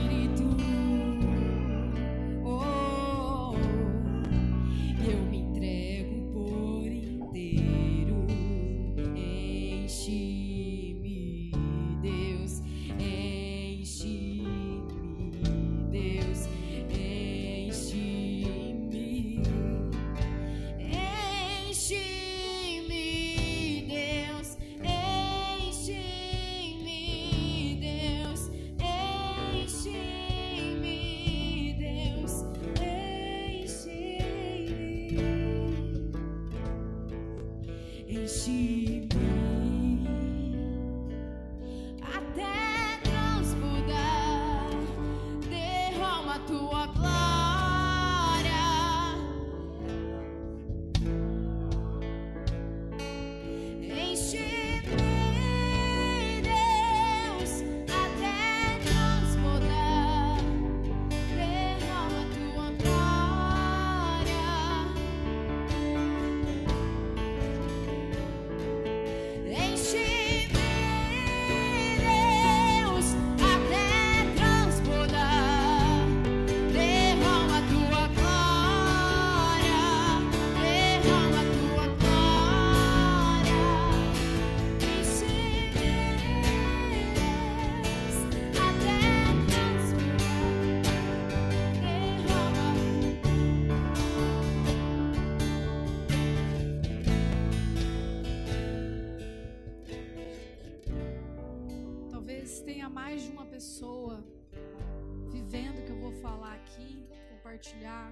Aqui, 106.74 107.08
compartilhar 107.30 108.12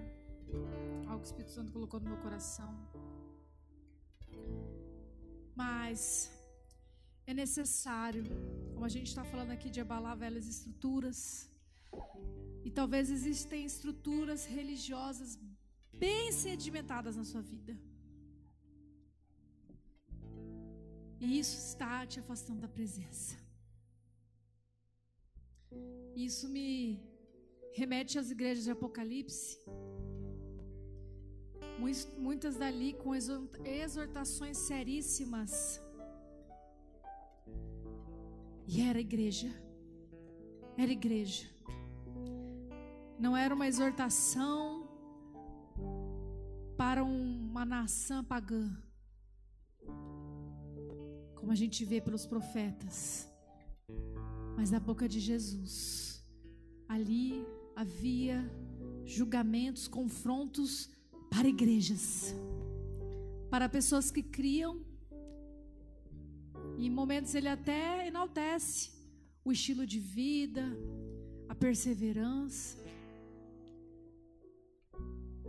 algo 1.08 1.22
que 1.22 1.28
o 1.28 1.32
Espírito 1.32 1.52
Santo 1.52 1.72
colocou 1.72 2.00
no 2.00 2.10
meu 2.10 2.20
coração. 2.26 2.72
Mas 5.56 6.32
é 7.26 7.34
necessário, 7.34 8.24
como 8.74 8.86
a 8.86 8.94
gente 8.96 9.08
está 9.08 9.24
falando 9.24 9.52
aqui 9.52 9.70
de 9.70 9.82
abalar 9.82 10.16
velhas 10.26 10.48
estruturas, 10.48 11.50
e 12.64 12.70
talvez 12.70 13.10
existem 13.10 13.66
estruturas 13.66 14.46
religiosas 14.46 15.40
bem 16.06 16.32
sedimentadas 16.32 17.16
na 17.16 17.26
sua 17.32 17.42
vida. 17.42 17.76
E 21.20 21.40
isso 21.40 21.58
está 21.58 22.06
te 22.06 22.20
afastando 22.20 22.62
da 22.62 22.68
presença. 22.68 23.36
Isso 26.16 26.48
me 26.50 27.11
remete 27.74 28.20
às 28.20 28.30
igrejas 28.30 28.64
de 28.66 28.72
Apocalipse. 28.72 29.60
Muitas 32.18 32.56
dali 32.58 32.94
com 32.94 33.16
exor- 33.16 33.50
exortações 33.66 34.58
seríssimas. 34.58 35.82
E 38.68 38.82
era 38.82 39.00
igreja. 39.00 39.50
Era 40.78 40.92
igreja. 40.92 41.48
Não 43.18 43.36
era 43.36 43.54
uma 43.54 43.68
exortação 43.68 44.88
para 46.78 47.04
uma 47.04 47.66
nação 47.66 48.24
pagã. 48.24 48.70
Como 51.36 51.52
a 51.52 51.56
gente 51.56 51.84
vê 51.84 52.00
pelos 52.00 52.26
profetas 52.26 53.32
mas 54.62 54.70
na 54.70 54.80
boca 54.80 55.08
de 55.10 55.20
Jesus. 55.20 56.24
Ali 56.88 57.46
havia 57.76 58.50
julgamentos, 59.06 59.88
confrontos 59.88 60.90
para 61.30 61.48
igrejas, 61.48 62.36
para 63.50 63.68
pessoas 63.70 64.12
que 64.12 64.24
criam. 64.24 64.82
E 66.78 66.88
em 66.88 66.90
momentos 66.90 67.34
ele 67.36 67.48
até 67.48 68.08
enaltece 68.08 68.92
o 69.44 69.52
estilo 69.52 69.86
de 69.86 70.00
vida, 70.00 70.66
a 71.50 71.56
perseverança. 71.56 72.78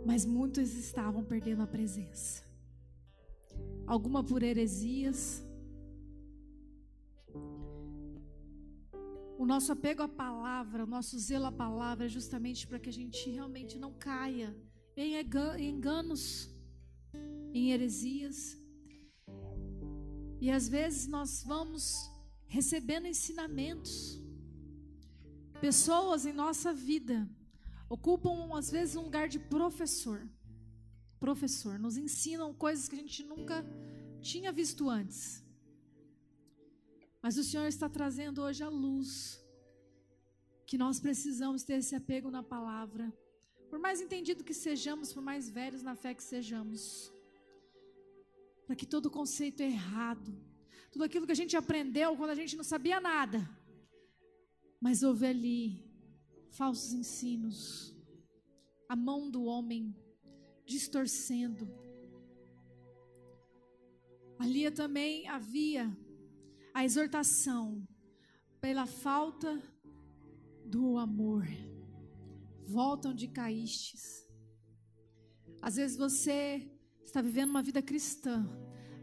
Mas 0.05 0.25
muitos 0.25 0.73
estavam 0.73 1.23
perdendo 1.23 1.61
a 1.61 1.67
presença. 1.67 2.43
Alguma 3.87 4.23
por 4.23 4.43
heresias, 4.43 5.43
O 9.37 9.45
nosso 9.45 9.71
apego 9.71 10.03
à 10.03 10.07
palavra, 10.07 10.83
o 10.83 10.87
nosso 10.87 11.17
zelo 11.19 11.45
à 11.45 11.51
palavra 11.51 12.05
é 12.05 12.09
justamente 12.09 12.67
para 12.67 12.79
que 12.79 12.89
a 12.89 12.93
gente 12.93 13.29
realmente 13.29 13.77
não 13.77 13.93
caia 13.93 14.55
em 14.95 15.19
enganos, 15.59 16.49
em 17.53 17.71
heresias. 17.71 18.57
E 20.39 20.51
às 20.51 20.69
vezes 20.69 21.07
nós 21.07 21.43
vamos 21.43 22.11
recebendo 22.47 23.07
ensinamentos. 23.07 24.21
Pessoas 25.59 26.25
em 26.25 26.33
nossa 26.33 26.73
vida 26.73 27.27
ocupam 27.89 28.55
às 28.57 28.69
vezes 28.69 28.95
um 28.95 29.03
lugar 29.03 29.27
de 29.27 29.39
professor. 29.39 30.27
Professor, 31.19 31.79
nos 31.79 31.97
ensinam 31.97 32.53
coisas 32.53 32.87
que 32.87 32.95
a 32.95 32.99
gente 32.99 33.23
nunca 33.23 33.65
tinha 34.21 34.51
visto 34.51 34.89
antes. 34.89 35.42
Mas 37.23 37.37
o 37.37 37.43
Senhor 37.43 37.67
está 37.67 37.87
trazendo 37.87 38.41
hoje 38.41 38.61
a 38.63 38.67
luz 38.67 39.41
que 40.65 40.77
nós 40.77 40.99
precisamos 40.99 41.63
ter 41.63 41.75
esse 41.75 41.95
apego 41.95 42.29
na 42.29 42.43
palavra. 42.43 43.05
Por 43.69 43.79
mais 43.79 44.01
entendido 44.01 44.43
que 44.43 44.53
sejamos, 44.53 45.13
por 45.13 45.23
mais 45.23 45.49
velhos 45.49 45.81
na 45.81 45.95
fé 45.95 46.13
que 46.13 46.21
sejamos, 46.21 47.13
para 48.65 48.75
que 48.75 48.85
todo 48.85 49.09
conceito 49.09 49.61
errado, 49.61 50.37
tudo 50.91 51.05
aquilo 51.05 51.25
que 51.25 51.31
a 51.31 51.41
gente 51.41 51.55
aprendeu 51.55 52.17
quando 52.17 52.31
a 52.31 52.35
gente 52.35 52.57
não 52.57 52.63
sabia 52.63 52.99
nada, 52.99 53.49
mas 54.81 55.01
houve 55.01 55.25
ali 55.25 55.81
falsos 56.51 56.91
ensinos, 56.91 57.95
a 58.89 58.97
mão 58.97 59.31
do 59.31 59.45
homem 59.45 59.95
distorcendo. 60.65 61.73
Ali 64.37 64.69
também 64.71 65.25
havia 65.29 65.85
a 66.73 66.83
exortação 66.83 67.87
pela 68.59 68.85
falta 68.85 69.61
do 70.65 70.97
amor. 70.97 71.45
Volta 72.65 73.09
onde 73.09 73.27
caístes. 73.27 74.27
Às 75.61 75.75
vezes 75.75 75.95
você 75.95 76.69
está 77.03 77.21
vivendo 77.21 77.49
uma 77.51 77.61
vida 77.61 77.81
cristã, 77.81 78.49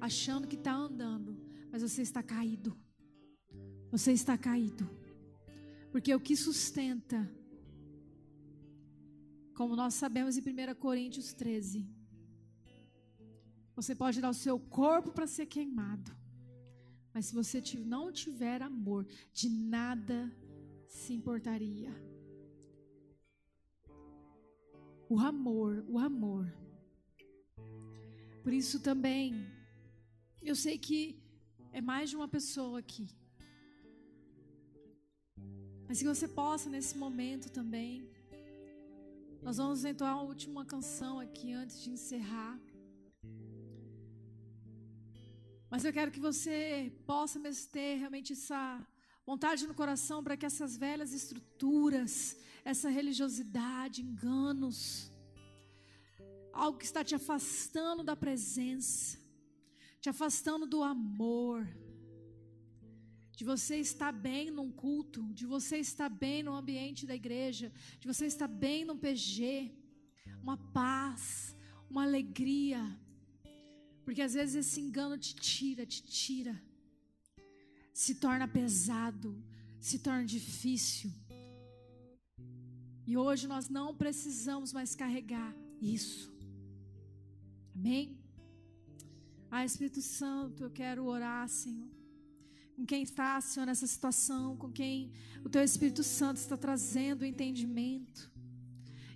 achando 0.01 0.49
que 0.49 0.57
está 0.57 0.75
andando, 0.75 1.39
mas 1.71 1.83
você 1.83 2.03
está 2.03 2.23
caído. 2.23 2.77
Você 3.91 4.13
está 4.13 4.37
caído. 4.37 4.89
Porque 5.93 6.15
o 6.15 6.21
que 6.21 6.37
sustenta, 6.37 7.31
como 9.55 9.77
nós 9.77 9.95
sabemos 9.95 10.37
em 10.37 10.41
1 10.41 10.75
Coríntios 10.77 11.33
13, 11.35 11.89
você 13.75 13.95
pode 13.95 14.21
dar 14.21 14.31
o 14.31 14.35
seu 14.35 14.59
corpo 14.59 15.11
para 15.11 15.27
ser 15.27 15.47
queimado, 15.47 16.15
Mas 17.13 17.27
se 17.27 17.35
você 17.35 17.63
não 17.85 18.13
tiver 18.13 18.63
amor, 18.63 19.07
de 19.33 19.49
nada 19.49 20.31
se 20.87 21.13
importaria. 21.13 21.91
O 25.09 25.19
amor, 25.19 25.85
o 25.89 25.99
amor. 25.99 26.47
Por 28.43 28.53
isso 28.53 28.81
também, 28.81 29.47
eu 30.41 30.55
sei 30.55 30.79
que 30.79 31.21
é 31.73 31.81
mais 31.81 32.11
de 32.11 32.17
uma 32.17 32.29
pessoa 32.29 32.79
aqui. 32.79 33.09
Mas 35.87 35.99
que 35.99 36.05
você 36.05 36.29
possa 36.29 36.71
nesse 36.71 36.97
momento 36.97 37.51
também. 37.51 38.09
Nós 39.43 39.57
vamos 39.57 39.85
entoar 39.85 40.15
a 40.15 40.23
última 40.23 40.65
canção 40.65 41.19
aqui 41.19 41.53
antes 41.53 41.83
de 41.83 41.91
encerrar. 41.91 42.61
Mas 45.71 45.85
eu 45.85 45.93
quero 45.93 46.11
que 46.11 46.19
você 46.19 46.93
possa 47.07 47.39
mesmo 47.39 47.71
ter 47.71 47.95
realmente 47.95 48.33
essa 48.33 48.85
vontade 49.25 49.69
no 49.69 49.75
coração 49.75 50.23
para 50.25 50.37
que 50.37 50.45
essas 50.45 50.77
velhas 50.77 51.13
estruturas, 51.13 52.37
essa 52.65 52.89
religiosidade, 52.91 54.03
enganos, 54.03 55.13
algo 56.53 56.77
que 56.77 56.85
está 56.85 57.05
te 57.05 57.15
afastando 57.15 58.03
da 58.03 58.17
presença, 58.17 59.17
te 60.01 60.09
afastando 60.09 60.67
do 60.67 60.83
amor, 60.83 61.65
de 63.37 63.45
você 63.45 63.77
estar 63.77 64.11
bem 64.11 64.51
num 64.51 64.73
culto, 64.73 65.23
de 65.33 65.47
você 65.47 65.77
estar 65.79 66.09
bem 66.09 66.43
no 66.43 66.53
ambiente 66.53 67.07
da 67.07 67.15
igreja, 67.15 67.73
de 68.01 68.09
você 68.09 68.27
estar 68.27 68.49
bem 68.49 68.85
num 68.85 68.99
PG, 68.99 69.73
uma 70.43 70.57
paz, 70.57 71.57
uma 71.89 72.03
alegria, 72.03 72.83
porque 74.05 74.23
às 74.23 74.35
vezes 74.35 74.55
esse 74.55 74.81
engano 74.81 75.19
te 75.19 75.35
tira, 75.35 75.87
te 75.87 76.03
tira, 76.03 76.61
se 77.93 78.15
torna 78.15 78.49
pesado, 78.49 79.43
se 79.81 79.99
torna 79.99 80.25
difícil. 80.25 81.11
E 83.07 83.17
hoje 83.17 83.47
nós 83.47 83.69
não 83.69 83.95
precisamos 83.95 84.73
mais 84.73 84.95
carregar 84.95 85.55
isso. 85.81 86.33
Amém? 87.75 88.19
Ah, 89.51 89.65
Espírito 89.65 90.01
Santo, 90.01 90.63
eu 90.63 90.71
quero 90.71 91.05
orar, 91.07 91.49
Senhor. 91.49 91.89
Com 92.77 92.87
quem 92.87 93.03
está, 93.03 93.41
Senhor, 93.41 93.67
nessa 93.67 93.87
situação, 93.87 94.57
com 94.57 94.71
quem 94.71 95.13
o 95.45 95.49
Teu 95.49 95.63
Espírito 95.63 96.03
Santo 96.03 96.37
está 96.37 96.57
trazendo 96.57 97.23
o 97.23 97.27
entendimento. 97.27 98.30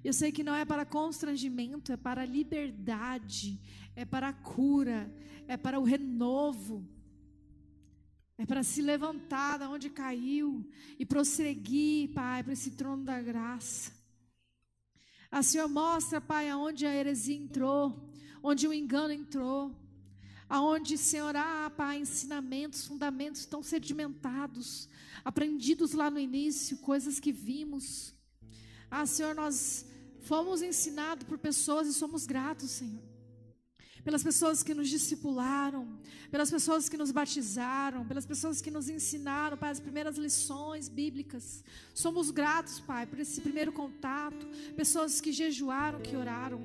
Eu 0.05 0.13
sei 0.13 0.31
que 0.31 0.45
não 0.45 0.55
é 0.55 0.67
para 0.67 0.85
constrangimento, 0.85 1.91
é 1.91 1.97
para 1.97 2.27
liberdade, 2.27 3.59
é 3.97 4.05
para 4.05 4.35
cura, 4.35 5.11
é 5.49 5.57
para 5.57 5.81
o 5.81 5.83
renovo, 5.83 6.87
é 8.37 8.45
para 8.45 8.63
se 8.63 8.83
levantar 8.83 9.59
da 9.59 9.71
onde 9.71 9.89
caiu 9.89 10.69
e 10.99 11.07
prosseguir, 11.07 12.13
Pai, 12.13 12.43
para 12.43 12.53
esse 12.53 12.73
trono 12.73 13.03
da 13.03 13.19
graça. 13.23 13.93
A 15.31 15.43
Senhor 15.43 15.69
mostra, 15.69 16.21
Pai, 16.21 16.51
aonde 16.51 16.85
a 16.85 16.95
heresia 16.95 17.37
entrou, 17.37 18.13
onde 18.43 18.69
o 18.69 18.75
engano 18.75 19.13
entrou, 19.13 19.75
aonde, 20.51 20.99
Senhor, 20.99 21.35
há, 21.35 21.71
Pai, 21.71 21.99
ensinamentos, 21.99 22.87
fundamentos 22.87 23.47
tão 23.47 23.63
sedimentados, 23.63 24.87
aprendidos 25.25 25.93
lá 25.93 26.11
no 26.11 26.19
início, 26.19 26.77
coisas 26.77 27.19
que 27.19 27.33
vimos. 27.33 28.15
Ah, 28.91 29.07
Senhor, 29.07 29.35
nós 29.35 29.87
fomos 30.25 30.63
ensinados 30.63 31.25
por 31.25 31.39
pessoas 31.39 31.87
e 31.87 31.93
somos 31.93 32.27
gratos, 32.27 32.71
Senhor 32.71 33.15
pelas 34.05 34.23
pessoas 34.23 34.63
que 34.63 34.75
nos 34.75 34.91
discipularam, 34.91 35.99
pelas 36.31 36.51
pessoas 36.51 36.91
que 36.91 36.97
nos 36.97 37.11
batizaram, 37.11 38.07
pelas 38.07 38.27
pessoas 38.27 38.61
que 38.61 38.71
nos 38.71 38.89
ensinaram, 38.91 39.57
Pai, 39.57 39.71
as 39.71 39.81
primeiras 39.81 40.19
lições 40.19 40.91
bíblicas. 40.91 41.65
Somos 41.95 42.31
gratos, 42.31 42.79
Pai, 42.81 43.07
por 43.07 43.19
esse 43.19 43.41
primeiro 43.41 43.73
contato, 43.73 44.47
pessoas 44.77 45.23
que 45.23 45.33
jejuaram, 45.33 46.03
que 46.03 46.15
oraram. 46.15 46.61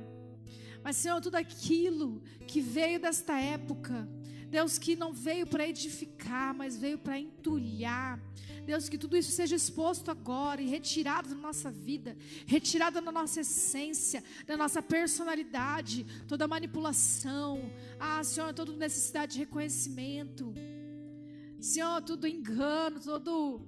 Mas, 0.84 0.98
Senhor, 0.98 1.22
tudo 1.22 1.36
aquilo 1.36 2.22
que 2.46 2.60
veio 2.60 3.00
desta 3.00 3.40
época, 3.40 4.08
Deus, 4.50 4.78
que 4.78 4.96
não 4.96 5.14
veio 5.14 5.46
para 5.46 5.68
edificar, 5.68 6.54
mas 6.54 6.76
veio 6.76 6.98
para 6.98 7.20
entulhar, 7.20 8.20
Deus, 8.66 8.88
que 8.88 8.98
tudo 8.98 9.18
isso 9.18 9.32
seja 9.32 9.56
exposto 9.56 10.12
agora 10.12 10.62
e 10.62 10.68
retirado 10.68 11.30
da 11.30 11.36
nossa 11.36 11.72
vida, 11.72 12.16
retirado 12.46 13.02
da 13.02 13.12
nossa 13.12 13.42
essência, 13.42 14.24
da 14.46 14.56
nossa 14.56 14.82
personalidade, 14.82 16.06
toda 16.28 16.48
manipulação. 16.48 17.72
Ah, 18.00 18.24
Senhor, 18.24 18.54
toda 18.54 18.72
necessidade 18.74 19.34
de 19.34 19.40
reconhecimento. 19.40 20.54
Senhor, 21.60 22.02
todo 22.04 22.28
engano, 22.28 23.00
todo 23.00 23.62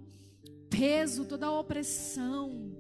peso, 0.70 1.26
toda 1.26 1.52
opressão. 1.52 2.71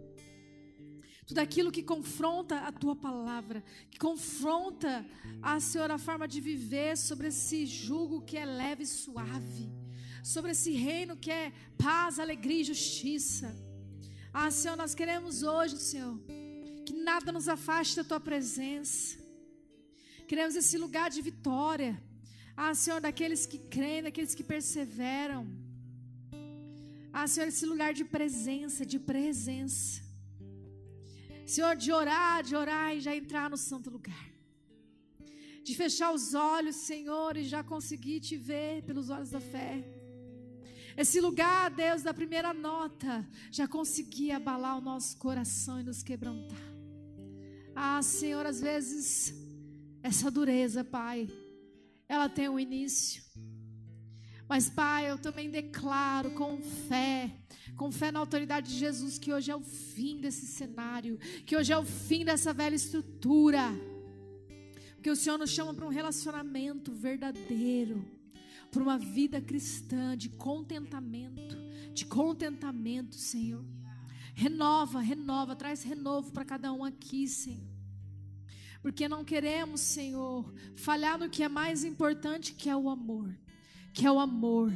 Tudo 1.32 1.40
aquilo 1.40 1.74
que 1.76 1.84
confronta 1.94 2.56
a 2.70 2.72
tua 2.82 2.96
palavra, 3.08 3.64
que 3.92 4.00
confronta 4.08 4.94
a 5.42 5.60
Senhor 5.68 5.90
a 5.98 6.00
forma 6.08 6.28
de 6.34 6.40
viver 6.50 6.98
sobre 6.98 7.28
esse 7.34 7.60
jugo 7.66 8.26
que 8.30 8.38
é 8.44 8.46
leve 8.46 8.84
e 8.84 8.94
suave 9.02 9.66
sobre 10.24 10.52
esse 10.52 10.72
reino 10.72 11.18
que 11.18 11.32
é 11.32 11.52
paz, 11.78 12.20
alegria 12.20 12.62
e 12.62 12.70
justiça. 12.72 13.48
Ah, 14.34 14.50
Senhor, 14.52 14.76
nós 14.78 14.94
queremos 14.94 15.44
hoje, 15.44 15.78
Senhor, 15.78 16.18
que 16.86 16.94
nada 16.94 17.32
nos 17.32 17.48
afaste 17.48 17.96
da 17.98 18.04
tua 18.04 18.20
presença. 18.20 19.18
Queremos 20.28 20.56
esse 20.56 20.78
lugar 20.78 21.10
de 21.10 21.22
vitória. 21.22 22.02
Ah, 22.56 22.74
Senhor, 22.74 23.02
daqueles 23.02 23.46
que 23.46 23.58
creem, 23.58 24.04
daqueles 24.04 24.36
que 24.36 24.44
perseveram. 24.44 25.48
Ah, 27.12 27.28
Senhor, 27.28 27.48
esse 27.48 27.66
lugar 27.66 27.94
de 27.94 28.06
presença, 28.06 28.86
de 28.86 29.00
presença. 29.00 30.11
Senhor, 31.46 31.76
de 31.76 31.92
orar, 31.92 32.44
de 32.44 32.56
orar 32.56 32.96
e 32.96 33.02
já 33.02 33.16
entrar 33.16 33.50
no 33.50 33.58
santo 33.58 33.90
lugar. 33.90 34.32
De 35.64 35.76
fechar 35.76 36.12
os 36.14 36.34
olhos, 36.34 36.76
Senhor, 36.76 37.38
e 37.38 37.44
já 37.44 37.64
conseguir 37.64 38.20
te 38.20 38.36
ver 38.38 38.84
pelos 38.84 39.10
olhos 39.10 39.30
da 39.30 39.40
fé. 39.40 39.84
Esse 40.98 41.22
lugar, 41.22 41.70
Deus, 41.72 42.04
da 42.04 42.14
primeira 42.14 42.54
nota, 42.54 43.28
já 43.52 43.68
conseguia 43.68 44.38
abalar 44.38 44.78
o 44.78 44.82
nosso 44.82 45.18
coração 45.18 45.80
e 45.80 45.84
nos 45.84 46.04
quebrantar. 46.04 46.60
Ah, 47.76 48.02
Senhor, 48.02 48.46
às 48.46 48.60
vezes, 48.60 49.34
essa 50.04 50.30
dureza, 50.30 50.84
Pai, 50.84 51.30
ela 52.08 52.28
tem 52.28 52.50
um 52.50 52.60
início. 52.60 53.24
Mas, 54.52 54.70
Pai, 54.70 55.10
eu 55.10 55.18
também 55.18 55.50
declaro 55.50 56.32
com 56.32 56.62
fé, 56.62 57.32
com 57.78 57.90
fé 57.90 58.12
na 58.12 58.20
autoridade 58.20 58.70
de 58.70 58.78
Jesus, 58.78 59.18
que 59.18 59.32
hoje 59.32 59.50
é 59.50 59.56
o 59.56 59.62
fim 59.62 60.20
desse 60.20 60.46
cenário, 60.46 61.18
que 61.46 61.56
hoje 61.56 61.72
é 61.72 61.78
o 61.78 61.86
fim 61.86 62.26
dessa 62.26 62.52
velha 62.52 62.76
estrutura. 62.76 63.62
Que 65.02 65.10
o 65.10 65.16
Senhor 65.16 65.38
nos 65.38 65.52
chama 65.52 65.74
para 65.74 65.86
um 65.86 65.90
relacionamento 65.90 66.92
verdadeiro 66.92 68.06
por 68.70 68.82
uma 68.82 68.98
vida 68.98 69.40
cristã 69.40 70.18
de 70.18 70.28
contentamento, 70.28 71.56
de 71.94 72.06
contentamento, 72.06 73.16
Senhor. 73.16 73.64
Renova, 74.34 75.00
renova, 75.00 75.56
traz 75.56 75.82
renovo 75.82 76.34
para 76.34 76.44
cada 76.44 76.74
um 76.74 76.84
aqui, 76.84 77.26
Senhor. 77.26 77.72
Porque 78.82 79.08
não 79.08 79.24
queremos, 79.24 79.80
Senhor, 79.80 80.54
falhar 80.76 81.18
no 81.18 81.30
que 81.30 81.42
é 81.42 81.48
mais 81.48 81.86
importante, 81.86 82.54
que 82.54 82.70
é 82.70 82.76
o 82.76 82.90
amor. 82.90 83.34
Que 83.94 84.06
é 84.06 84.12
o 84.12 84.20
amor. 84.20 84.72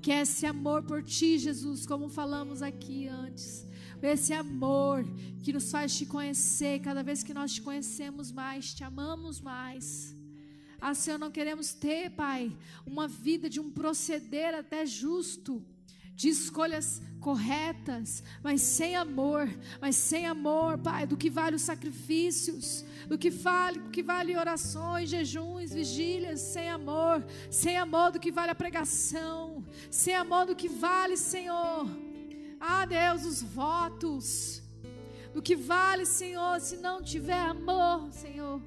Que 0.00 0.12
é 0.12 0.20
esse 0.22 0.46
amor 0.46 0.82
por 0.82 1.02
ti, 1.02 1.38
Jesus, 1.38 1.86
como 1.86 2.08
falamos 2.08 2.62
aqui 2.62 3.06
antes. 3.06 3.66
Esse 4.02 4.32
amor 4.32 5.04
que 5.42 5.52
nos 5.52 5.70
faz 5.70 5.96
te 5.96 6.04
conhecer, 6.06 6.80
cada 6.80 7.02
vez 7.02 7.22
que 7.22 7.32
nós 7.32 7.54
te 7.54 7.62
conhecemos 7.62 8.32
mais, 8.32 8.74
te 8.74 8.82
amamos 8.82 9.40
mais. 9.40 10.12
Ah, 10.80 10.94
Senhor, 10.94 11.18
não 11.18 11.30
queremos 11.30 11.72
ter, 11.72 12.10
Pai, 12.10 12.52
uma 12.84 13.06
vida 13.06 13.48
de 13.48 13.60
um 13.60 13.70
proceder 13.70 14.52
até 14.52 14.84
justo, 14.84 15.64
de 16.14 16.28
escolhas 16.28 17.00
corretas, 17.20 18.22
mas 18.42 18.60
sem 18.60 18.96
amor, 18.96 19.48
mas 19.80 19.96
sem 19.96 20.26
amor, 20.26 20.78
Pai, 20.78 21.06
do 21.06 21.16
que 21.16 21.30
vale 21.30 21.56
os 21.56 21.62
sacrifícios, 21.62 22.84
do 23.08 23.16
que 23.16 23.30
vale, 23.30 23.78
do 23.78 23.90
que 23.90 24.02
vale 24.02 24.36
orações, 24.36 25.08
jejuns, 25.08 25.72
vigílias, 25.72 26.40
sem 26.40 26.68
amor, 26.68 27.24
sem 27.50 27.76
amor 27.76 28.10
do 28.10 28.20
que 28.20 28.32
vale 28.32 28.50
a 28.50 28.54
pregação, 28.54 29.64
sem 29.90 30.14
amor 30.14 30.46
do 30.46 30.56
que 30.56 30.68
vale, 30.68 31.16
Senhor. 31.16 31.86
Ah, 32.60 32.84
Deus, 32.84 33.24
os 33.24 33.42
votos, 33.42 34.62
do 35.32 35.40
que 35.40 35.56
vale, 35.56 36.04
Senhor, 36.04 36.60
se 36.60 36.76
não 36.76 37.02
tiver 37.02 37.40
amor, 37.40 38.12
Senhor. 38.12 38.60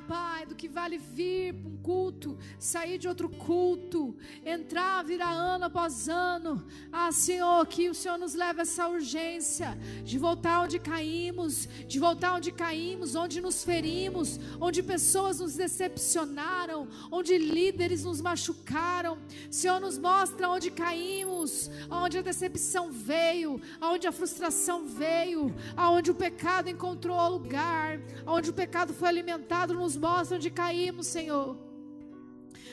Pai, 0.00 0.46
do 0.46 0.54
que 0.54 0.68
vale 0.68 0.98
vir 0.98 1.54
para 1.54 1.68
um 1.68 1.76
culto, 1.76 2.38
sair 2.58 2.98
de 2.98 3.08
outro 3.08 3.28
culto, 3.28 4.16
entrar, 4.44 5.04
virar 5.04 5.32
ano 5.32 5.66
após 5.66 6.08
ano. 6.08 6.66
Ah, 6.92 7.12
Senhor, 7.12 7.66
que 7.66 7.88
o 7.88 7.94
Senhor 7.94 8.18
nos 8.18 8.34
leve 8.34 8.60
a 8.60 8.62
essa 8.62 8.88
urgência 8.88 9.76
de 10.04 10.18
voltar 10.18 10.62
onde 10.62 10.78
caímos, 10.78 11.68
de 11.86 11.98
voltar 11.98 12.34
onde 12.34 12.50
caímos, 12.52 13.14
onde 13.14 13.40
nos 13.40 13.62
ferimos, 13.64 14.38
onde 14.60 14.82
pessoas 14.82 15.40
nos 15.40 15.54
decepcionaram, 15.54 16.88
onde 17.10 17.38
líderes 17.38 18.04
nos 18.04 18.20
machucaram. 18.20 19.18
Senhor, 19.50 19.80
nos 19.80 19.98
mostra 19.98 20.48
onde 20.48 20.70
caímos, 20.70 21.70
onde 21.90 22.18
a 22.18 22.22
decepção 22.22 22.90
veio, 22.90 23.60
onde 23.80 24.06
a 24.06 24.12
frustração 24.12 24.86
veio, 24.86 25.54
aonde 25.76 26.10
o 26.10 26.14
pecado 26.14 26.68
encontrou 26.68 27.16
lugar, 27.28 28.00
onde 28.26 28.50
o 28.50 28.52
pecado 28.52 28.92
foi 28.94 29.08
alimentado 29.08 29.74
nos 29.86 29.96
mostra 29.96 30.36
onde 30.36 30.50
caímos, 30.50 31.06
Senhor. 31.06 31.56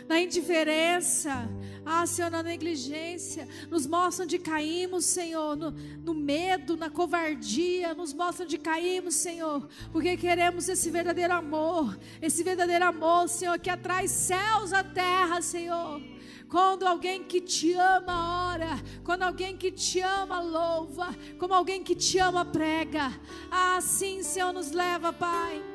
Na 0.09 0.19
indiferença, 0.19 1.47
ah, 1.85 2.07
Senhor, 2.07 2.31
na 2.31 2.41
negligência, 2.41 3.47
nos 3.69 3.85
mostra 3.85 4.25
onde 4.25 4.39
caímos, 4.39 5.05
Senhor, 5.05 5.55
no, 5.55 5.69
no 5.69 6.15
medo, 6.15 6.75
na 6.75 6.89
covardia, 6.89 7.93
nos 7.93 8.13
mostra 8.13 8.45
onde 8.45 8.57
caímos, 8.57 9.13
Senhor, 9.13 9.69
porque 9.91 10.17
queremos 10.17 10.67
esse 10.67 10.89
verdadeiro 10.89 11.33
amor, 11.33 11.97
esse 12.19 12.43
verdadeiro 12.43 12.83
amor, 12.83 13.29
Senhor, 13.29 13.59
que 13.59 13.69
atrai 13.69 14.07
céus 14.07 14.73
à 14.73 14.83
terra, 14.83 15.39
Senhor. 15.39 16.01
Quando 16.49 16.87
alguém 16.87 17.23
que 17.23 17.39
te 17.39 17.73
ama 17.73 18.53
ora, 18.53 18.81
quando 19.03 19.21
alguém 19.21 19.55
que 19.55 19.71
te 19.71 20.01
ama 20.01 20.41
louva, 20.41 21.15
como 21.37 21.53
alguém 21.53 21.83
que 21.83 21.95
te 21.95 22.17
ama 22.17 22.43
prega, 22.43 23.13
assim, 23.51 24.23
Senhor, 24.23 24.51
nos 24.51 24.71
leva, 24.71 25.13
Pai 25.13 25.72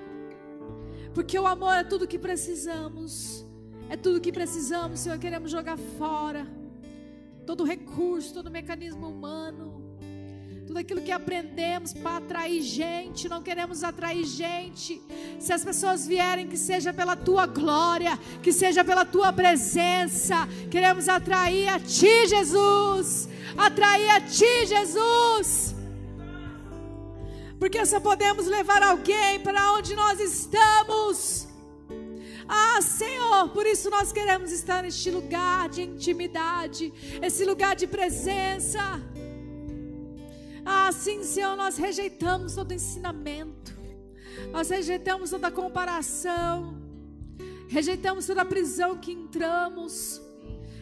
porque 1.19 1.37
o 1.37 1.49
amor 1.49 1.75
é 1.75 1.83
tudo 1.83 2.07
que 2.07 2.17
precisamos. 2.17 3.45
É 3.91 3.97
tudo 3.97 4.21
que 4.21 4.31
precisamos, 4.31 5.01
Senhor. 5.01 5.19
Queremos 5.19 5.51
jogar 5.51 5.77
fora 5.99 6.47
todo 7.45 7.65
recurso, 7.65 8.33
todo 8.33 8.49
mecanismo 8.53 9.09
humano, 9.09 9.83
tudo 10.65 10.79
aquilo 10.79 11.03
que 11.03 11.11
aprendemos 11.11 11.93
para 11.93 12.19
atrair 12.19 12.63
gente. 12.63 13.29
Não 13.29 13.43
queremos 13.43 13.83
atrair 13.83 14.25
gente. 14.25 15.03
Se 15.41 15.53
as 15.53 15.65
pessoas 15.65 16.07
vierem, 16.07 16.47
que 16.47 16.57
seja 16.57 16.93
pela 16.93 17.17
tua 17.17 17.47
glória, 17.47 18.17
que 18.41 18.53
seja 18.53 18.85
pela 18.85 19.05
tua 19.05 19.33
presença. 19.33 20.47
Queremos 20.71 21.09
atrair 21.09 21.69
a 21.69 21.81
ti, 21.81 22.29
Jesus. 22.29 23.29
Atrair 23.57 24.09
a 24.11 24.21
ti, 24.21 24.67
Jesus 24.69 25.78
porque 27.59 27.85
só 27.85 27.99
podemos 27.99 28.47
levar 28.47 28.83
alguém 28.83 29.41
para 29.41 29.73
onde 29.73 29.95
nós 29.95 30.21
estamos. 30.21 31.49
Ah, 32.49 32.81
Senhor, 32.81 33.51
por 33.51 33.67
isso 33.67 33.91
nós 33.91 34.13
queremos 34.13 34.53
estar 34.53 34.83
neste 34.83 35.11
lugar 35.11 35.69
de 35.69 35.83
intimidade, 35.83 36.93
esse 37.21 37.45
lugar 37.45 37.75
de 37.75 37.87
presença. 37.87 38.81
Ah, 40.65 40.91
sim, 40.93 41.23
Senhor, 41.25 41.57
nós 41.57 41.77
rejeitamos 41.77 42.55
todo 42.55 42.73
ensinamento, 42.73 43.77
nós 44.53 44.71
rejeitamos 44.71 45.31
toda 45.31 45.51
comparação, 45.51 46.81
rejeitamos 47.69 48.27
toda 48.27 48.45
prisão 48.45 48.97
que 48.97 49.13
entramos. 49.13 50.23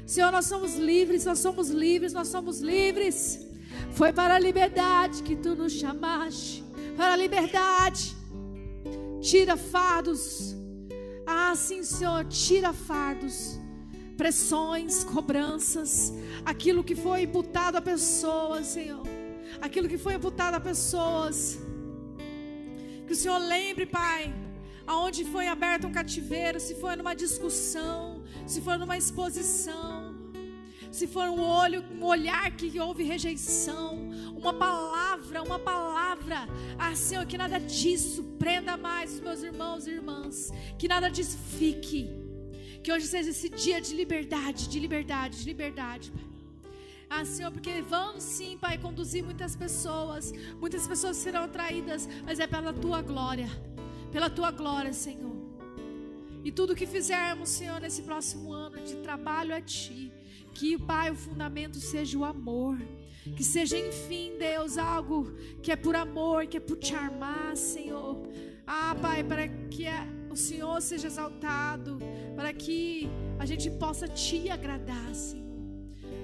Senhor, 0.07 0.31
nós 0.31 0.47
somos 0.47 0.77
livres, 0.77 1.25
nós 1.25 1.41
somos 1.41 1.71
livres, 1.71 2.13
nós 2.13 2.29
somos 2.29 2.61
livres. 2.61 3.45
Foi 3.93 4.13
para 4.13 4.37
a 4.37 4.39
liberdade 4.39 5.23
que 5.23 5.35
tu 5.35 5.57
nos 5.57 5.73
chamaste 5.73 6.66
para 6.97 7.13
a 7.13 7.17
liberdade. 7.25 8.17
Tira 9.21 9.57
fardos. 9.57 10.57
Ah, 11.27 11.55
sim, 11.57 11.83
Senhor, 11.83 12.25
tira 12.27 12.73
fardos, 12.73 13.37
pressões, 14.17 15.03
cobranças, 15.05 16.13
aquilo 16.53 16.85
que 16.89 16.95
foi 16.95 17.23
imputado 17.23 17.77
a 17.77 17.83
pessoas, 17.93 18.67
Senhor. 18.77 19.05
Aquilo 19.61 19.89
que 19.93 19.99
foi 19.99 20.15
imputado 20.15 20.55
a 20.55 20.61
pessoas. 20.61 21.59
Que 23.07 23.13
o 23.13 23.17
Senhor 23.23 23.39
lembre, 23.39 23.87
Pai, 23.87 24.23
aonde 24.87 25.25
foi 25.25 25.47
aberto 25.49 25.87
um 25.89 25.93
cativeiro, 25.93 26.59
se 26.61 26.75
foi 26.83 26.95
numa 26.97 27.15
discussão, 27.15 28.23
se 28.47 28.61
foi 28.61 28.77
numa 28.83 28.97
exposição 29.03 29.96
se 30.91 31.07
for 31.07 31.29
um 31.29 31.41
olho, 31.41 31.85
um 31.93 32.05
olhar 32.05 32.51
que 32.57 32.79
houve 32.79 33.03
rejeição, 33.03 34.11
uma 34.37 34.53
palavra, 34.53 35.43
uma 35.43 35.59
palavra, 35.59 36.49
ah 36.79 36.95
Senhor, 36.95 37.27
que 37.27 37.39
nada 37.39 37.59
disso 37.59 38.23
prenda 38.39 38.77
mais 38.77 39.15
os 39.15 39.21
meus 39.21 39.43
irmãos 39.43 39.87
e 39.87 39.91
irmãs, 39.91 40.53
que 40.79 40.89
nada 40.89 41.09
disso 41.09 41.39
fique, 41.59 42.11
que 42.83 42.93
hoje 42.93 43.07
seja 43.07 43.31
esse 43.31 43.49
dia 43.49 43.81
de 43.81 43.95
liberdade, 43.95 44.69
de 44.69 44.79
liberdade, 44.79 45.39
de 45.39 45.45
liberdade, 45.45 46.13
Pai. 46.13 46.27
Ah, 47.09 47.25
Senhor, 47.25 47.53
porque 47.53 47.83
vamos 47.83 48.23
sim, 48.23 48.59
Pai, 48.59 48.79
conduzir 48.79 49.23
muitas 49.25 49.55
pessoas, 49.55 50.33
muitas 50.61 50.87
pessoas 50.89 51.17
serão 51.17 51.45
atraídas, 51.45 52.09
mas 52.25 52.41
é 52.41 52.47
pela 52.47 52.73
Tua 52.73 53.01
glória, 53.01 53.49
pela 54.11 54.29
Tua 54.29 54.51
glória, 54.51 54.93
Senhor. 54.93 55.37
E 56.45 56.53
tudo 56.53 56.77
que 56.77 56.87
fizermos, 56.87 57.49
Senhor, 57.49 57.81
nesse 57.81 58.03
próximo 58.03 58.53
ano 58.53 58.79
de 58.81 58.97
trabalho 58.97 59.55
a 59.55 59.61
Ti, 59.61 60.13
que, 60.57 60.79
Pai, 60.79 61.11
o 61.11 61.15
fundamento 61.15 61.79
seja 61.79 62.19
o 62.19 62.25
amor. 62.25 62.79
Que 63.37 63.45
seja, 63.45 63.77
enfim, 63.79 64.37
Deus, 64.39 64.79
algo 64.79 65.33
que 65.63 65.71
é 65.73 65.77
por 65.77 65.95
amor, 65.97 66.47
que 66.47 66.57
é 66.57 66.61
por 66.61 66.77
te 66.77 66.95
armar, 66.95 67.57
Senhor. 67.57 68.23
Ah, 68.67 68.95
Pai, 69.01 69.23
para 69.25 69.49
que 69.75 69.85
o 70.31 70.37
Senhor 70.37 70.81
seja 70.81 71.09
exaltado, 71.09 71.99
para 72.37 72.53
que 72.53 73.09
a 73.39 73.45
gente 73.45 73.69
possa 73.71 74.07
te 74.09 74.49
agradar, 74.49 75.15
Senhor. 75.15 75.47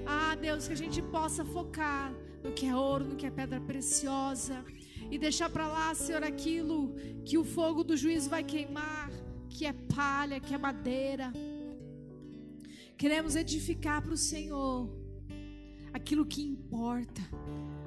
Ah, 0.05 0.35
Deus, 0.35 0.67
que 0.67 0.73
a 0.73 0.81
gente 0.85 1.01
possa 1.01 1.43
focar 1.45 2.13
no 2.43 2.51
que 2.51 2.65
é 2.65 2.75
ouro, 2.75 3.05
no 3.05 3.15
que 3.15 3.25
é 3.25 3.31
pedra 3.31 3.59
preciosa 3.61 4.63
e 5.11 5.17
deixar 5.17 5.49
para 5.49 5.67
lá, 5.67 5.93
Senhor, 5.93 6.23
aquilo 6.23 6.95
que 7.23 7.37
o 7.37 7.43
fogo 7.43 7.83
do 7.83 7.95
juízo 7.95 8.29
vai 8.29 8.43
queimar, 8.43 9.11
que 9.49 9.65
é 9.65 9.73
palha, 9.73 10.39
que 10.39 10.53
é 10.53 10.57
madeira. 10.57 11.31
Queremos 12.97 13.35
edificar 13.35 14.01
para 14.01 14.13
o 14.13 14.17
Senhor 14.17 14.89
aquilo 15.93 16.25
que 16.25 16.41
importa, 16.41 17.21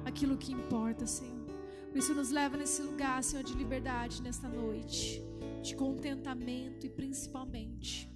aquilo 0.05 0.37
que 0.37 0.51
importa, 0.51 1.05
Senhor. 1.05 1.47
Por 1.89 1.97
isso 1.97 2.13
nos 2.13 2.29
leva 2.31 2.57
nesse 2.57 2.81
lugar, 2.81 3.23
Senhor, 3.23 3.43
de 3.43 3.53
liberdade 3.53 4.21
nesta 4.21 4.47
noite, 4.47 5.23
de 5.63 5.75
contentamento 5.75 6.85
e 6.85 6.89
principalmente 6.89 8.11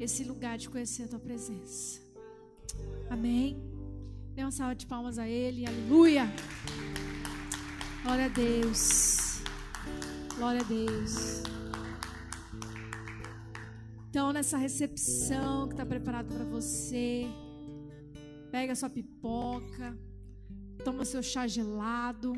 esse 0.00 0.24
lugar 0.24 0.58
de 0.58 0.68
conhecer 0.68 1.04
a 1.04 1.08
tua 1.08 1.18
presença. 1.18 2.00
Amém. 3.10 3.60
Dê 4.34 4.42
uma 4.42 4.50
salva 4.50 4.74
de 4.74 4.86
palmas 4.86 5.18
a 5.18 5.28
Ele, 5.28 5.66
aleluia. 5.66 6.32
Glória 8.02 8.26
a 8.26 8.28
Deus. 8.28 9.42
Glória 10.36 10.60
a 10.60 10.64
Deus. 10.64 11.42
Então, 14.10 14.32
nessa 14.32 14.56
recepção 14.56 15.66
que 15.66 15.74
está 15.74 15.84
preparado 15.84 16.28
para 16.34 16.44
você, 16.44 17.26
pega 18.50 18.74
sua 18.74 18.88
pipoca, 18.88 19.94
toma 20.82 21.04
seu 21.04 21.22
chá 21.22 21.46
gelado. 21.46 22.32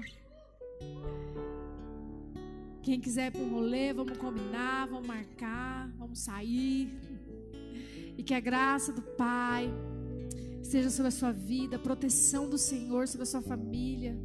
Quem 2.83 2.99
quiser 2.99 3.29
ir 3.29 3.31
para 3.31 3.43
um 3.43 3.51
rolê, 3.51 3.93
vamos 3.93 4.19
combinar, 4.19 4.89
vamos 4.89 5.07
marcar, 5.07 5.89
vamos 5.97 6.19
sair. 6.19 6.91
E 8.19 8.23
que 8.25 8.35
a 8.35 8.41
graça 8.41 8.93
do 8.93 9.03
Pai 9.03 9.73
seja 10.61 10.91
sobre 10.91 11.09
a 11.09 11.13
sua 11.13 11.31
vida, 11.31 11.77
a 11.77 11.79
proteção 11.79 12.51
do 12.51 12.59
Senhor 12.59 13.07
sobre 13.07 13.23
a 13.23 13.27
sua 13.27 13.43
família. 13.43 14.19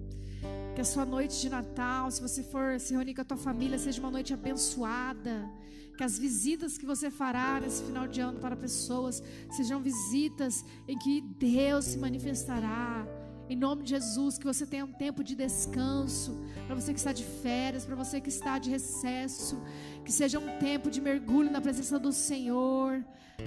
Que 0.73 0.81
a 0.81 0.85
sua 0.85 1.05
noite 1.05 1.39
de 1.39 1.49
Natal, 1.49 2.09
se 2.09 2.19
você 2.19 2.41
for 2.41 2.79
se 2.79 2.93
reunir 2.93 3.13
com 3.13 3.21
a 3.21 3.25
tua 3.25 3.37
família, 3.37 3.77
seja 3.77 3.99
uma 3.99 4.09
noite 4.09 4.33
abençoada 4.33 5.47
que 5.95 6.03
as 6.03 6.17
visitas 6.17 6.77
que 6.77 6.85
você 6.85 7.09
fará 7.09 7.59
nesse 7.59 7.83
final 7.83 8.07
de 8.07 8.21
ano 8.21 8.39
para 8.39 8.55
pessoas 8.55 9.23
sejam 9.51 9.81
visitas 9.81 10.63
em 10.87 10.97
que 10.97 11.21
Deus 11.21 11.85
se 11.85 11.97
manifestará. 11.97 13.07
Em 13.47 13.55
nome 13.55 13.83
de 13.83 13.91
Jesus, 13.91 14.37
que 14.39 14.45
você 14.45 14.65
tenha 14.65 14.83
um 14.83 14.91
tempo 14.91 15.23
de 15.23 15.35
descanso, 15.35 16.43
para 16.65 16.75
você 16.75 16.91
que 16.91 16.97
está 16.97 17.13
de 17.13 17.23
férias, 17.23 17.85
para 17.85 17.95
você 17.95 18.19
que 18.19 18.29
está 18.29 18.57
de 18.57 18.71
recesso, 18.71 19.61
que 20.03 20.11
seja 20.11 20.39
um 20.39 20.57
tempo 20.57 20.89
de 20.89 20.99
mergulho 20.99 21.51
na 21.51 21.61
presença 21.61 21.99
do 21.99 22.11
Senhor. 22.11 23.05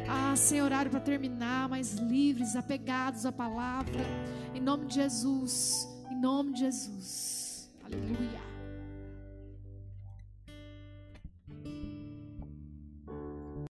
Ah, 0.08 0.36
sem 0.36 0.62
horário 0.62 0.90
para 0.90 1.00
terminar, 1.00 1.68
mas 1.68 1.94
livres, 1.94 2.54
apegados 2.54 3.26
à 3.26 3.32
palavra. 3.32 4.04
Em 4.54 4.60
nome 4.60 4.86
de 4.86 4.94
Jesus, 4.94 5.88
em 6.10 6.20
nome 6.20 6.52
de 6.52 6.60
Jesus. 6.60 7.68
Aleluia. 7.84 8.47